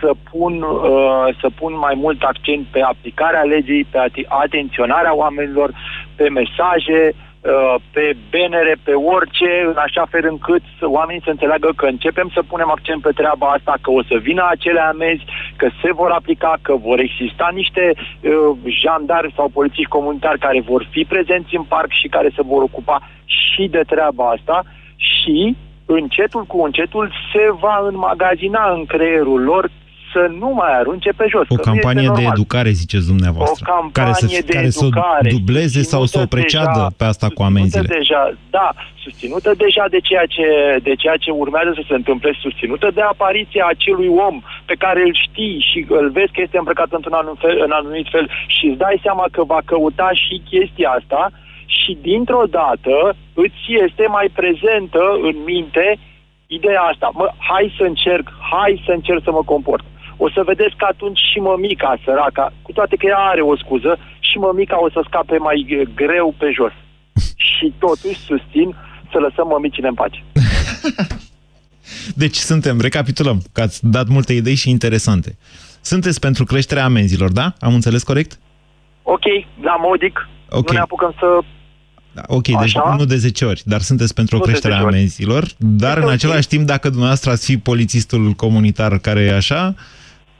să 0.00 0.10
pun, 0.30 0.62
uh, 0.62 1.28
să 1.40 1.48
pun 1.58 1.78
mai 1.78 1.94
mult 1.96 2.22
accent 2.22 2.66
pe 2.70 2.80
aplicarea 2.82 3.42
legii, 3.42 3.84
pe 3.90 3.98
ati- 3.98 4.28
atenționarea 4.28 5.14
oamenilor, 5.14 5.70
pe 6.16 6.28
mesaje, 6.28 7.12
uh, 7.12 7.74
pe 7.92 8.16
benere, 8.30 8.74
pe 8.84 8.92
orice, 8.92 9.50
în 9.66 9.76
așa 9.76 10.04
fel 10.10 10.26
încât 10.28 10.62
să- 10.78 10.88
oamenii 10.88 11.22
să 11.24 11.30
înțeleagă 11.30 11.70
că 11.76 11.86
începem 11.86 12.30
să 12.34 12.42
punem 12.42 12.70
accent 12.70 13.02
pe 13.02 13.10
treaba 13.14 13.46
asta, 13.46 13.74
că 13.82 13.90
o 13.90 14.02
să 14.02 14.16
vină 14.20 14.46
acele 14.50 14.80
amenzi, 14.80 15.24
că 15.56 15.68
se 15.82 15.92
vor 15.92 16.10
aplica, 16.10 16.58
că 16.62 16.74
vor 16.74 16.98
exista 16.98 17.48
niște 17.54 17.94
uh, 17.96 18.56
jandari 18.82 19.32
sau 19.36 19.48
polițiști 19.48 19.90
comunitari 19.96 20.38
care 20.38 20.60
vor 20.60 20.88
fi 20.90 21.04
prezenți 21.04 21.56
în 21.56 21.62
parc 21.62 21.90
și 21.92 22.08
care 22.08 22.30
se 22.34 22.42
vor 22.42 22.62
ocupa 22.62 23.08
și 23.24 23.68
de 23.70 23.82
treaba 23.86 24.28
asta 24.30 24.64
și 24.96 25.56
încetul 25.86 26.44
cu 26.44 26.62
încetul 26.62 27.12
se 27.32 27.44
va 27.60 27.86
înmagazina 27.88 28.72
în 28.72 28.84
creierul 28.84 29.42
lor 29.42 29.70
să 30.12 30.20
nu 30.38 30.48
mai 30.60 30.72
arunce 30.78 31.10
pe 31.16 31.26
jos. 31.28 31.46
O 31.48 31.54
că 31.54 31.54
nu 31.56 31.62
campanie 31.70 32.02
este 32.02 32.14
de 32.14 32.20
normal. 32.22 32.38
educare, 32.38 32.70
ziceți 32.70 33.06
dumneavoastră. 33.12 33.64
O 33.66 33.70
campanie 33.72 33.92
care 33.98 34.12
să, 34.12 34.26
de 34.26 34.52
care 34.52 34.66
educare, 34.66 35.28
să 35.30 35.34
o 35.34 35.38
dubleze 35.38 35.82
sau 35.82 36.02
să 36.04 36.18
o 36.18 36.20
susținută 36.20 36.34
preceadă 36.34 36.80
deja- 36.80 36.96
pe 36.98 37.04
asta 37.12 37.26
cu 37.26 37.32
susținută 37.32 37.50
amenziile. 37.52 37.88
Deja, 37.98 38.22
da, 38.58 38.68
susținută 39.04 39.50
deja 39.64 39.84
de 39.94 40.00
ceea, 40.08 40.26
ce, 40.34 40.46
de 40.88 40.94
ceea 41.02 41.16
ce 41.24 41.30
urmează 41.30 41.70
să 41.74 41.84
se 41.88 41.94
întâmple, 41.94 42.30
susținută 42.44 42.86
de 42.94 43.00
apariția 43.12 43.64
acelui 43.74 44.10
om 44.28 44.36
pe 44.70 44.74
care 44.84 45.00
îl 45.08 45.14
știi 45.26 45.58
și 45.70 45.78
îl 45.88 46.10
vezi 46.18 46.32
că 46.34 46.40
este 46.42 46.58
îmbrăcat 46.58 46.90
într-un 46.96 47.16
anumit 47.20 47.40
fel, 47.44 47.56
în 47.66 47.72
anumit 47.80 48.06
fel 48.14 48.26
și 48.46 48.64
îți 48.66 48.78
dai 48.84 48.96
seama 49.06 49.24
că 49.34 49.44
va 49.44 49.60
căuta 49.64 50.08
și 50.22 50.42
chestia 50.50 50.88
asta 50.98 51.22
și 51.66 51.98
dintr-o 52.00 52.44
dată 52.60 52.96
îți 53.44 53.62
este 53.84 54.04
mai 54.16 54.28
prezentă 54.40 55.02
în 55.28 55.36
minte 55.52 55.98
ideea 56.46 56.80
asta. 56.80 57.10
Mă, 57.14 57.26
hai 57.38 57.74
să 57.78 57.82
încerc, 57.84 58.26
hai 58.52 58.82
să 58.86 58.92
încerc 58.92 59.20
să 59.24 59.30
mă 59.30 59.42
comport. 59.44 59.84
O 60.16 60.30
să 60.30 60.42
vedeți 60.46 60.76
că 60.76 60.86
atunci 60.90 61.18
și 61.32 61.38
mămica 61.38 61.98
săraca, 62.04 62.52
cu 62.62 62.72
toate 62.72 62.96
că 62.96 63.06
ea 63.06 63.18
are 63.32 63.40
o 63.40 63.56
scuză, 63.56 63.98
și 64.20 64.36
mămica 64.38 64.76
o 64.86 64.90
să 64.90 65.00
scape 65.08 65.36
mai 65.38 65.66
eh, 65.68 65.88
greu 65.94 66.34
pe 66.38 66.50
jos. 66.58 66.72
și 67.54 67.72
totuși 67.78 68.18
susțin 68.30 68.68
să 69.12 69.18
lăsăm 69.18 69.46
mămicile 69.46 69.88
în 69.88 69.94
pace. 69.94 70.24
Deci 72.22 72.36
suntem, 72.36 72.80
recapitulăm, 72.80 73.42
că 73.52 73.60
ați 73.60 73.86
dat 73.86 74.06
multe 74.08 74.32
idei 74.32 74.54
și 74.54 74.70
interesante. 74.70 75.36
Sunteți 75.80 76.20
pentru 76.20 76.44
creșterea 76.44 76.84
amenzilor, 76.84 77.32
da? 77.32 77.52
Am 77.60 77.74
înțeles 77.74 78.02
corect? 78.02 78.38
Ok, 79.02 79.24
la 79.62 79.76
modic, 79.80 80.28
Ok. 80.50 80.68
nu 80.68 80.72
ne 80.74 80.80
apucăm 80.82 81.14
să... 81.18 81.26
Da, 82.12 82.22
Ok, 82.26 82.46
deci 82.46 82.76
Așa? 82.76 82.94
nu 82.98 83.04
de 83.04 83.16
10 83.16 83.44
ori, 83.44 83.62
dar 83.64 83.80
sunteți 83.80 84.14
pentru 84.14 84.36
o 84.36 84.38
Nu 84.38 84.44
de 84.44 84.50
creștere 84.50 84.74
a 84.74 84.76
10 84.76 84.88
ori. 84.88 84.96
amenzilor, 84.96 85.44
dar 85.58 85.96
în 85.96 86.02
ok. 86.02 86.10
același 86.10 86.48
timp, 86.48 86.66
dacă 86.66 86.88
dumneavoastră 86.88 87.30
ați 87.30 87.44
fi 87.44 87.58
polițistul 87.58 88.30
comunitar 88.32 88.98
care 88.98 89.20
e 89.20 89.34
așa, 89.34 89.74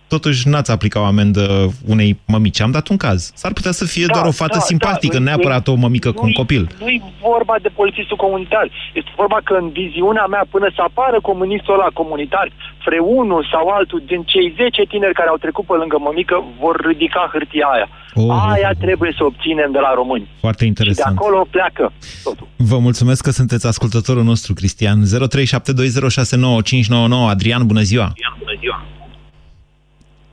totuși 0.09 0.49
n-ați 0.49 0.71
aplicat 0.71 1.03
o 1.03 1.05
amendă 1.05 1.73
unei 1.87 2.19
mămici. 2.27 2.61
Am 2.61 2.71
dat 2.71 2.89
un 2.89 2.97
caz. 2.97 3.31
S-ar 3.35 3.53
putea 3.53 3.73
să 3.73 3.85
fie 3.85 4.07
Da, 4.07 4.13
doar 4.13 4.27
o 4.27 4.31
fată 4.43 4.59
da, 4.63 4.69
simpatică, 4.71 5.19
da, 5.19 5.23
neapărat 5.29 5.69
o 5.69 5.75
mămică 5.75 6.11
cu 6.13 6.21
un 6.21 6.27
nu-i- 6.27 6.35
copil. 6.43 6.63
Nu-i 6.85 7.03
vorba 7.31 7.55
de 7.63 7.69
polițistul 7.81 8.17
comunitar. 8.17 8.67
Este 9.01 9.11
vorba 9.17 9.39
că 9.45 9.53
în 9.63 9.69
viziunea 9.81 10.27
mea, 10.35 10.45
până 10.51 10.69
să 10.77 10.81
apară 10.89 11.19
comunistul 11.31 11.75
ăla 11.75 11.89
comunitar, 12.01 12.47
vreunul 12.87 13.43
sau 13.53 13.65
altul 13.79 14.03
din 14.07 14.23
cei 14.33 14.47
10 14.57 14.83
tineri 14.93 15.15
care 15.21 15.29
au 15.29 15.37
trecut 15.45 15.65
pe 15.67 15.77
lângă 15.83 15.97
mămică 16.07 16.37
vor 16.63 16.75
ridica 16.91 17.23
hârtia 17.33 17.67
aia. 17.75 17.89
Oh. 18.15 18.51
Aia 18.53 18.71
trebuie 18.85 19.13
să 19.19 19.23
obținem 19.25 19.71
de 19.77 19.81
la 19.87 19.93
români. 20.01 20.27
Foarte 20.41 20.65
Și 20.65 20.71
de 20.71 20.73
interesant. 20.73 21.17
acolo 21.17 21.47
pleacă 21.51 21.93
totul. 22.25 22.47
Vă 22.57 22.79
mulțumesc 22.79 23.23
că 23.23 23.31
sunteți 23.31 23.67
ascultătorul 23.67 24.25
nostru, 24.33 24.53
Cristian. 24.55 24.99
0372069599. 25.05 27.29
Adrian, 27.35 27.67
bună 27.67 27.81
ziua! 27.91 28.13
Bună 28.39 28.55
ziua. 28.61 28.76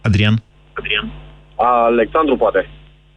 Adrian? 0.04 0.36
Alexandru, 1.56 2.36
poate. 2.38 2.70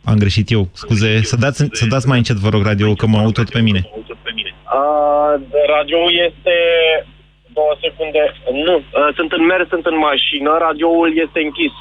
Am 0.04 0.18
greșit 0.18 0.50
eu. 0.50 0.68
Scuze, 0.72 1.22
să 1.22 1.36
dați, 1.36 1.68
să 1.72 1.86
dați 1.86 2.08
mai 2.08 2.18
încet, 2.18 2.36
vă 2.36 2.48
rog, 2.48 2.62
radio, 2.64 2.94
că 2.94 3.06
mă 3.06 3.18
aud 3.18 3.34
tot 3.34 3.50
pe 3.50 3.60
mine. 3.60 3.80
radioul 5.76 6.12
este... 6.28 6.54
Două 7.58 7.72
secunde. 7.84 8.22
Nu, 8.66 8.76
uh, 8.76 9.08
sunt 9.18 9.30
în 9.38 9.44
mers, 9.50 9.68
sunt 9.68 9.86
în 9.92 9.98
mașină, 10.08 10.50
radioul 10.66 11.10
este 11.24 11.38
închis. 11.46 11.74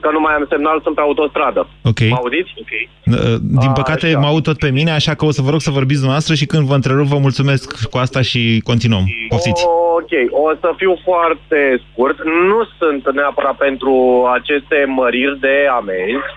Că 0.00 0.10
nu 0.10 0.20
mai 0.20 0.34
am 0.34 0.46
semnal, 0.50 0.80
sunt 0.82 0.94
pe 0.94 1.00
autostradă. 1.00 1.68
Ok. 1.84 2.00
Mă 2.10 2.16
auziți? 2.16 2.52
Ok. 2.62 2.72
Uh, 2.72 3.36
Din 3.62 3.72
păcate 3.72 4.16
mă 4.20 4.26
aud 4.26 4.42
tot 4.42 4.58
pe 4.58 4.70
mine, 4.70 4.90
așa 4.90 5.14
că 5.14 5.24
o 5.24 5.30
să 5.30 5.42
vă 5.42 5.50
rog 5.50 5.60
să 5.60 5.70
vorbiți 5.70 6.02
dumneavoastră 6.02 6.34
și 6.34 6.46
când 6.46 6.66
vă 6.66 6.74
întrerup, 6.74 7.06
vă 7.06 7.18
mulțumesc 7.18 7.88
cu 7.90 7.98
asta 7.98 8.20
și 8.20 8.60
continuăm. 8.64 9.04
Poftiți. 9.28 9.64
Ok, 9.98 10.12
o 10.30 10.50
să 10.60 10.72
fiu 10.76 10.98
foarte 11.04 11.82
scurt. 11.86 12.16
Nu 12.24 12.60
sunt 12.78 13.14
neapărat 13.14 13.56
pentru 13.56 13.94
aceste 14.32 14.84
măriri 14.86 15.38
de 15.40 15.56
amenzi. 15.78 16.28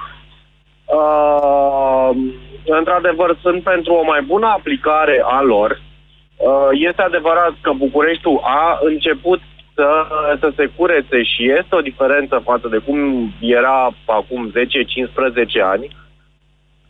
Uh, 0.99 2.09
într-adevăr, 2.79 3.37
sunt 3.41 3.63
pentru 3.63 3.93
o 3.93 4.03
mai 4.05 4.21
bună 4.21 4.47
aplicare 4.57 5.21
a 5.37 5.41
lor. 5.41 5.81
Uh, 6.37 6.69
este 6.89 7.01
adevărat 7.01 7.53
că 7.61 7.71
Bucureștiul 7.77 8.39
a 8.43 8.79
început 8.81 9.41
să, 9.77 9.89
să 10.39 10.49
se 10.55 10.69
curețe 10.75 11.23
și 11.23 11.51
este 11.59 11.75
o 11.75 11.87
diferență 11.89 12.41
față 12.43 12.67
de 12.67 12.77
cum 12.77 12.99
era 13.39 13.93
acum 14.05 14.51
10-15 14.51 14.53
ani 15.73 15.87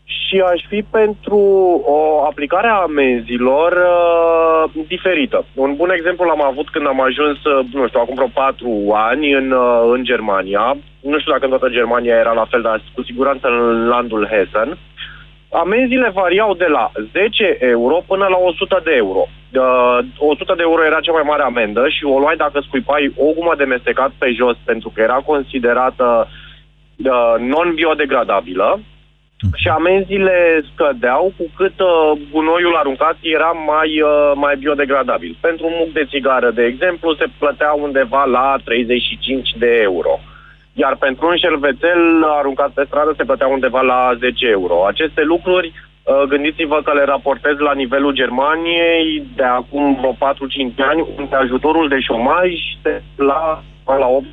și 0.04 0.36
aș 0.52 0.60
fi 0.68 0.82
pentru 0.90 1.40
o 1.84 2.24
aplicare 2.30 2.68
a 2.68 2.82
amenzilor 2.88 3.72
uh, 3.72 4.84
diferită. 4.86 5.44
Un 5.54 5.74
bun 5.76 5.90
exemplu 5.90 6.24
l-am 6.26 6.42
avut 6.42 6.68
când 6.68 6.86
am 6.86 7.00
ajuns, 7.00 7.44
uh, 7.44 7.66
nu 7.72 7.86
știu, 7.86 8.00
acum 8.00 8.14
vreo 8.14 8.30
patru 8.42 8.92
ani 8.92 9.32
în, 9.32 9.50
uh, 9.50 9.90
în 9.94 10.04
Germania. 10.04 10.76
Nu 11.00 11.18
știu 11.18 11.32
dacă 11.32 11.44
în 11.44 11.50
toată 11.50 11.68
Germania 11.68 12.14
era 12.14 12.32
la 12.32 12.46
fel, 12.50 12.62
dar 12.62 12.82
cu 12.94 13.02
siguranță 13.02 13.46
în 13.48 13.88
landul 13.88 14.28
Hessen. 14.32 14.78
Amenziile 15.52 16.10
variau 16.14 16.54
de 16.54 16.66
la 16.66 16.90
10 17.12 17.56
euro 17.60 18.02
până 18.06 18.26
la 18.30 18.36
100 18.36 18.80
de 18.84 18.92
euro. 18.96 19.28
Uh, 19.52 19.98
100 20.18 20.54
de 20.56 20.62
euro 20.62 20.84
era 20.84 21.00
cea 21.00 21.12
mai 21.12 21.22
mare 21.26 21.42
amendă 21.42 21.88
și 21.88 22.04
o 22.04 22.18
luai 22.18 22.36
dacă 22.36 22.60
scuipai 22.60 23.12
o 23.16 23.32
gumă 23.32 23.54
de 23.56 23.64
mestecat 23.64 24.10
pe 24.18 24.32
jos 24.32 24.56
pentru 24.64 24.92
că 24.94 25.00
era 25.00 25.14
considerată 25.14 26.28
uh, 26.96 27.34
non-biodegradabilă 27.38 28.80
și 29.54 29.68
amenziile 29.68 30.64
scădeau 30.72 31.32
cu 31.36 31.44
cât 31.56 31.80
uh, 31.80 32.18
gunoiul 32.32 32.76
aruncat 32.76 33.16
era 33.20 33.50
mai, 33.50 34.00
uh, 34.00 34.32
mai 34.34 34.56
biodegradabil. 34.56 35.36
Pentru 35.40 35.66
un 35.66 35.72
muc 35.78 35.92
de 35.92 36.06
țigară, 36.10 36.50
de 36.50 36.64
exemplu, 36.64 37.14
se 37.14 37.26
plătea 37.38 37.72
undeva 37.72 38.24
la 38.24 38.56
35 38.64 39.54
de 39.58 39.78
euro. 39.82 40.20
Iar 40.72 40.96
pentru 40.96 41.26
un 41.26 41.36
șervețel 41.36 42.24
aruncat 42.24 42.70
pe 42.70 42.84
stradă 42.86 43.14
se 43.16 43.24
plătea 43.24 43.46
undeva 43.46 43.80
la 43.80 44.14
10 44.18 44.46
euro. 44.46 44.86
Aceste 44.86 45.22
lucruri, 45.22 45.66
uh, 45.66 45.87
gândiți-vă 46.28 46.78
că 46.84 46.92
le 46.94 47.04
raportez 47.04 47.56
la 47.58 47.74
nivelul 47.74 48.12
Germaniei 48.12 49.26
de 49.36 49.42
acum 49.42 49.94
vreo 49.94 50.12
4-5 50.14 50.16
ani, 50.90 51.06
unde 51.18 51.36
ajutorul 51.36 51.88
de 51.88 52.00
șomaj 52.00 52.50
se 52.82 53.02
la, 53.16 53.62
la 53.84 54.06
8 54.06 54.26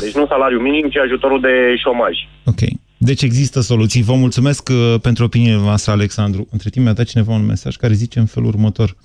deci 0.00 0.14
nu 0.14 0.26
salariu 0.26 0.60
minim, 0.60 0.88
ci 0.88 0.96
ajutorul 0.96 1.40
de 1.40 1.76
șomaj. 1.76 2.16
Ok. 2.44 2.60
Deci 2.96 3.22
există 3.22 3.60
soluții. 3.60 4.02
Vă 4.02 4.14
mulțumesc 4.14 4.68
uh, 4.68 4.94
pentru 5.00 5.24
opiniile 5.24 5.56
voastre, 5.56 5.92
Alexandru. 5.92 6.48
Între 6.50 6.70
timp 6.70 6.84
mi-a 6.84 6.94
dat 6.94 7.06
cineva 7.06 7.32
un 7.32 7.46
mesaj 7.46 7.76
care 7.76 7.92
zice 7.92 8.18
în 8.18 8.26
felul 8.26 8.48
următor. 8.48 8.96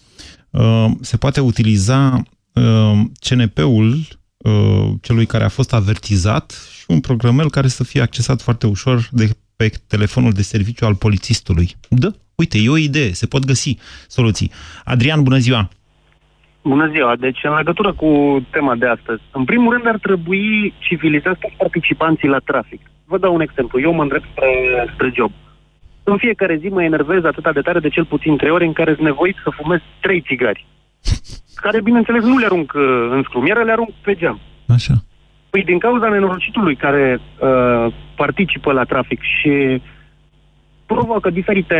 Uh, 0.50 0.86
se 1.02 1.18
poate 1.18 1.40
utiliza 1.40 2.22
uh, 2.54 3.00
CNP-ul 3.20 3.94
uh, 4.38 4.90
celui 5.02 5.26
care 5.26 5.44
a 5.44 5.50
fost 5.50 5.74
avertizat 5.74 6.70
și 6.78 6.86
un 6.88 7.00
programel 7.00 7.50
care 7.50 7.68
să 7.68 7.84
fie 7.84 8.02
accesat 8.02 8.42
foarte 8.42 8.68
ușor 8.68 9.08
de 9.12 9.30
pe 9.58 9.72
telefonul 9.88 10.32
de 10.32 10.42
serviciu 10.42 10.86
al 10.86 10.96
polițistului. 10.96 11.68
Da, 11.90 12.08
uite, 12.36 12.58
e 12.58 12.70
o 12.70 12.78
idee, 12.78 13.12
se 13.12 13.28
pot 13.28 13.46
găsi 13.46 13.78
soluții. 14.08 14.52
Adrian, 14.84 15.24
bună 15.24 15.38
ziua! 15.38 15.70
Bună 16.62 16.90
ziua! 16.94 17.16
Deci, 17.16 17.40
în 17.44 17.56
legătură 17.56 17.94
cu 17.94 18.10
tema 18.52 18.76
de 18.76 18.88
astăzi, 18.88 19.22
în 19.32 19.46
primul 19.46 19.74
rând 19.74 19.88
ar 19.88 19.98
trebui 19.98 20.74
civilizați 20.78 21.40
toți 21.40 21.56
participanții 21.58 22.28
la 22.28 22.38
trafic. 22.38 22.82
Vă 23.06 23.18
dau 23.18 23.34
un 23.34 23.42
exemplu. 23.42 23.80
Eu 23.82 23.94
mă 23.94 24.02
îndrept 24.02 24.28
spre, 24.32 24.52
spre 24.94 25.12
job. 25.16 25.32
În 26.04 26.18
fiecare 26.18 26.58
zi 26.58 26.68
mă 26.68 26.84
enervez 26.84 27.24
atât 27.24 27.54
de 27.54 27.62
tare 27.62 27.80
de 27.80 27.90
cel 27.90 28.06
puțin 28.06 28.38
trei 28.38 28.52
ore 28.52 28.66
în 28.66 28.74
care 28.74 28.94
sunt 28.94 29.06
nevoit 29.06 29.36
să 29.44 29.50
fumez 29.50 29.80
trei 30.02 30.22
țigari. 30.22 30.66
Care, 31.56 31.82
bineînțeles, 31.82 32.24
nu 32.24 32.38
le 32.38 32.46
arunc 32.46 32.74
uh, 32.76 32.84
în 33.12 33.24
scrumiere, 33.24 33.64
le 33.64 33.72
arunc 33.72 33.90
pe 34.02 34.16
geam. 34.16 34.40
Așa. 34.68 34.94
Păi 35.58 35.66
din 35.66 35.80
cauza 35.80 36.08
nenorocitului 36.08 36.76
care 36.76 37.20
uh, 37.20 37.94
participă 38.16 38.72
la 38.72 38.84
trafic 38.84 39.22
și 39.22 39.82
provoacă 40.86 41.30
diferite... 41.30 41.76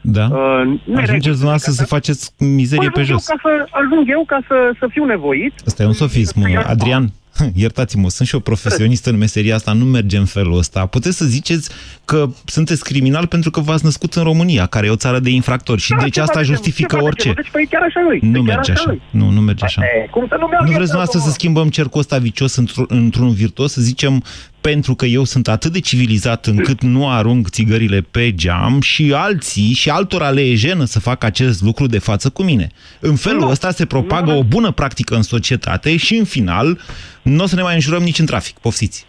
Da? 0.00 0.24
Uh, 0.30 0.96
Ajungeți 0.96 1.28
dumneavoastră 1.28 1.72
să 1.72 1.84
faceți 1.86 2.34
mizerie 2.38 2.88
pe 2.88 3.00
ajung 3.00 3.18
jos. 3.18 3.28
Eu 3.28 3.36
ca 3.36 3.42
să, 3.48 3.66
ajung 3.70 4.08
eu 4.08 4.24
ca 4.26 4.40
să, 4.48 4.72
să 4.78 4.86
fiu 4.90 5.04
nevoit. 5.04 5.52
Asta 5.66 5.82
e 5.82 5.86
un 5.86 5.92
sofism, 5.92 6.40
Adrian. 6.66 7.08
Iertați-mă, 7.54 8.08
sunt 8.10 8.28
și 8.28 8.34
eu 8.34 8.40
profesionist 8.40 9.06
în 9.06 9.16
meseria 9.16 9.54
asta, 9.54 9.72
nu 9.72 9.84
merge 9.84 10.16
în 10.16 10.24
felul 10.24 10.58
ăsta. 10.58 10.86
Puteți 10.86 11.16
să 11.16 11.24
ziceți 11.24 11.70
că 12.04 12.28
sunteți 12.44 12.84
criminal 12.84 13.26
pentru 13.26 13.50
că 13.50 13.60
v-ați 13.60 13.84
născut 13.84 14.14
în 14.14 14.22
România, 14.22 14.66
care 14.66 14.86
e 14.86 14.90
o 14.90 14.96
țară 14.96 15.18
de 15.18 15.30
infractori 15.30 15.80
și 15.80 15.90
Da, 15.90 16.02
deci 16.02 16.12
ce 16.12 16.20
asta 16.20 16.32
facem? 16.38 16.54
justifică 16.54 16.96
Ce 16.96 17.02
orice. 17.02 17.28
facem? 17.28 17.42
Deci, 17.42 17.52
păi 17.52 17.66
chiar 17.70 17.82
așa 17.82 18.00
lui. 18.08 18.18
Nu 18.22 18.30
Păi 18.32 18.42
chiar 18.44 18.54
merge 18.56 18.72
așa. 18.72 18.82
lui. 18.86 19.02
Nu, 19.10 19.30
nu 19.30 19.40
merge 19.40 19.64
așa. 19.64 19.82
E, 19.82 20.06
cum 20.10 20.26
să 20.28 20.34
nu 20.38 20.46
Nu 20.50 20.56
vreți 20.56 20.70
dumneavoastră 20.70 21.18
să 21.20 21.30
schimbăm 21.30 21.68
cercul 21.68 22.00
ăsta 22.00 22.18
vicios 22.18 22.60
într- 22.62 22.86
într-unul 22.88 23.32
virtuos, 23.32 23.72
să 23.72 23.80
zicem, 23.80 24.24
pentru 24.60 24.94
că 24.94 25.06
eu 25.06 25.24
sunt 25.24 25.48
atât 25.48 25.72
de 25.72 25.80
civilizat 25.80 26.46
încât 26.46 26.82
nu 26.82 27.08
arunc 27.08 27.48
țigările 27.48 28.00
pe 28.10 28.34
geam 28.34 28.80
și 28.80 29.12
alții 29.16 29.72
și 29.72 29.90
altora 29.90 30.30
le 30.30 30.40
e 30.40 30.54
jenă 30.54 30.84
să 30.84 31.00
facă 31.00 31.26
acest 31.26 31.62
lucru 31.62 31.86
de 31.86 31.98
față 31.98 32.30
cu 32.30 32.42
mine. 32.42 32.66
În 33.00 33.16
felul 33.16 33.50
ăsta 33.50 33.70
se 33.70 33.86
propagă 33.86 34.32
o 34.32 34.42
bună 34.42 34.70
practică 34.70 35.14
în 35.14 35.22
societate 35.22 35.96
și 35.96 36.14
în 36.14 36.24
final 36.24 36.78
nu 37.22 37.42
o 37.42 37.46
să 37.46 37.54
ne 37.54 37.62
mai 37.62 37.74
înjurăm 37.74 38.02
nici 38.02 38.18
în 38.18 38.26
trafic. 38.26 38.58
Poftiți! 38.58 39.08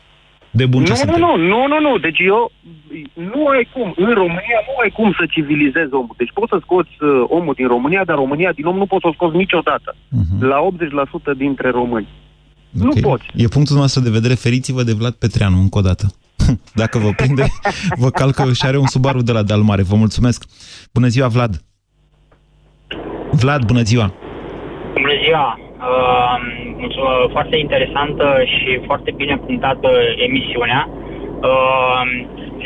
De 0.54 0.66
bun 0.66 0.84
ce 0.86 0.91
Nu, 0.91 0.97
nu, 0.97 1.02
suntem. 1.02 1.20
nu, 1.20 1.36
nu, 1.47 1.68
nu, 1.68 1.80
nu. 1.89 1.97
Deci 1.97 2.20
eu 2.20 2.52
nu 3.14 3.47
ai 3.47 3.68
cum. 3.74 3.93
În 3.97 4.14
România 4.14 4.60
nu 4.68 4.74
ai 4.84 4.89
cum 4.89 5.16
să 5.20 5.26
civilizezi 5.30 5.93
omul. 5.93 6.16
Deci 6.18 6.32
poți 6.34 6.49
să 6.49 6.58
scoți 6.62 6.89
uh, 6.99 7.24
omul 7.28 7.54
din 7.54 7.68
România, 7.68 8.04
dar 8.06 8.16
România 8.16 8.52
din 8.52 8.66
om 8.66 8.78
nu 8.78 8.86
poți 8.86 9.02
să 9.02 9.08
o 9.08 9.14
scoți 9.14 9.36
niciodată. 9.36 9.95
La 10.39 10.58
80% 11.34 11.38
dintre 11.38 11.70
români. 11.70 12.08
Nu 12.72 12.89
Ok. 12.89 12.99
poți. 12.99 13.26
E 13.36 13.47
punctul 13.47 13.76
nostru 13.78 14.01
de 14.01 14.09
vedere. 14.09 14.34
Feriți-vă 14.34 14.84
de 14.84 14.93
Vlad 14.93 15.13
Petreanu 15.13 15.57
încă 15.59 15.78
o 15.78 15.82
dată. 15.82 16.05
Dacă 16.82 16.97
vă 16.97 17.09
prinde, 17.15 17.45
vă 17.97 18.09
calcă 18.09 18.53
și 18.53 18.65
are 18.65 18.78
un 18.78 18.88
Subaru 18.88 19.22
de 19.22 19.32
la 19.32 19.41
Dalmare. 19.43 19.82
Vă 19.82 19.95
mulțumesc. 19.95 20.43
Bună 20.93 21.07
ziua, 21.07 21.28
Vlad. 21.28 21.61
Vlad, 23.32 23.63
bună 23.65 23.82
ziua. 23.82 24.13
Bună 24.93 25.15
ziua! 25.24 25.59
Uh, 25.89 26.36
mulțumesc, 26.84 27.30
foarte 27.32 27.57
interesantă 27.57 28.26
și 28.53 28.82
foarte 28.86 29.11
bine 29.15 29.36
punctată 29.45 29.89
emisiunea. 30.28 30.89
Uh, 31.49 32.01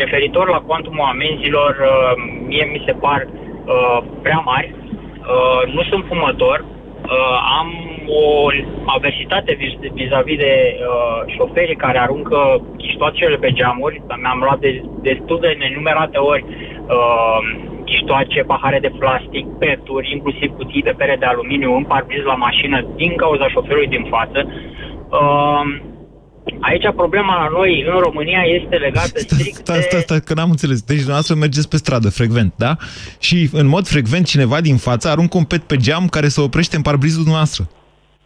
referitor 0.04 0.50
la 0.50 0.58
cuantumul 0.68 1.06
amenzilor, 1.14 1.72
uh, 1.82 2.12
mie 2.48 2.66
mi 2.74 2.84
se 2.86 2.92
par 2.92 3.22
uh, 3.28 4.00
prea 4.22 4.42
mari. 4.52 4.76
Uh, 4.76 5.62
nu 5.76 5.82
sunt 5.90 6.04
fumător. 6.12 6.66
Uh, 7.06 7.38
am 7.60 7.70
o 8.08 8.50
aversitate 8.86 9.54
vis- 9.54 9.92
vis-a-vis 9.94 10.38
de 10.38 10.76
uh, 10.76 11.34
șoferii 11.38 11.76
care 11.76 12.00
aruncă 12.00 12.62
chiștoacele 12.78 13.36
pe 13.36 13.52
geamuri. 13.52 14.02
Mi-am 14.22 14.40
luat 14.40 14.60
de, 14.60 14.82
destul 15.02 15.40
de 15.42 15.56
nenumerate 15.60 16.18
ori 16.18 16.46
uh, 16.88 17.40
chiștoace, 17.86 18.42
pahare 18.42 18.80
de 18.80 18.92
plastic, 19.00 19.46
peturi, 19.60 20.12
inclusiv 20.12 20.50
cutii 20.56 20.82
de 20.82 20.94
pere 20.98 21.16
de 21.20 21.26
aluminiu 21.26 21.76
în 21.76 21.84
parbriz 21.84 22.24
la 22.24 22.36
mașină 22.36 22.86
din 22.96 23.16
cauza 23.16 23.48
șoferului 23.48 23.88
din 23.88 24.06
față. 24.10 24.40
Uh, 25.10 25.94
aici 26.60 26.88
problema 26.96 27.36
la 27.44 27.48
noi 27.52 27.86
în 27.88 28.00
România 28.00 28.42
este 28.42 28.76
legată 28.76 29.20
strict 29.20 29.56
Stai, 29.56 29.82
stai, 29.82 30.00
stai, 30.00 30.20
că 30.20 30.34
n-am 30.34 30.50
înțeles. 30.50 30.82
Deci 30.82 30.96
dumneavoastră 30.96 31.36
mergeți 31.36 31.70
pe 31.70 31.78
stradă 31.78 32.10
frecvent, 32.10 32.54
da? 32.58 32.76
Și 33.20 33.50
în 33.54 33.68
mod 33.68 33.88
frecvent 33.88 34.26
cineva 34.26 34.62
din 34.62 34.78
față 34.78 35.10
aruncă 35.10 35.38
un 35.38 35.44
pet 35.44 35.64
pe 35.64 35.76
geam 35.76 36.08
care 36.08 36.28
se 36.28 36.42
oprește 36.42 36.76
în 36.76 36.82
parbrizul 36.82 37.24
dumneavoastră. 37.24 37.70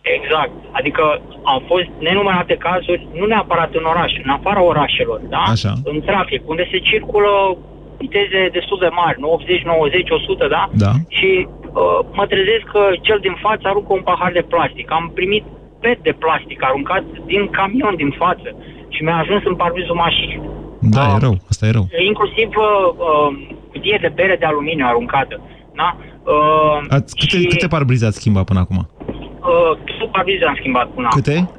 Exact. 0.02 0.52
Adică 0.72 1.04
au 1.44 1.64
fost 1.68 1.90
nenumărate 2.00 2.56
cazuri, 2.56 3.08
nu 3.14 3.26
neapărat 3.26 3.72
în 3.74 3.84
oraș, 3.84 4.12
în 4.24 4.30
afara 4.30 4.62
orașelor, 4.64 5.20
da? 5.30 5.44
Așa. 5.56 5.74
În 5.84 6.02
trafic, 6.02 6.42
unde 6.50 6.68
se 6.72 6.78
circulă 6.78 7.58
viteze 7.98 8.50
destul 8.52 8.78
de 8.80 8.90
mari, 9.02 9.18
80, 9.22 9.62
90, 9.64 10.10
100, 10.10 10.48
da? 10.48 10.70
Da. 10.86 10.92
Și 11.08 11.48
uh, 11.48 12.00
mă 12.18 12.26
trezesc 12.26 12.66
că 12.74 12.84
cel 13.02 13.20
din 13.22 13.36
față 13.46 13.64
aruncă 13.68 13.94
un 13.94 14.02
pahar 14.02 14.32
de 14.32 14.46
plastic. 14.54 14.92
Am 14.92 15.12
primit 15.14 15.44
pet 15.82 16.00
de 16.08 16.14
plastic 16.24 16.64
aruncat 16.64 17.04
din 17.26 17.48
camion 17.58 17.96
din 17.96 18.12
față 18.18 18.50
și 18.90 19.04
mi-a 19.04 19.18
ajuns 19.18 19.44
în 19.46 19.56
parbrizul 19.56 19.96
mașinii. 19.96 20.42
Da, 20.82 21.14
e 21.16 21.20
rău. 21.20 21.38
Asta 21.50 21.66
e 21.66 21.72
rău. 21.72 21.88
Inclusiv 22.12 22.48
uh, 22.48 22.66
uh, 23.08 23.30
cutie 23.72 23.98
de 24.02 24.12
bere 24.16 24.36
de 24.40 24.46
aluminiu 24.46 24.86
aruncată. 24.88 25.42
Da? 25.76 25.98
Uh, 26.24 26.86
Ați, 26.90 27.16
câte, 27.16 27.48
câte 27.48 27.68
parbrize 27.68 28.06
ați 28.06 28.18
schimbat 28.18 28.46
până 28.46 28.60
acum? 28.60 28.78
uh, 29.50 29.78
două 29.98 30.10
parbrize 30.12 30.46
am 30.46 30.56
schimbat 30.60 30.88
până 30.88 31.08
acum. 31.08 31.22
Câte? 31.22 31.50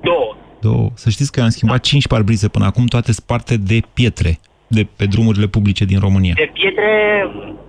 Două. 0.00 0.36
Două. 0.60 0.88
Să 0.94 1.10
știți 1.10 1.32
că 1.32 1.38
eu 1.38 1.44
am 1.44 1.50
schimbat 1.50 1.80
cinci 1.80 2.06
parbrize 2.06 2.48
până 2.48 2.64
acum, 2.64 2.86
toate 2.86 3.12
sparte 3.12 3.56
de 3.56 3.78
pietre, 3.94 4.38
de 4.66 4.86
pe 4.96 5.04
drumurile 5.06 5.46
publice 5.46 5.84
din 5.84 5.98
România. 5.98 6.32
De 6.36 6.50
pietre 6.52 6.90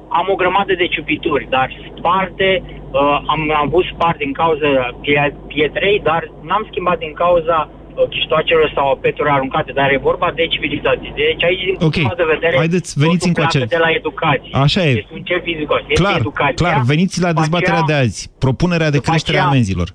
am 0.09 0.27
o 0.31 0.35
grămadă 0.35 0.73
de 0.73 0.87
ciupituri, 0.87 1.47
dar 1.49 1.67
sparte, 1.97 2.63
uh, 2.91 2.99
am, 3.33 3.39
am 3.59 3.65
avut 3.67 3.85
spart 3.93 4.17
din 4.17 4.31
cauza 4.41 4.67
pie- 5.01 5.35
pietrei, 5.47 5.99
dar 6.03 6.21
n-am 6.47 6.67
schimbat 6.69 6.97
din 6.97 7.13
cauza 7.13 7.57
uh, 7.69 8.07
chiștoacelor 8.09 8.71
sau 8.75 8.97
peturilor 9.01 9.35
aruncate, 9.35 9.71
dar 9.71 9.91
e 9.91 9.97
vorba 10.09 10.31
de 10.35 10.47
civilizație. 10.47 11.11
Deci 11.15 11.43
aici, 11.43 11.63
din 11.69 11.75
punctul 11.79 12.03
meu 12.03 12.15
de 12.23 12.31
vedere, 12.35 12.55
haideți, 12.57 12.99
veniți 12.99 13.17
totul 13.27 13.27
încoace. 13.33 13.57
pleacă 13.57 13.75
de 13.75 13.81
la 13.85 13.89
educație. 13.99 14.51
Așa 14.65 14.81
e. 14.85 14.89
Este 14.89 15.13
un 15.13 15.23
cel 15.29 15.41
fizicos. 15.41 15.79
Este 15.87 15.93
Clar, 16.03 16.19
educația. 16.19 16.67
clar, 16.69 16.81
veniți 16.93 17.21
la 17.21 17.27
După 17.29 17.39
dezbaterea 17.39 17.81
de 17.81 17.93
aceea, 17.93 17.99
azi. 18.07 18.31
Propunerea 18.45 18.89
de 18.89 18.97
după 18.97 19.09
creștere 19.09 19.37
a 19.37 19.39
aceea- 19.39 19.51
amenzilor. 19.53 19.89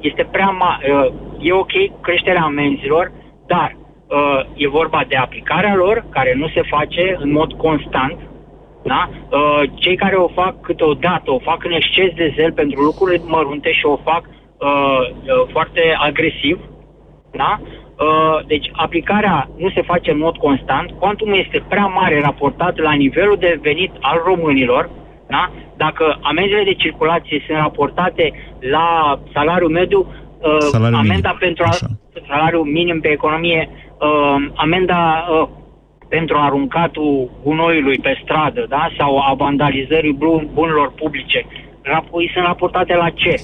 este 0.00 0.22
prea 0.34 0.50
mare. 0.62 1.12
E 1.40 1.52
ok 1.52 1.72
creșterea 2.00 2.42
amenzilor, 2.42 3.12
dar 3.46 3.76
uh, 3.76 4.40
e 4.54 4.68
vorba 4.68 5.04
de 5.08 5.16
aplicarea 5.16 5.74
lor, 5.74 6.04
care 6.10 6.34
nu 6.36 6.48
se 6.48 6.62
face 6.74 7.16
în 7.18 7.32
mod 7.32 7.52
constant. 7.52 8.16
Da? 8.82 9.08
Uh, 9.30 9.62
Cei 9.74 9.96
care 9.96 10.16
o 10.16 10.28
fac 10.28 10.60
câteodată, 10.60 11.30
o 11.30 11.38
fac 11.38 11.64
în 11.64 11.72
exces 11.72 12.14
de 12.14 12.32
zel 12.36 12.52
pentru 12.52 12.80
lucruri 12.80 13.20
mărunte 13.26 13.72
și 13.72 13.86
o 13.86 13.96
fac 13.96 14.22
uh, 14.28 14.68
uh, 14.68 15.48
foarte 15.52 15.80
agresiv. 15.98 16.58
Da? 17.30 17.60
Uh, 17.60 18.46
Deci 18.46 18.70
aplicarea 18.72 19.48
nu 19.56 19.70
se 19.70 19.82
face 19.82 20.10
în 20.10 20.18
mod 20.18 20.36
constant, 20.36 20.90
cuantumul 20.98 21.38
este 21.38 21.62
prea 21.68 21.86
mare 21.86 22.20
raportat 22.20 22.78
la 22.78 22.92
nivelul 22.92 23.36
de 23.36 23.58
venit 23.62 23.90
al 24.00 24.22
românilor, 24.24 24.90
da? 25.26 25.50
Dacă 25.76 26.18
amenziile 26.22 26.64
de 26.64 26.74
circulație 26.74 27.42
sunt 27.46 27.58
raportate 27.58 28.32
la 28.58 29.18
salariul 29.32 29.70
mediu, 29.70 29.98
uh, 30.38 30.56
Salariul 30.58 30.98
amenda 30.98 31.28
minim, 31.28 31.38
pentru 31.38 31.64
a, 31.66 31.70
salariul 32.28 32.64
minim 32.64 33.00
pe 33.00 33.08
economie, 33.08 33.68
uh, 33.98 34.36
amenda 34.54 35.26
uh, 35.30 35.48
pentru 36.16 36.36
aruncatul 36.38 37.30
gunoiului 37.44 37.98
pe 37.98 38.20
stradă, 38.22 38.66
da? 38.68 38.84
Sau 38.98 39.18
a 39.18 39.34
vandalizării 39.34 40.18
bun- 40.22 40.48
bunurilor 40.54 40.92
publice, 41.02 41.40
rap- 41.92 42.10
sunt 42.32 42.44
raportate 42.44 42.94
la 42.94 43.10
ce? 43.10 43.34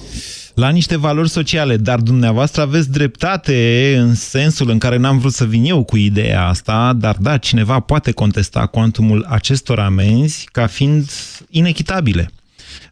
La 0.54 0.68
niște 0.68 0.98
valori 0.98 1.28
sociale, 1.28 1.76
dar 1.76 1.98
dumneavoastră 2.00 2.62
aveți 2.62 2.92
dreptate 2.92 3.56
în 3.98 4.14
sensul 4.14 4.70
în 4.70 4.78
care 4.78 4.96
n-am 4.96 5.18
vrut 5.18 5.32
să 5.32 5.44
vin 5.44 5.64
eu 5.64 5.84
cu 5.84 5.96
ideea 5.96 6.46
asta, 6.46 6.92
dar 6.96 7.16
da, 7.20 7.36
cineva 7.36 7.80
poate 7.80 8.12
contesta 8.12 8.66
cuantumul 8.66 9.26
acestor 9.28 9.78
amenzi 9.78 10.48
ca 10.52 10.66
fiind 10.66 11.04
inechitabile. 11.50 12.28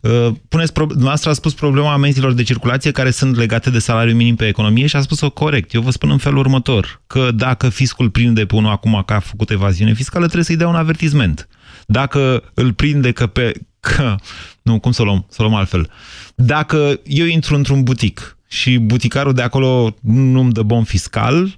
Uh, 0.01 0.29
Puneți, 0.49 0.73
pro- 0.73 0.87
dumneavoastră 0.87 1.31
a 1.31 1.33
spus 1.33 1.55
problema 1.55 1.93
amenzilor 1.93 2.33
de 2.33 2.43
circulație 2.43 2.91
care 2.91 3.11
sunt 3.11 3.37
legate 3.37 3.71
de 3.71 3.79
salariul 3.79 4.17
minim 4.17 4.37
pe 4.37 4.47
economie 4.47 4.87
și 4.87 4.97
a 4.97 5.01
spus-o 5.01 5.31
corect. 5.31 5.75
Eu 5.75 5.81
vă 5.81 5.91
spun 5.91 6.11
în 6.11 6.19
felul 6.19 6.39
următor, 6.39 7.03
că 7.07 7.31
dacă 7.31 7.69
fiscul 7.69 8.11
prinde 8.11 8.47
pe 8.47 8.55
unul 8.55 8.71
acum 8.71 9.03
că 9.07 9.13
a 9.13 9.19
făcut 9.19 9.51
evaziune 9.51 9.95
fiscală, 9.95 10.25
trebuie 10.25 10.45
să-i 10.45 10.57
dea 10.57 10.69
un 10.69 10.75
avertisment. 10.75 11.49
Dacă 11.87 12.43
îl 12.55 12.73
prinde 12.73 13.13
că 13.13 13.27
pe... 13.27 13.53
Că, 13.81 14.17
nu, 14.63 14.81
cum 14.81 14.93
să 14.93 15.03
o 15.03 15.05
luăm? 15.05 15.27
Să 15.29 15.37
o 15.39 15.45
luăm 15.45 15.57
altfel. 15.57 15.91
Dacă 16.35 17.01
eu 17.05 17.27
intru 17.27 17.55
într-un 17.55 17.83
butic 17.83 18.37
și 18.49 18.79
buticarul 18.79 19.33
de 19.33 19.43
acolo 19.43 19.97
nu-mi 20.03 20.53
dă 20.53 20.63
bon 20.63 20.85
fiscal, 20.85 21.57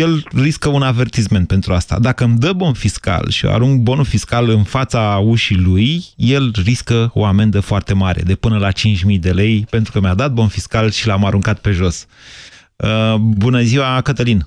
el 0.00 0.22
riscă 0.42 0.68
un 0.68 0.82
avertisment 0.82 1.46
pentru 1.46 1.72
asta. 1.72 1.96
Dacă 2.00 2.24
îmi 2.24 2.38
dă 2.38 2.52
bon 2.52 2.72
fiscal 2.72 3.28
și 3.28 3.46
eu 3.46 3.52
arunc 3.52 3.82
bonul 3.82 4.04
fiscal 4.04 4.48
în 4.48 4.62
fața 4.62 5.20
ușii 5.24 5.60
lui, 5.66 6.00
el 6.16 6.50
riscă 6.64 7.10
o 7.14 7.24
amendă 7.24 7.60
foarte 7.60 7.94
mare, 7.94 8.20
de 8.24 8.34
până 8.34 8.58
la 8.58 8.68
5.000 8.68 9.18
de 9.20 9.30
lei, 9.30 9.66
pentru 9.70 9.92
că 9.92 10.00
mi-a 10.00 10.14
dat 10.14 10.32
bon 10.32 10.48
fiscal 10.48 10.90
și 10.90 11.06
l-am 11.06 11.24
aruncat 11.24 11.58
pe 11.60 11.70
jos. 11.70 12.06
Uh, 12.76 13.14
bună 13.18 13.60
ziua, 13.60 14.00
Cătălin. 14.00 14.40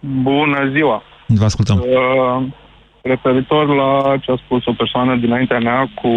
Bună 0.00 0.70
ziua! 0.72 1.02
Vă 1.26 1.44
ascultăm. 1.44 1.78
Uh, 1.78 2.46
referitor 3.02 3.66
la 3.66 4.16
ce 4.18 4.30
a 4.30 4.36
spus 4.44 4.66
o 4.66 4.72
persoană 4.72 5.16
dinaintea 5.16 5.58
mea 5.58 5.90
cu 5.94 6.08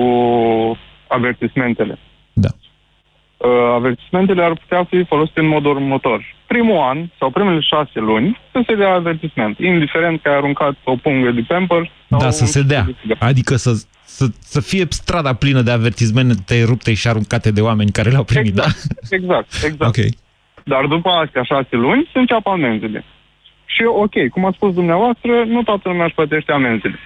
avertismentele. 1.08 2.00
Da. 3.46 3.52
Uh, 3.52 3.74
avertismentele 3.74 4.44
ar 4.44 4.54
putea 4.54 4.84
fi 4.84 5.04
folosite 5.04 5.40
în 5.40 5.48
modul 5.48 5.72
următor. 5.76 6.24
Primul 6.48 6.78
an 6.78 6.98
sau 7.20 7.30
primele 7.30 7.60
șase 7.60 8.00
luni 8.00 8.40
să 8.52 8.64
se 8.68 8.76
dea 8.76 8.94
avertisment, 8.94 9.60
indiferent 9.60 10.22
că 10.22 10.30
ai 10.30 10.36
aruncat 10.36 10.76
o 10.84 10.96
pungă 10.96 11.32
de 11.32 11.42
pamper 11.48 11.92
sau 12.10 12.20
Da, 12.20 12.30
să 12.30 12.44
un 12.44 12.48
se 12.50 12.62
dea. 12.62 12.82
de 12.86 12.96
țigară. 13.02 13.26
Adică 13.26 13.56
să, 13.56 13.72
să, 14.06 14.26
să 14.40 14.62
fie 14.62 14.86
strada 14.90 15.34
plină 15.34 15.62
de 15.62 15.72
avertismente 15.72 16.64
rupte 16.64 16.94
și 16.94 17.08
aruncate 17.08 17.52
de 17.52 17.62
oameni 17.62 17.92
care 17.92 18.10
le-au 18.10 18.24
primit, 18.24 18.54
da? 18.54 18.66
Exact, 19.10 19.48
exact. 19.64 19.98
Ok. 19.98 20.06
Dar 20.64 20.86
după 20.86 21.10
astea 21.10 21.44
șase 21.44 21.76
luni 21.76 22.10
se 22.14 22.20
înceapă 22.20 22.50
amenzile. 22.50 23.04
Și 23.66 23.84
ok, 23.84 24.30
cum 24.32 24.46
a 24.46 24.52
spus 24.56 24.74
dumneavoastră, 24.74 25.44
nu 25.48 25.64
toată 25.64 25.90
lumea 25.90 26.06
își 26.06 26.14
plătește 26.16 26.52
amenzile. 26.52 27.00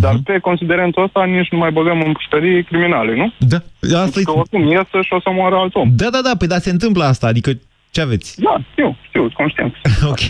Dar 0.00 0.12
Mhm. 0.12 0.22
pe 0.22 0.38
considerentul 0.38 1.02
ăsta 1.02 1.24
nici 1.24 1.48
nu 1.50 1.58
mai 1.58 1.70
băgăm 1.70 2.00
în 2.06 2.12
puștării 2.12 2.64
criminale, 2.64 3.14
nu? 3.16 3.32
Da. 3.38 3.56
Asta 3.98 4.20
că 4.24 4.32
oricum 4.32 4.70
iasă 4.70 4.96
și 5.02 5.12
o 5.12 5.20
să 5.20 5.30
moară 5.30 5.54
alt 5.56 5.74
om. 5.74 5.88
Da, 5.96 6.10
da, 6.10 6.20
da, 6.22 6.32
pe 6.38 6.46
da, 6.46 6.58
se 6.58 6.70
întâmplă 6.70 7.04
asta, 7.04 7.26
adică 7.26 7.50
ce 7.90 8.00
aveți? 8.00 8.40
Da, 8.42 8.56
știu, 8.72 8.96
știu, 9.08 9.30
conștient. 9.34 9.74
ok. 10.12 10.20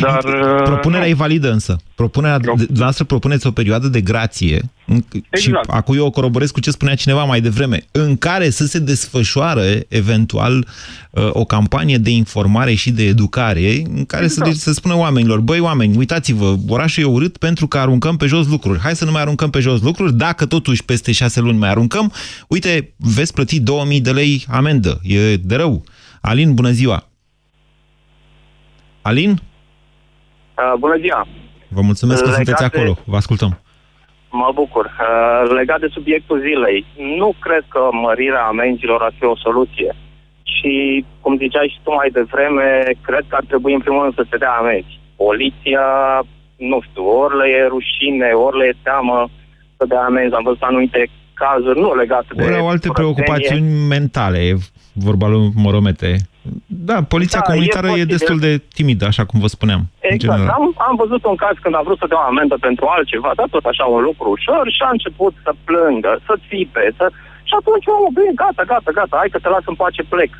Dar... 0.00 0.24
uh, 0.24 0.62
Propunerea 0.64 1.08
e 1.08 1.14
validă 1.14 1.52
însă. 1.52 1.76
Propunerea, 1.94 2.38
de- 2.38 2.52
dumneavoastră 2.56 3.04
propuneți 3.04 3.46
o 3.46 3.50
perioadă 3.50 3.88
de 3.88 4.00
grație 4.00 4.70
în- 4.86 5.04
și 5.12 5.22
Exact. 5.48 5.68
acum 5.70 5.96
eu 5.96 6.06
o 6.06 6.10
coroboresc 6.10 6.52
cu 6.52 6.60
ce 6.60 6.70
spunea 6.70 6.94
cineva 6.94 7.24
mai 7.24 7.40
devreme, 7.40 7.84
în 7.90 8.16
care 8.16 8.50
să 8.50 8.66
se 8.66 8.78
desfășoare 8.78 9.84
eventual 9.88 10.66
uh, 11.10 11.28
o 11.32 11.44
campanie 11.44 11.98
de 11.98 12.10
informare 12.10 12.74
și 12.74 12.90
de 12.90 13.04
educare 13.04 13.82
în 13.94 14.04
care 14.04 14.28
să, 14.28 14.34
Exact. 14.38 14.50
de- 14.50 14.56
să 14.62 14.72
spună 14.72 14.96
oamenilor, 14.96 15.40
băi 15.40 15.60
oameni, 15.60 15.96
uitați-vă, 15.96 16.56
orașul 16.68 17.02
e 17.02 17.06
urât 17.06 17.36
pentru 17.36 17.66
că 17.66 17.78
aruncăm 17.78 18.16
pe 18.16 18.26
jos 18.26 18.46
lucruri. 18.46 18.78
Hai 18.80 18.96
să 18.96 19.04
nu 19.04 19.10
mai 19.10 19.20
aruncăm 19.22 19.50
pe 19.50 19.60
jos 19.60 19.80
lucruri, 19.80 20.14
dacă 20.16 20.46
totuși 20.46 20.84
peste 20.84 21.12
șase 21.12 21.40
luni 21.40 21.58
mai 21.58 21.68
aruncăm, 21.70 22.12
uite, 22.48 22.94
veți 22.96 23.32
plăti 23.32 23.60
2000 23.60 24.00
de 24.00 24.10
lei 24.12 24.44
amendă, 24.48 25.00
e 25.02 25.36
de 25.36 25.54
rău. 25.54 25.84
Alin, 26.20 26.54
bună 26.54 26.70
ziua! 26.70 27.08
Alin? 29.02 29.42
Uh, 30.58 30.72
bună 30.78 30.96
ziua! 31.04 31.26
Vă 31.68 31.80
mulțumesc 31.80 32.20
că 32.22 32.28
Legat 32.30 32.44
sunteți 32.44 32.62
de- 32.70 32.70
acolo. 32.70 32.92
Vă 33.04 33.16
ascultăm. 33.16 33.52
Mă 34.30 34.50
bucur. 34.54 34.84
Uh, 34.84 35.50
legat 35.58 35.80
de 35.80 35.88
subiectul 35.96 36.40
zilei, 36.46 36.78
nu 37.20 37.28
cred 37.44 37.64
că 37.68 37.80
mărirea 38.06 38.44
amenzilor 38.52 39.00
ar 39.02 39.12
fi 39.18 39.24
o 39.24 39.36
soluție. 39.36 39.90
Și, 40.56 41.04
cum 41.20 41.36
ziceai 41.36 41.72
și 41.74 41.78
tu 41.82 41.90
mai 41.94 42.08
devreme, 42.18 42.68
cred 43.08 43.24
că 43.28 43.34
ar 43.40 43.44
trebui 43.48 43.74
în 43.74 43.80
primul 43.80 44.02
rând 44.02 44.14
să 44.14 44.24
se 44.30 44.36
dea 44.36 44.50
amenzi. 44.60 45.00
Poliția, 45.16 45.86
nu 46.70 46.78
știu, 46.86 47.04
ori 47.22 47.36
le 47.40 47.46
e 47.58 47.66
rușine, 47.76 48.28
ori 48.46 48.58
le 48.58 48.64
e 48.66 48.76
teamă 48.82 49.28
să 49.76 49.84
dea 49.88 50.04
amenzi. 50.04 50.34
Am 50.34 50.42
văzut 50.44 50.62
anumite 50.62 51.10
cazuri, 51.34 51.80
nu 51.80 51.94
legate 51.94 52.26
de 52.36 52.42
Ori 52.44 52.54
au 52.56 52.68
alte 52.68 52.88
curățenie. 52.88 53.12
preocupațiuni 53.14 53.86
mentale, 53.94 54.38
e 54.38 54.54
vorba 54.92 55.26
lui 55.28 55.48
Moromete. 55.54 56.16
Da, 56.90 56.96
poliția 57.14 57.40
Da, 57.40 57.46
e 57.46 57.50
comunitară 57.52 57.86
e, 57.86 57.90
posibil. 57.90 58.14
destul 58.16 58.38
de 58.46 58.52
timidă, 58.78 59.04
așa 59.06 59.24
cum 59.28 59.38
vă 59.44 59.48
spuneam. 59.56 59.82
în 60.06 60.14
Exact. 60.14 60.20
general. 60.22 60.54
Am, 60.58 60.64
am 60.88 60.96
văzut 61.02 61.22
un 61.32 61.36
caz 61.44 61.56
când 61.62 61.74
a 61.76 61.82
vrut 61.86 61.98
să 61.98 62.06
dea 62.10 62.20
o 62.24 62.28
amendă 62.32 62.56
pentru 62.66 62.84
altceva, 62.94 63.30
dar 63.38 63.48
tot 63.54 63.64
așa 63.72 63.84
un 63.84 64.02
lucru 64.08 64.26
ușor 64.36 64.64
și 64.76 64.82
a 64.88 64.90
început 64.96 65.34
să 65.44 65.50
plângă, 65.68 66.12
să 66.26 66.34
țipe, 66.48 66.84
să... 66.98 67.04
Și 67.48 67.54
atunci 67.60 67.86
omul, 67.94 68.12
bine, 68.18 68.32
gata, 68.42 68.62
gata, 68.72 68.90
gata, 68.98 69.16
hai 69.20 69.32
că 69.34 69.38
te 69.40 69.48
las 69.54 69.64
în 69.72 69.76
pace, 69.82 70.02
plec. 70.12 70.32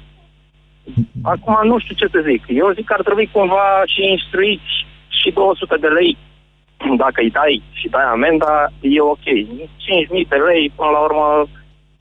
Acum 1.32 1.56
nu 1.70 1.76
știu 1.78 1.94
ce 2.00 2.06
să 2.14 2.20
zic. 2.30 2.42
Eu 2.62 2.72
zic 2.76 2.86
că 2.86 2.94
ar 2.96 3.02
trebui 3.08 3.28
cumva 3.32 3.66
și 3.92 4.00
instruiți 4.16 4.72
și 5.20 5.28
200 5.30 5.76
de 5.84 5.90
lei. 5.98 6.12
Dacă 7.02 7.18
îi 7.22 7.30
dai 7.38 7.62
și 7.78 7.88
dai 7.88 8.06
amenda, 8.16 8.52
e 8.80 9.00
ok. 9.00 9.26
5.000 9.26 10.28
de 10.32 10.38
lei, 10.48 10.72
până 10.76 10.90
la 10.96 10.98
urmă, 11.08 11.26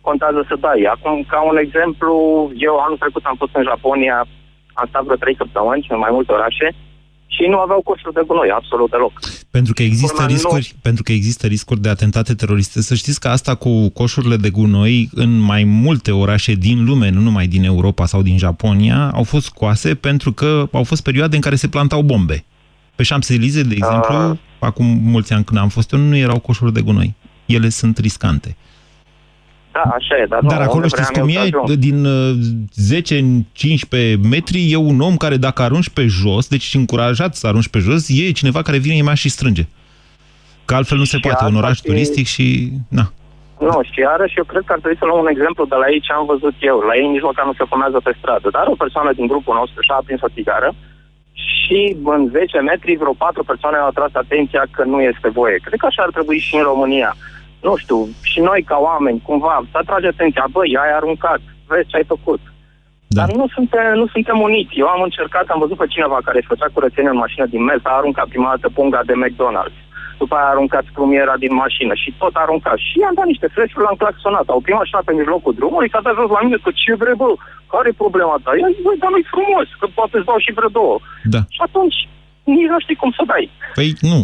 contează 0.08 0.40
să 0.50 0.56
dai. 0.66 0.82
Acum, 0.96 1.16
ca 1.32 1.40
un 1.52 1.58
exemplu, 1.66 2.14
eu 2.68 2.74
anul 2.86 3.02
trecut 3.04 3.24
am 3.26 3.38
fost 3.42 3.54
în 3.60 3.64
Japonia, 3.72 4.18
am 4.80 4.86
stat 4.90 5.04
vreo 5.08 5.20
3 5.24 5.36
săptămâni 5.42 5.88
în 5.94 6.00
mai 6.06 6.12
multe 6.18 6.32
orașe 6.38 6.68
și 7.36 7.44
nu 7.54 7.58
aveau 7.66 7.82
coșuri 7.90 8.14
de 8.18 8.24
gunoi, 8.30 8.50
absolut 8.60 8.90
deloc. 8.96 9.14
Pentru 9.58 9.74
că 9.78 9.82
există 9.84 10.14
Urmă, 10.22 10.28
nu- 10.28 10.34
riscuri, 10.36 10.68
pentru 10.88 11.04
că 11.04 11.12
există 11.20 11.44
riscuri 11.56 11.80
de 11.86 11.90
atentate 11.96 12.34
teroriste. 12.42 12.82
Să 12.90 12.94
știți 12.96 13.20
că 13.24 13.28
asta 13.38 13.54
cu 13.56 13.72
coșurile 14.00 14.38
de 14.46 14.50
gunoi 14.50 15.10
în 15.24 15.32
mai 15.52 15.64
multe 15.64 16.12
orașe 16.24 16.54
din 16.68 16.78
lume, 16.86 17.10
nu 17.10 17.20
numai 17.28 17.48
din 17.48 17.64
Europa 17.64 18.06
sau 18.06 18.22
din 18.22 18.38
Japonia, 18.38 19.00
au 19.20 19.24
fost 19.24 19.46
scoase 19.46 19.96
pentru 19.96 20.32
că 20.40 20.50
au 20.72 20.84
fost 20.84 21.04
perioade 21.04 21.36
în 21.36 21.42
care 21.42 21.56
se 21.56 21.68
plantau 21.68 22.02
bombe. 22.02 22.46
Pe 22.96 23.04
Champs-Élysées, 23.04 23.68
de 23.68 23.76
exemplu, 23.82 24.16
Ah. 24.16 24.38
acum 24.60 24.86
mulți 24.86 25.34
ani 25.34 25.44
când 25.44 25.60
am 25.60 25.70
fost 25.70 25.92
eu, 25.92 26.00
nu 26.00 26.18
erau 26.18 26.40
coșuri 26.40 26.74
de 26.74 26.82
gunoi. 26.82 27.14
Ele 27.46 27.70
sunt 27.70 27.98
riscante. 27.98 28.56
Da, 29.84 29.90
așa 30.00 30.16
e, 30.22 30.26
dar, 30.30 30.40
Dar 30.42 30.58
nu, 30.58 30.64
acolo 30.64 30.76
unde 30.84 30.88
știți 30.88 31.12
vreau 31.12 31.26
cum 31.26 31.36
eu 31.36 31.42
să 31.42 31.48
e? 31.48 31.52
ajung. 31.64 31.80
Din 31.88 32.06
uh, 32.06 32.36
10 32.74 33.18
în 33.18 33.30
15 33.52 34.28
metri 34.34 34.72
e 34.72 34.76
un 34.92 35.00
om 35.10 35.16
care 35.18 35.38
dacă 35.38 35.62
arunci 35.62 35.90
pe 35.90 36.06
jos, 36.06 36.48
deci 36.48 36.74
încurajat 36.82 37.36
să 37.36 37.48
arunci 37.48 37.68
pe 37.74 37.80
jos, 37.80 38.02
e 38.10 38.32
cineva 38.42 38.62
care 38.62 38.78
vine 38.86 38.96
imediat 38.96 39.18
și 39.24 39.30
strânge. 39.38 39.66
Că 40.66 40.74
altfel 40.76 40.98
nu 40.98 41.04
se 41.14 41.16
Și 41.16 41.22
poate. 41.26 41.44
Un 41.44 41.50
asta 41.50 41.62
oraș 41.64 41.76
și- 41.78 41.84
turistic 41.90 42.26
și... 42.36 42.46
Na. 43.00 43.06
Nu, 43.68 43.78
și 43.92 44.00
iarăși 44.08 44.38
eu 44.42 44.44
cred 44.52 44.64
că 44.66 44.72
ar 44.74 44.80
trebui 44.82 45.00
să 45.02 45.06
luăm 45.06 45.22
un 45.26 45.32
exemplu 45.36 45.64
de 45.72 45.78
la 45.82 45.88
ei 45.94 46.02
ce 46.06 46.12
am 46.14 46.26
văzut 46.34 46.56
eu. 46.72 46.78
La 46.90 46.94
ei 47.00 47.08
nici 47.14 47.28
măcar 47.30 47.46
nu 47.50 47.56
se 47.60 47.70
fumează 47.72 47.98
pe 48.08 48.14
stradă, 48.20 48.48
dar 48.58 48.66
o 48.74 48.82
persoană 48.84 49.12
din 49.20 49.28
grupul 49.32 49.56
nostru 49.62 49.80
și-a 49.86 49.98
aprins 50.00 50.22
o 50.28 50.34
țigară 50.38 50.70
și 51.50 51.80
în 52.16 52.22
10 52.38 52.58
metri 52.72 53.00
vreo 53.02 53.16
patru 53.26 53.42
persoane 53.52 53.78
au 53.78 53.88
atras 53.88 54.14
atenția 54.24 54.64
că 54.76 54.82
nu 54.92 55.00
este 55.12 55.28
voie. 55.40 55.58
Cred 55.66 55.80
că 55.82 55.88
așa 55.90 56.02
ar 56.06 56.12
trebui 56.18 56.40
și 56.48 56.54
în 56.60 56.66
România. 56.72 57.12
Nu 57.62 57.76
știu, 57.76 58.00
și 58.22 58.40
noi 58.40 58.62
ca 58.70 58.78
oameni, 58.90 59.22
cumva, 59.28 59.66
să 59.72 59.78
atrage 59.78 60.08
atenția, 60.08 60.46
băi, 60.52 60.78
ai 60.84 60.92
aruncat, 60.96 61.42
vezi 61.68 61.90
ce 61.90 61.98
ai 61.98 62.12
făcut. 62.14 62.42
Da. 63.08 63.20
Dar 63.20 63.30
nu 63.40 63.48
suntem, 63.56 63.86
nu 64.02 64.08
suntem 64.08 64.38
uniți. 64.48 64.80
Eu 64.82 64.88
am 64.96 65.02
încercat, 65.02 65.46
am 65.48 65.60
văzut 65.64 65.78
pe 65.80 65.92
cineva 65.94 66.18
care 66.26 66.38
își 66.38 66.52
făcea 66.52 66.74
curățenie 66.74 67.14
în 67.14 67.24
mașină 67.26 67.46
din 67.54 67.64
mers, 67.64 67.82
a 67.84 68.00
aruncat 68.00 68.28
prima 68.34 68.50
dată 68.54 68.68
punga 68.78 69.02
de 69.10 69.16
McDonald's. 69.24 69.78
După 70.22 70.36
aia 70.36 70.48
a 70.48 70.54
aruncat 70.56 70.84
sprumiera 70.92 71.36
din 71.44 71.54
mașină 71.64 71.94
și 72.04 72.10
tot 72.22 72.34
a 72.36 72.46
aruncat. 72.46 72.78
Și 72.88 72.96
i-am 73.00 73.18
dat 73.20 73.28
niște 73.34 73.48
flash 73.54 73.74
l-am 73.84 73.98
claxonat. 74.02 74.48
Au 74.50 74.62
prima 74.68 74.82
așa 74.84 75.00
pe 75.06 75.14
mijlocul 75.20 75.54
drumului, 75.60 75.92
s-a 75.92 76.06
dat 76.06 76.16
jos 76.20 76.30
la 76.36 76.42
mine, 76.46 76.58
că 76.64 76.72
ce 76.82 76.94
vrei, 77.02 77.20
bă, 77.22 77.30
care 77.72 77.88
e 77.90 78.04
problema 78.04 78.36
ta? 78.44 78.52
I-am 78.52 78.74
zis, 78.76 78.84
băi, 78.88 79.02
dar 79.04 79.12
nu-i 79.14 79.32
frumos, 79.34 79.68
că 79.80 79.86
poate 79.98 80.16
îți 80.18 80.30
dau 80.30 80.40
și 80.46 80.56
vreo 80.58 80.72
două. 80.80 80.96
Da. 81.34 81.42
Și 81.56 81.62
atunci, 81.68 81.98
nici 82.56 82.72
nu 82.74 82.80
știi 82.86 83.02
cum 83.02 83.12
să 83.18 83.24
dai. 83.32 83.46
Păi 83.78 83.90
nu, 84.10 84.18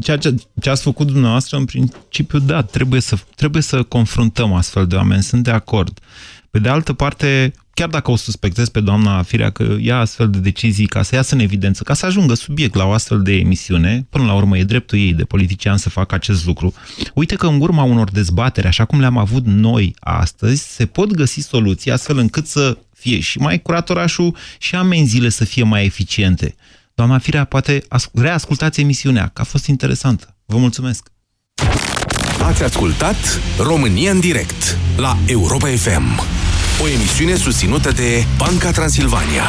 ceea 0.00 0.16
ce, 0.16 0.34
ce 0.60 0.70
ați 0.70 0.82
făcut 0.82 1.06
dumneavoastră, 1.06 1.56
în 1.56 1.64
principiu, 1.64 2.38
da, 2.38 2.62
trebuie 2.62 3.00
să, 3.00 3.16
trebuie 3.34 3.62
să 3.62 3.82
confruntăm 3.82 4.52
astfel 4.52 4.86
de 4.86 4.94
oameni, 4.94 5.22
sunt 5.22 5.44
de 5.44 5.50
acord. 5.50 5.98
Pe 6.50 6.58
de 6.58 6.68
altă 6.68 6.92
parte, 6.92 7.52
chiar 7.74 7.88
dacă 7.88 8.10
o 8.10 8.16
suspectez 8.16 8.68
pe 8.68 8.80
doamna 8.80 9.22
Firea 9.22 9.50
că 9.50 9.76
ia 9.80 9.98
astfel 9.98 10.30
de 10.30 10.38
decizii 10.38 10.86
ca 10.86 11.02
să 11.02 11.14
iasă 11.14 11.34
în 11.34 11.40
evidență, 11.40 11.82
ca 11.82 11.94
să 11.94 12.06
ajungă 12.06 12.34
subiect 12.34 12.74
la 12.74 12.84
o 12.84 12.92
astfel 12.92 13.22
de 13.22 13.32
emisiune, 13.32 14.06
până 14.10 14.24
la 14.24 14.34
urmă 14.34 14.58
e 14.58 14.64
dreptul 14.64 14.98
ei 14.98 15.12
de 15.12 15.24
politician 15.24 15.76
să 15.76 15.88
facă 15.88 16.14
acest 16.14 16.46
lucru. 16.46 16.74
Uite 17.14 17.34
că 17.34 17.46
în 17.46 17.60
urma 17.60 17.82
unor 17.82 18.10
dezbateri, 18.10 18.66
așa 18.66 18.84
cum 18.84 19.00
le-am 19.00 19.16
avut 19.16 19.46
noi 19.46 19.94
astăzi, 19.98 20.74
se 20.74 20.86
pot 20.86 21.10
găsi 21.10 21.40
soluții 21.40 21.90
astfel 21.90 22.18
încât 22.18 22.46
să 22.46 22.78
fie 22.94 23.20
și 23.20 23.38
mai 23.38 23.62
curat 23.62 23.90
orașul 23.90 24.36
și 24.58 24.74
amenziile 24.74 25.28
să 25.28 25.44
fie 25.44 25.62
mai 25.62 25.84
eficiente. 25.84 26.54
Doamna 26.98 27.18
Firea, 27.18 27.44
poate 27.44 27.82
as- 27.88 28.08
reascultați 28.14 28.80
emisiunea, 28.80 29.30
că 29.32 29.40
a 29.40 29.44
fost 29.44 29.66
interesantă. 29.66 30.36
Vă 30.46 30.56
mulțumesc! 30.56 31.08
Ați 32.42 32.62
ascultat 32.62 33.16
România 33.58 34.10
în 34.10 34.20
direct 34.20 34.78
la 34.96 35.16
Europa 35.26 35.68
FM. 35.68 36.20
O 36.82 36.88
emisiune 36.88 37.34
susținută 37.34 37.90
de 37.90 38.24
Banca 38.36 38.70
Transilvania. 38.70 39.42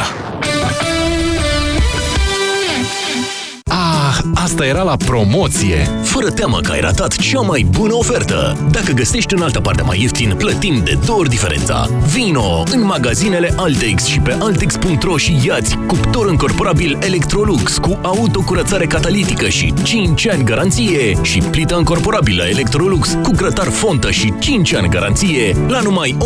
Ah, 4.10 4.18
asta 4.34 4.66
era 4.66 4.82
la 4.82 4.96
promoție! 4.96 5.88
Fără 6.02 6.30
teamă 6.30 6.58
că 6.60 6.72
ai 6.72 6.80
ratat 6.80 7.16
cea 7.16 7.40
mai 7.40 7.66
bună 7.70 7.94
ofertă! 7.94 8.56
Dacă 8.70 8.92
găsești 8.92 9.34
în 9.34 9.42
altă 9.42 9.60
parte 9.60 9.82
mai 9.82 10.00
ieftin, 10.00 10.34
plătim 10.38 10.80
de 10.84 10.98
două 11.04 11.18
ori 11.18 11.28
diferența. 11.28 11.88
Vino 12.12 12.62
în 12.72 12.84
magazinele 12.84 13.52
Altex 13.56 14.04
și 14.04 14.20
pe 14.20 14.36
altex.ro 14.40 15.16
și 15.16 15.40
iați 15.44 15.78
cuptor 15.86 16.28
încorporabil 16.28 16.98
Electrolux 17.00 17.78
cu 17.78 17.98
autocurățare 18.02 18.86
catalitică 18.86 19.48
și 19.48 19.74
5 19.82 20.28
ani 20.28 20.44
garanție 20.44 21.22
și 21.22 21.38
plită 21.38 21.76
încorporabilă 21.76 22.42
Electrolux 22.48 23.18
cu 23.22 23.30
grătar 23.36 23.68
fontă 23.68 24.10
și 24.10 24.32
5 24.38 24.74
ani 24.74 24.88
garanție 24.88 25.56
la 25.68 25.80
numai 25.80 26.16
1499,9 26.20 26.24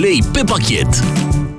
lei 0.00 0.24
pe 0.32 0.42
pachet. 0.44 0.88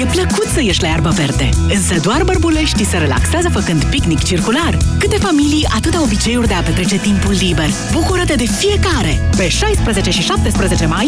E 0.00 0.04
plăcut 0.04 0.46
să 0.46 0.62
ieși 0.62 0.82
la 0.82 0.88
iarbă 0.88 1.08
verde, 1.08 1.48
însă 1.68 1.94
doar 2.02 2.22
bărbuleștii 2.24 2.84
se 2.84 2.96
relaxează 2.96 3.48
făcând 3.48 3.84
picnic 3.84 4.22
circular. 4.22 4.76
Câte 4.98 5.16
familii, 5.16 5.66
atâta 5.76 6.02
obiceiuri 6.02 6.46
de 6.46 6.54
a 6.54 6.60
petrece 6.60 6.98
timpul 6.98 7.32
liber. 7.32 7.68
Bucură-te 7.92 8.34
de 8.34 8.44
fiecare! 8.44 9.20
Pe 9.36 9.48
16 9.48 10.10
și 10.10 10.22
17 10.22 10.86
mai 10.86 11.04